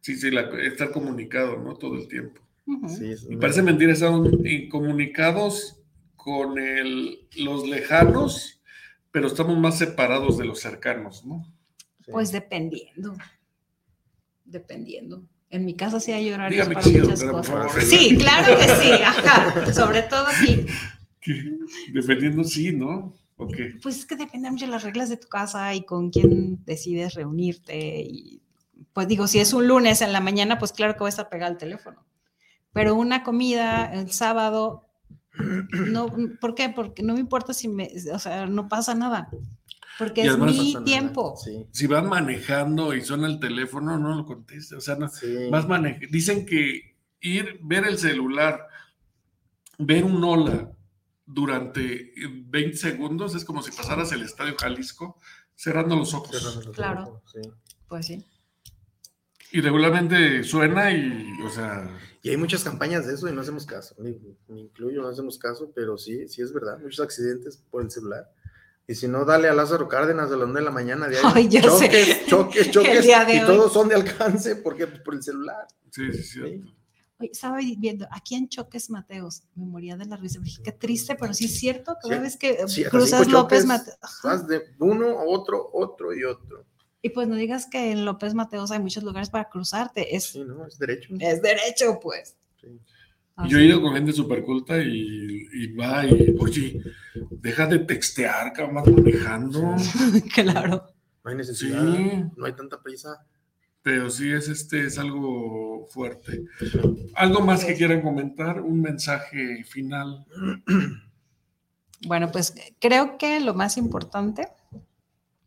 Sí, 0.00 0.16
sí, 0.16 0.30
la- 0.30 0.48
estar 0.62 0.90
comunicado, 0.90 1.58
¿no? 1.58 1.76
Todo 1.76 1.94
el 1.96 2.08
tiempo. 2.08 2.40
Sí, 2.88 3.14
Y 3.28 3.32
una- 3.34 3.40
parece 3.40 3.62
mentira, 3.62 3.92
están 3.92 4.24
incomunicados 4.46 5.78
con 6.16 6.58
el, 6.58 7.28
los 7.36 7.66
lejanos, 7.68 8.60
pero 9.10 9.26
estamos 9.26 9.58
más 9.58 9.76
separados 9.78 10.38
de 10.38 10.44
los 10.44 10.60
cercanos, 10.60 11.24
¿no? 11.26 11.44
sí. 12.04 12.10
Pues 12.12 12.32
dependiendo. 12.32 13.14
Dependiendo. 14.44 15.24
En 15.52 15.66
mi 15.66 15.74
casa 15.74 16.00
sí 16.00 16.12
hay 16.12 16.32
horarios 16.32 16.66
Dígame 16.66 16.74
para 16.74 16.86
chido, 16.86 17.04
muchas 17.04 17.20
pero 17.20 17.32
por 17.32 17.40
cosas. 17.42 17.72
favor. 17.72 17.82
Sí, 17.82 18.16
claro 18.16 18.56
que 18.58 18.68
sí. 18.82 18.90
Ajá. 19.04 19.72
Sobre 19.74 20.02
todo 20.02 20.26
aquí. 20.26 20.64
Dependiendo, 21.92 22.42
sí, 22.42 22.72
¿no? 22.72 23.14
Ok. 23.36 23.54
Pues 23.82 23.98
es 23.98 24.06
que 24.06 24.16
depende 24.16 24.50
mucho 24.50 24.64
de 24.64 24.70
las 24.70 24.82
reglas 24.82 25.10
de 25.10 25.18
tu 25.18 25.28
casa 25.28 25.74
y 25.74 25.84
con 25.84 26.10
quién 26.10 26.64
decides 26.64 27.12
reunirte. 27.14 28.00
Y 28.00 28.40
pues 28.94 29.06
digo, 29.08 29.26
si 29.26 29.40
es 29.40 29.52
un 29.52 29.68
lunes 29.68 30.00
en 30.00 30.12
la 30.12 30.20
mañana, 30.20 30.58
pues 30.58 30.72
claro 30.72 30.94
que 30.94 31.00
voy 31.00 31.08
a 31.08 31.10
estar 31.10 31.28
pegado 31.28 31.52
al 31.52 31.58
teléfono. 31.58 32.02
Pero 32.72 32.94
una 32.94 33.22
comida 33.22 33.92
el 33.92 34.10
sábado, 34.10 34.88
no, 35.90 36.10
¿por 36.40 36.54
qué? 36.54 36.70
Porque 36.70 37.02
no 37.02 37.12
me 37.12 37.20
importa 37.20 37.52
si 37.52 37.68
me, 37.68 37.90
o 38.12 38.18
sea, 38.18 38.46
no 38.46 38.68
pasa 38.68 38.94
nada. 38.94 39.28
Porque 39.98 40.24
Y 40.24 40.28
es 40.28 40.38
mi 40.38 40.84
tiempo. 40.84 41.36
Sí, 41.36 41.66
Si 41.70 41.86
van 41.86 42.08
manejando 42.08 42.94
y 42.94 43.02
suena 43.02 43.26
el 43.26 43.38
teléfono, 43.38 43.98
no 43.98 44.14
lo 44.16 44.24
conteste. 44.24 44.76
O 44.76 44.80
sea, 44.80 44.96
no, 44.96 45.08
sí. 45.08 45.26
Dicen 46.10 46.46
que 46.46 46.96
ir, 47.20 47.58
ver 47.62 47.86
el 47.86 47.98
celular, 47.98 48.66
ver 49.78 50.04
un 50.04 50.22
hola 50.24 50.72
durante 51.26 52.12
20 52.46 52.76
segundos 52.76 53.34
es 53.34 53.44
como 53.44 53.62
si 53.62 53.70
pasaras 53.70 54.12
el 54.12 54.22
estadio 54.22 54.54
Jalisco 54.58 55.18
cerrando 55.54 55.96
los 55.96 56.14
ojos. 56.14 56.30
Cerrando 56.38 56.62
los 56.66 56.74
Claro. 56.76 57.02
ojos, 57.02 57.22
sí. 57.32 57.40
Pues 57.88 58.06
sí. 58.06 58.24
Y 59.52 59.60
regularmente 59.60 60.42
suena 60.44 60.90
y, 60.90 61.26
o 61.44 61.50
sea, 61.50 61.88
Y 62.22 62.30
hay 62.30 62.36
muchas 62.38 62.64
campañas 62.64 63.06
de 63.06 63.14
eso 63.14 63.28
y 63.28 63.32
no 63.32 63.42
hacemos 63.42 63.66
caso. 63.66 63.94
Me, 63.98 64.16
me 64.48 64.60
incluyo, 64.60 65.02
no 65.02 65.08
hacemos 65.08 65.38
caso, 65.38 65.70
pero 65.74 65.98
sí, 65.98 66.26
sí 66.28 66.40
es 66.40 66.52
verdad. 66.54 66.78
Muchos 66.78 67.00
accidentes 67.00 67.58
por 67.70 67.82
el 67.82 67.90
celular. 67.90 68.30
Y 68.86 68.94
si 68.94 69.06
no, 69.08 69.24
dale 69.24 69.48
a 69.48 69.54
Lázaro 69.54 69.88
Cárdenas 69.88 70.26
a 70.30 70.36
las 70.36 70.46
9 70.48 70.60
de 70.60 70.64
la 70.64 70.70
mañana. 70.70 71.08
Diario. 71.08 71.30
Ay, 71.32 71.48
ya 71.48 71.62
choques, 71.62 72.06
sé. 72.06 72.22
choques, 72.26 72.70
choques, 72.70 73.06
de 73.26 73.34
Y 73.36 73.38
hoy. 73.40 73.46
todos 73.46 73.72
son 73.72 73.88
de 73.88 73.94
alcance 73.94 74.56
porque 74.56 74.86
por 74.86 75.14
el 75.14 75.22
celular. 75.22 75.66
sí, 75.90 76.12
sí, 76.12 76.22
sí. 76.22 76.40
Sí. 76.42 76.74
Oye, 77.20 77.30
estaba 77.32 77.58
viendo 77.78 78.08
aquí 78.10 78.34
en 78.34 78.48
Choques 78.48 78.90
Mateos, 78.90 79.44
me 79.54 79.64
moría 79.64 79.96
de 79.96 80.06
la 80.06 80.16
risa. 80.16 80.40
Dije, 80.40 80.60
qué 80.64 80.72
triste, 80.72 81.14
pero 81.14 81.32
sí 81.32 81.44
es 81.44 81.56
cierto, 81.56 81.96
cada 82.02 82.16
Sí, 82.16 82.20
vez 82.20 82.36
que 82.36 82.66
Sí, 82.66 82.82
cruzas 82.84 83.28
López 83.28 83.60
choques, 83.60 83.66
Mateos. 83.66 83.98
Vas 84.24 84.48
de 84.48 84.62
uno 84.80 85.20
a 85.20 85.24
otro, 85.24 85.70
otro 85.72 86.12
y 86.12 86.24
otro. 86.24 86.64
Y 87.00 87.10
pues 87.10 87.28
no 87.28 87.36
digas 87.36 87.66
que 87.66 87.92
en 87.92 88.04
López 88.04 88.34
Mateos 88.34 88.72
hay 88.72 88.80
muchos 88.80 89.04
lugares 89.04 89.30
para 89.30 89.48
cruzarte, 89.48 90.16
es, 90.16 90.24
Sí, 90.24 90.40
¿no? 90.44 90.66
Es 90.66 90.78
derecho. 90.80 91.14
es 91.20 91.40
derecho, 91.40 92.00
pues. 92.02 92.36
Sí. 92.60 92.80
Yo 93.48 93.58
he 93.58 93.64
ido 93.64 93.80
con 93.82 93.94
gente 93.94 94.12
súper 94.12 94.42
culta 94.44 94.78
y, 94.82 95.48
y 95.52 95.72
va 95.74 96.06
y, 96.06 96.36
oye, 96.38 96.80
deja 97.30 97.66
de 97.66 97.80
textear, 97.80 98.52
cabrón, 98.52 98.84
manejando. 98.94 99.74
claro. 100.34 100.86
No 101.24 101.30
hay 101.30 101.36
necesidad, 101.36 101.94
Sí. 101.94 102.24
no 102.36 102.44
hay 102.44 102.52
tanta 102.52 102.80
prisa. 102.82 103.24
Pero 103.82 104.10
sí 104.10 104.30
es 104.30 104.48
este, 104.48 104.86
es 104.86 104.96
algo 104.98 105.86
fuerte. 105.90 106.44
¿Algo 107.14 107.40
más 107.40 107.64
que 107.64 107.74
quieran 107.74 108.00
comentar? 108.02 108.60
¿Un 108.60 108.80
mensaje 108.80 109.64
final? 109.64 110.24
Bueno, 112.04 112.32
pues 112.32 112.52
creo 112.80 113.16
que 113.16 113.38
lo 113.38 113.54
más 113.54 113.76
importante 113.76 114.48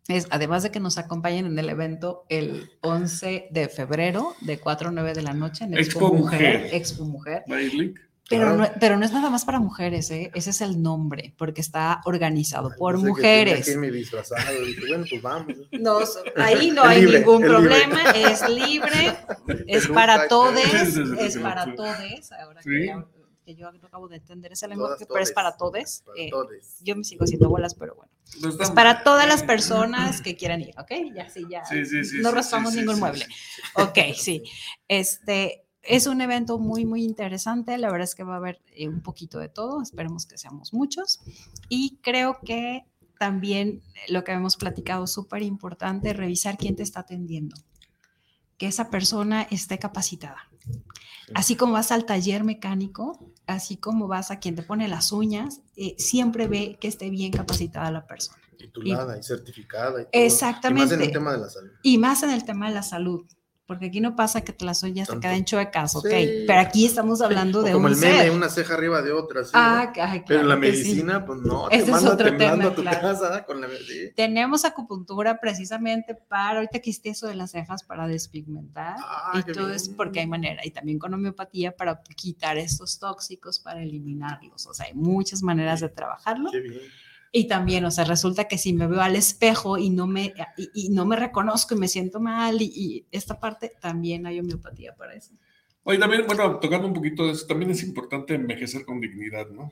es, 0.08 0.28
además 0.30 0.64
de 0.64 0.72
que 0.72 0.80
nos 0.80 0.98
acompañen 0.98 1.46
en 1.48 1.58
el 1.58 1.70
evento 1.70 2.26
el 2.30 2.70
11 2.82 3.48
de 3.52 3.70
febrero 3.70 4.36
de 4.42 4.60
4 4.60 4.90
a 4.90 4.92
9 4.92 5.14
de 5.14 5.22
la 5.24 5.34
noche 5.34 5.66
en 5.66 5.74
Expo, 5.74 6.00
Expo 6.08 6.14
Mujer, 6.14 6.60
Mujer. 6.60 6.70
Expo 6.76 7.06
Mujer. 7.06 7.44
Pero, 8.28 8.46
Claro. 8.46 8.58
no, 8.58 8.68
pero 8.80 8.98
no 8.98 9.06
es 9.06 9.12
nada 9.14 9.30
más 9.30 9.46
para 9.46 9.60
mujeres, 9.60 10.10
¿eh? 10.10 10.32
ese 10.34 10.50
es 10.50 10.62
el 10.62 10.82
nombre, 10.82 11.36
porque 11.38 11.62
está 11.62 12.02
organizado 12.06 12.72
por 12.76 12.94
Pensé 12.96 13.06
que 13.06 13.10
mujeres. 13.12 13.66
que 13.66 13.92
disfrazado. 13.92 14.62
Dije, 14.66 14.82
bueno, 14.88 15.06
pues 15.08 15.22
vamos. 15.22 15.54
No, 15.74 16.00
ahí 16.38 16.72
no 16.72 16.84
hay 16.84 17.02
libre, 17.02 17.20
ningún 17.20 17.44
libre. 17.44 17.56
problema, 17.56 18.12
es 18.12 18.50
libre, 18.50 19.16
es 19.68 19.88
para 19.90 20.26
y 20.26 20.28
todes, 20.28 20.72
todo. 20.72 20.86
Sí, 20.86 20.92
sí, 20.92 21.04
sí, 21.06 21.16
es 21.20 21.38
para 21.38 21.66
sí. 21.66 21.72
todes, 21.76 22.32
ahora 22.32 22.62
Sí. 22.64 22.70
que, 22.72 22.86
ya- 22.88 23.06
que 23.46 23.56
yo 23.56 23.72
no 23.72 23.88
acabo 23.88 24.08
de 24.08 24.18
entender 24.18 24.52
ese 24.52 24.68
lenguaje, 24.68 25.06
Todas, 25.06 25.08
pero 25.08 25.20
es 25.20 25.28
todes. 25.28 25.34
para 25.36 25.56
todes. 25.56 26.04
Para 26.06 26.22
eh, 26.22 26.30
todes. 26.32 26.78
yo 26.82 26.96
me 26.96 27.04
sigo 27.04 27.24
haciendo 27.24 27.48
bolas, 27.48 27.76
pero 27.76 27.96
bueno. 27.96 28.12
No 28.42 28.50
Es 28.50 28.72
para 28.72 29.04
todas 29.04 29.28
las 29.28 29.44
personas 29.44 30.22
que 30.22 30.36
quieran 30.36 30.62
ir, 30.62 30.74
¿ok? 30.80 30.92
Ya 31.16 31.30
sí, 31.30 31.46
ya. 31.50 31.64
Sí, 31.66 31.86
sí, 31.86 32.04
sí, 32.04 32.18
no 32.22 32.30
sí, 32.30 32.36
raspamos 32.36 32.74
ningún 32.74 32.96
sí, 32.96 33.00
mueble. 33.00 33.26
sí. 33.26 33.32
Ok, 33.76 34.00
sí. 34.16 34.44
Este 34.88 35.66
es 35.84 36.08
un 36.08 36.22
evento 36.22 36.58
muy, 36.58 36.86
muy 36.86 37.04
interesante. 37.04 37.78
La 37.78 37.92
verdad 37.92 38.06
es 38.06 38.16
que 38.16 38.24
va 38.24 38.34
a 38.34 38.38
haber 38.38 38.62
eh, 38.74 38.88
un 38.88 39.02
poquito 39.02 39.40
de 39.40 39.50
todo. 39.50 39.82
Esperemos 39.82 40.26
que 40.26 40.38
seamos 40.38 40.74
muchos. 40.74 41.20
Y 41.70 42.00
creo 42.02 42.40
que 42.44 42.86
también 43.20 43.82
lo 44.10 44.24
que 44.24 44.32
hemos 44.32 44.58
platicado, 44.58 45.08
súper 45.08 45.44
importante, 45.44 46.14
revisar 46.14 46.58
quién 46.58 46.76
te 46.76 46.84
está 46.84 47.02
atendiendo. 47.02 47.56
Que 48.58 48.68
esa 48.68 48.90
persona 48.90 49.44
esté 49.52 49.78
capacitada. 49.78 50.50
Así 51.34 51.56
como 51.56 51.74
vas 51.74 51.92
al 51.92 52.06
taller 52.06 52.44
mecánico, 52.44 53.20
así 53.48 53.78
como 53.78 54.08
vas 54.08 54.32
a 54.32 54.40
quien 54.40 54.56
te 54.56 54.64
pone 54.64 54.88
las 54.88 55.12
uñas, 55.12 55.62
eh, 55.76 55.96
siempre 55.98 56.48
ve 56.48 56.78
que 56.80 56.88
esté 56.88 57.10
bien 57.10 57.32
capacitada 57.32 57.90
la 57.92 58.06
persona. 58.06 58.40
Titulada 58.58 59.18
y, 59.18 59.24
certificada. 59.24 60.02
Y 60.02 60.06
todo. 60.06 60.10
Exactamente. 60.12 60.94
Y 60.94 60.98
más 60.98 61.02
en 61.02 61.02
el 61.02 61.12
tema 61.12 61.32
de 61.32 61.38
la 61.40 61.50
salud. 61.50 61.72
Y 61.82 61.98
más 61.98 62.24
en 62.24 62.30
el 62.30 62.46
tema 62.46 62.68
de 62.68 62.74
la 62.74 62.84
salud, 62.84 63.26
porque 63.68 63.88
aquí 63.88 64.00
no 64.00 64.16
pasa 64.16 64.42
que 64.42 64.54
te 64.54 64.64
las 64.64 64.84
uñas 64.84 65.08
te 65.08 65.14
Tanto. 65.14 65.28
queden 65.28 65.44
chuecas, 65.46 65.96
¿ok? 65.96 66.06
Sí. 66.08 66.44
Pero 66.46 66.60
aquí 66.60 66.86
estamos 66.86 67.22
hablando 67.22 67.60
O 67.60 67.64
de 67.64 67.72
como 67.72 67.88
un 67.88 67.94
el 67.94 67.98
meme, 68.00 68.18
ser. 68.22 68.32
una 68.32 68.50
ceja 68.50 68.74
arriba 68.76 69.02
de 69.02 69.12
otra. 69.12 69.44
¿sí, 69.44 69.52
Ah, 69.54 69.92
no? 69.96 70.04
ay, 70.04 70.24
Pero 70.28 70.42
claro 70.42 70.48
la 70.48 70.56
sí. 70.56 70.62
medicina, 70.62 71.26
pues 71.26 71.40
no, 71.42 71.70
Ese 71.70 71.86
te 71.86 71.92
es 71.92 72.04
otro 72.06 72.28
temblando 72.30 72.58
tema, 72.58 72.72
a 72.72 72.76
tu 72.76 72.82
claro. 72.84 73.02
casa 73.02 73.44
con 73.46 73.62
la 73.62 73.68
sí. 73.70 74.12
Tenemos 74.16 74.66
acupuntura 74.66 75.40
precisamente 75.40 76.14
para, 76.16 76.58
ahorita 76.60 76.80
que 76.80 76.90
hiciste 76.92 77.10
eso 77.10 77.28
de 77.28 77.36
las 77.36 77.52
cejas 77.52 77.84
para 77.84 78.08
despigmentar, 78.08 78.98
Ah, 79.00 79.40
y 79.48 79.52
todo 79.52 79.72
es 79.72 79.90
porque 79.90 80.20
hay 80.20 80.28
manera, 80.28 80.62
y 80.66 80.72
también 80.72 81.00
con 81.00 81.14
homeopatía 81.14 81.76
para 81.76 82.02
quitar 82.16 82.58
estos 82.58 83.00
tóxicos, 83.00 83.60
para 83.60 83.82
eliminarlos, 83.82 84.68
o 84.68 84.74
sea, 84.74 84.86
hay 84.86 84.94
muchas 84.94 85.42
maneras 85.42 85.80
de 85.80 85.90
trabajarlo. 85.90 86.52
Qué 86.52 86.60
bien. 86.60 86.82
Y 87.32 87.48
también, 87.48 87.84
o 87.86 87.92
sea, 87.92 88.06
resulta 88.06 88.48
que 88.48 88.58
si 88.58 88.74
me 88.74 88.88
veo 88.88 89.02
al 89.02 89.16
espejo 89.16 89.78
y 89.78 89.90
no 89.90 90.08
me, 90.08 90.34
y, 90.58 90.70
y 90.86 90.90
no 90.90 91.06
me 91.06 91.16
reconozco 91.18 91.76
y 91.76 91.78
me 91.80 91.88
siento 91.88 92.20
mal, 92.22 92.62
y, 92.62 92.66
y 92.74 93.06
esta 93.12 93.40
parte, 93.40 93.74
también 93.82 94.26
hay 94.26 94.40
homeopatía 94.40 94.96
para 94.96 95.14
eso. 95.16 95.34
Oye, 95.84 96.00
también, 96.00 96.26
bueno, 96.26 96.58
tocando 96.60 96.88
un 96.88 96.94
poquito 96.94 97.26
de 97.26 97.34
eso, 97.34 97.46
también 97.46 97.72
es 97.72 97.84
importante 97.84 98.34
envejecer 98.36 98.86
con 98.86 99.02
dignidad, 99.02 99.50
¿no? 99.50 99.72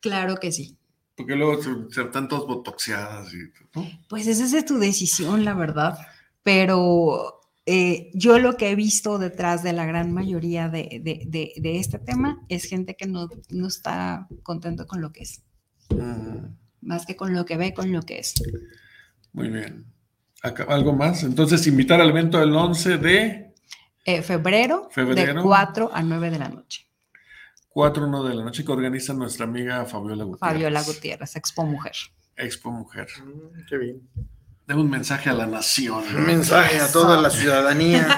Claro 0.00 0.36
que 0.36 0.52
sí. 0.52 0.76
Porque 1.16 1.34
luego 1.36 1.62
se, 1.62 1.70
se 1.94 2.02
están 2.02 2.28
todos 2.28 2.46
botoxeadas 2.46 3.32
y, 3.34 3.38
¿no? 3.78 3.86
Pues 4.08 4.26
esa 4.26 4.44
es 4.44 4.52
de 4.52 4.62
tu 4.62 4.78
decisión, 4.78 5.44
la 5.44 5.54
verdad. 5.54 5.98
Pero 6.42 7.40
eh, 7.66 8.10
yo 8.14 8.38
lo 8.38 8.56
que 8.56 8.70
he 8.70 8.74
visto 8.74 9.18
detrás 9.18 9.62
de 9.62 9.72
la 9.72 9.86
gran 9.86 10.12
mayoría 10.12 10.68
de, 10.68 11.00
de- 11.02 11.22
de- 11.26 11.52
de 11.56 11.78
este 11.78 11.98
tema 11.98 12.44
es 12.48 12.64
gente 12.64 12.96
que 12.96 13.06
no, 13.06 13.28
no 13.50 13.66
está 13.68 14.26
contento 14.42 14.86
con 14.86 15.00
lo 15.00 15.12
que 15.12 15.22
es, 15.22 15.42
Mm, 15.90 16.46
más 16.82 17.06
que 17.06 17.16
con 17.16 17.32
lo 17.34 17.44
que 17.44 17.56
ve, 17.56 17.72
con 17.74 17.90
lo 17.92 18.02
que 18.02 18.18
es. 18.18 18.34
muy 19.32 19.48
bien. 19.48 19.86
Acá- 20.42 20.66
¿Algo 20.68 20.92
más? 20.92 21.22
Entonces, 21.22 21.66
invitar 21.66 22.00
al 22.00 22.10
evento 22.10 22.38
del 22.38 22.54
11 22.54 22.98
de 22.98 23.54
Eh, 24.04 24.22
febrero, 24.22 24.88
Febrero. 24.90 25.34
de 25.34 25.42
4 25.42 25.90
a 25.94 26.02
9 26.02 26.30
de 26.30 26.38
la 26.38 26.48
noche. 26.48 26.88
4 27.68 28.06
1 28.06 28.24
de 28.24 28.34
la 28.34 28.44
noche 28.44 28.64
que 28.64 28.72
organiza 28.72 29.14
nuestra 29.14 29.44
amiga 29.46 29.84
Fabiola 29.86 30.24
Gutiérrez. 30.24 30.40
Fabiola 30.52 30.82
Gutiérrez, 30.82 31.36
Expo 31.36 31.64
Mujer. 31.64 31.92
Expo 32.36 32.70
Mujer. 32.72 33.06
Mm, 33.24 33.64
Qué 33.68 33.78
bien. 33.78 34.08
De 34.72 34.78
un 34.78 34.88
mensaje 34.88 35.28
a 35.28 35.34
la 35.34 35.46
nación. 35.46 36.02
Un 36.16 36.24
mensaje 36.24 36.80
a 36.80 36.90
toda 36.90 37.20
la 37.20 37.28
ciudadanía. 37.28 38.08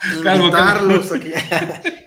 Invitarlos 0.16 1.12
a 1.12 1.20
que, 1.20 1.34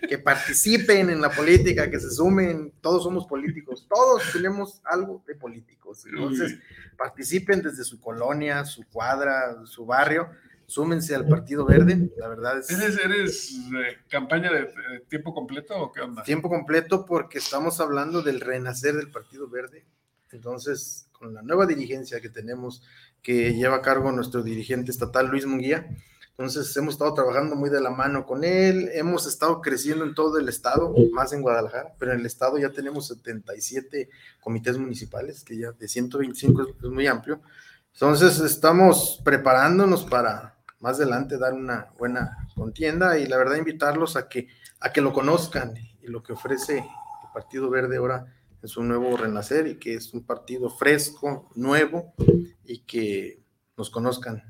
que 0.10 0.18
participen 0.18 1.10
en 1.10 1.22
la 1.22 1.30
política, 1.30 1.90
que 1.90 1.98
se 1.98 2.12
sumen. 2.12 2.74
Todos 2.82 3.04
somos 3.04 3.26
políticos. 3.28 3.88
Todos 3.88 4.24
tenemos 4.34 4.82
algo 4.84 5.24
de 5.26 5.36
políticos. 5.36 6.06
Entonces, 6.06 6.60
participen 6.98 7.62
desde 7.62 7.86
su 7.86 8.02
colonia, 8.02 8.66
su 8.66 8.84
cuadra, 8.90 9.56
su 9.64 9.86
barrio. 9.86 10.32
Súmense 10.66 11.16
al 11.16 11.26
Partido 11.26 11.66
Verde. 11.66 12.10
La 12.18 12.28
verdad 12.28 12.58
es 12.58 12.70
¿Eres, 12.70 13.00
eres 13.02 13.52
eh, 13.74 14.00
campaña 14.10 14.52
de, 14.52 14.64
de 14.64 15.00
tiempo 15.08 15.34
completo 15.34 15.78
o 15.78 15.94
qué 15.94 16.02
onda? 16.02 16.24
tiempo 16.24 16.50
completo 16.50 17.06
porque 17.06 17.38
estamos 17.38 17.80
hablando 17.80 18.22
del 18.22 18.42
renacer 18.42 18.96
del 18.96 19.12
Partido 19.12 19.48
Verde. 19.50 19.86
Entonces, 20.32 21.08
con 21.14 21.34
la 21.34 21.42
nueva 21.42 21.66
dirigencia 21.66 22.20
que 22.20 22.30
tenemos, 22.30 22.84
que 23.22 23.54
lleva 23.54 23.78
a 23.78 23.82
cargo 23.82 24.12
nuestro 24.12 24.44
dirigente 24.44 24.92
estatal 24.92 25.28
Luis 25.28 25.46
Munguía, 25.46 25.88
entonces 26.38 26.78
hemos 26.78 26.94
estado 26.94 27.16
trabajando 27.16 27.56
muy 27.56 27.72
de 27.72 27.82
la 27.82 27.90
mano 27.90 28.28
con 28.28 28.44
él, 28.44 28.92
hemos 28.94 29.26
estado 29.26 29.60
creciendo 29.60 30.06
en 30.06 30.14
todo 30.14 30.38
el 30.38 30.48
estado, 30.48 30.94
más 31.12 31.34
en 31.34 31.42
Guadalajara, 31.42 31.96
pero 31.98 32.14
en 32.14 32.20
el 32.20 32.28
estado 32.28 32.60
ya 32.60 32.70
tenemos 32.70 33.08
77 33.08 34.08
comités 34.40 34.78
municipales, 34.78 35.44
que 35.44 35.58
ya 35.58 35.72
de 35.72 35.88
125 35.88 36.62
es, 36.62 36.68
es 36.84 36.90
muy 36.92 37.08
amplio. 37.08 37.42
Entonces 37.92 38.40
estamos 38.40 39.20
preparándonos 39.26 40.06
para 40.06 40.54
más 40.80 40.98
adelante 40.98 41.40
dar 41.40 41.54
una 41.54 41.88
buena 41.98 42.48
contienda 42.56 43.18
y 43.18 43.26
la 43.26 43.38
verdad 43.38 43.56
invitarlos 43.56 44.16
a 44.16 44.30
que, 44.30 44.48
a 44.80 44.94
que 44.94 45.02
lo 45.02 45.14
conozcan 45.14 45.74
y 46.04 46.06
lo 46.08 46.22
que 46.22 46.34
ofrece 46.34 46.78
el 46.78 47.32
Partido 47.34 47.70
Verde 47.72 47.98
ahora 47.98 48.37
en 48.62 48.68
su 48.68 48.84
nuevo 48.84 49.16
renacer 49.18 49.68
y 49.68 49.76
que 49.78 49.96
es 49.96 50.14
un 50.14 50.26
partido 50.26 50.70
fresco, 50.70 51.50
nuevo 51.56 52.14
y 52.66 52.80
que 52.80 53.44
nos 53.78 53.90
conozcan. 53.90 54.44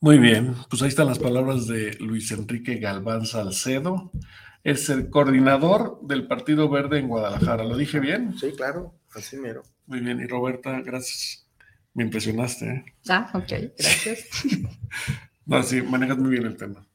Muy 0.00 0.18
bien, 0.18 0.54
pues 0.68 0.82
ahí 0.82 0.88
están 0.88 1.06
las 1.06 1.18
palabras 1.18 1.66
de 1.66 1.94
Luis 2.00 2.30
Enrique 2.30 2.76
Galván 2.76 3.24
Salcedo. 3.24 4.10
Es 4.62 4.88
el 4.90 5.10
coordinador 5.10 6.00
del 6.02 6.26
Partido 6.26 6.68
Verde 6.68 6.98
en 6.98 7.08
Guadalajara. 7.08 7.64
¿Lo 7.64 7.76
dije 7.76 8.00
bien? 8.00 8.36
Sí, 8.38 8.52
claro, 8.56 8.94
así 9.14 9.36
mero. 9.36 9.62
Muy 9.86 10.00
bien. 10.00 10.20
Y 10.20 10.26
Roberta, 10.26 10.80
gracias. 10.80 11.48
Me 11.94 12.04
impresionaste. 12.04 12.66
¿eh? 12.66 12.84
Ah, 13.08 13.30
ok, 13.34 13.52
gracias. 13.78 14.28
No, 15.46 15.62
sí, 15.62 15.80
manejas 15.80 16.18
muy 16.18 16.30
bien 16.30 16.44
el 16.44 16.56
tema. 16.56 16.85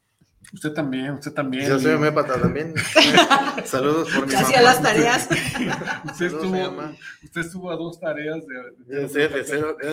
Usted 0.54 0.74
también, 0.74 1.12
usted 1.12 1.32
también. 1.34 1.68
Yo 1.70 1.80
soy 1.80 1.93
homeópata 1.93 2.39
también. 2.39 2.74
Saludos 3.66 4.10
por 4.14 4.28
mi 4.28 4.34
Hacía 4.34 4.62
las 4.62 4.82
tareas. 4.82 5.30
Usted 6.06 6.26
estuvo, 6.26 6.93
usted 7.24 7.41
estuvo 7.41 7.72
a 7.72 7.76
dos 7.76 7.99
tareas 7.99 8.43
de... 8.45 9.08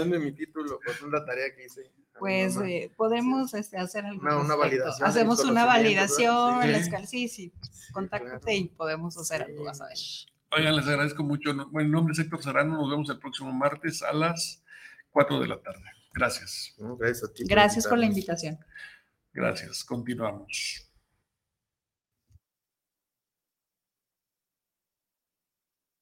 De 0.05 0.19
mi 0.19 0.33
título 0.33 0.81
por 0.85 1.09
una 1.09 1.25
tarea 1.25 1.55
que 1.55 1.67
hice. 1.67 1.91
Pues 2.19 2.57
eh, 2.57 2.91
podemos 2.97 3.55
este, 3.55 3.77
hacer 3.79 4.05
algo. 4.05 4.21
Una- 4.21 4.39
una 4.39 4.57
validación 4.57 5.09
Hacemos 5.09 5.45
una 5.45 5.65
validación, 5.65 6.73
la 6.73 6.83
Sí. 6.83 7.07
sí, 7.07 7.29
sí, 7.29 7.53
contáctate 7.93 8.41
claro. 8.41 8.59
y 8.59 8.65
podemos 8.69 9.17
hacer 9.17 9.43
algo, 9.43 9.59
Sí. 9.59 9.65
vas 9.65 9.81
a 9.81 9.85
ver. 9.87 9.97
Oigan, 10.51 10.75
les 10.77 10.89
agradezco 10.89 11.23
mucho. 11.23 11.53
No- 11.55 11.69
Bueno, 11.71 11.89
mi 11.89 11.93
nombre 11.95 12.13
es 12.13 12.19
Héctor 12.19 12.43
Serrano. 12.43 12.77
Nos 12.77 12.91
vemos 12.91 13.09
el 13.11 13.19
próximo 13.21 13.53
martes 13.53 14.03
a 14.03 14.13
las 14.13 14.65
4 15.11 15.39
de 15.41 15.47
la 15.47 15.61
tarde. 15.61 15.85
Gracias. 16.13 16.75
No, 16.79 16.97
gracias 16.97 17.31
a 17.31 17.33
ti. 17.33 17.45
Gracias 17.47 17.87
por 17.87 17.99
la 17.99 18.07
invitarnos. 18.07 18.43
invitación. 18.43 18.75
Gracias. 19.39 19.85
Continuamos. 19.85 20.88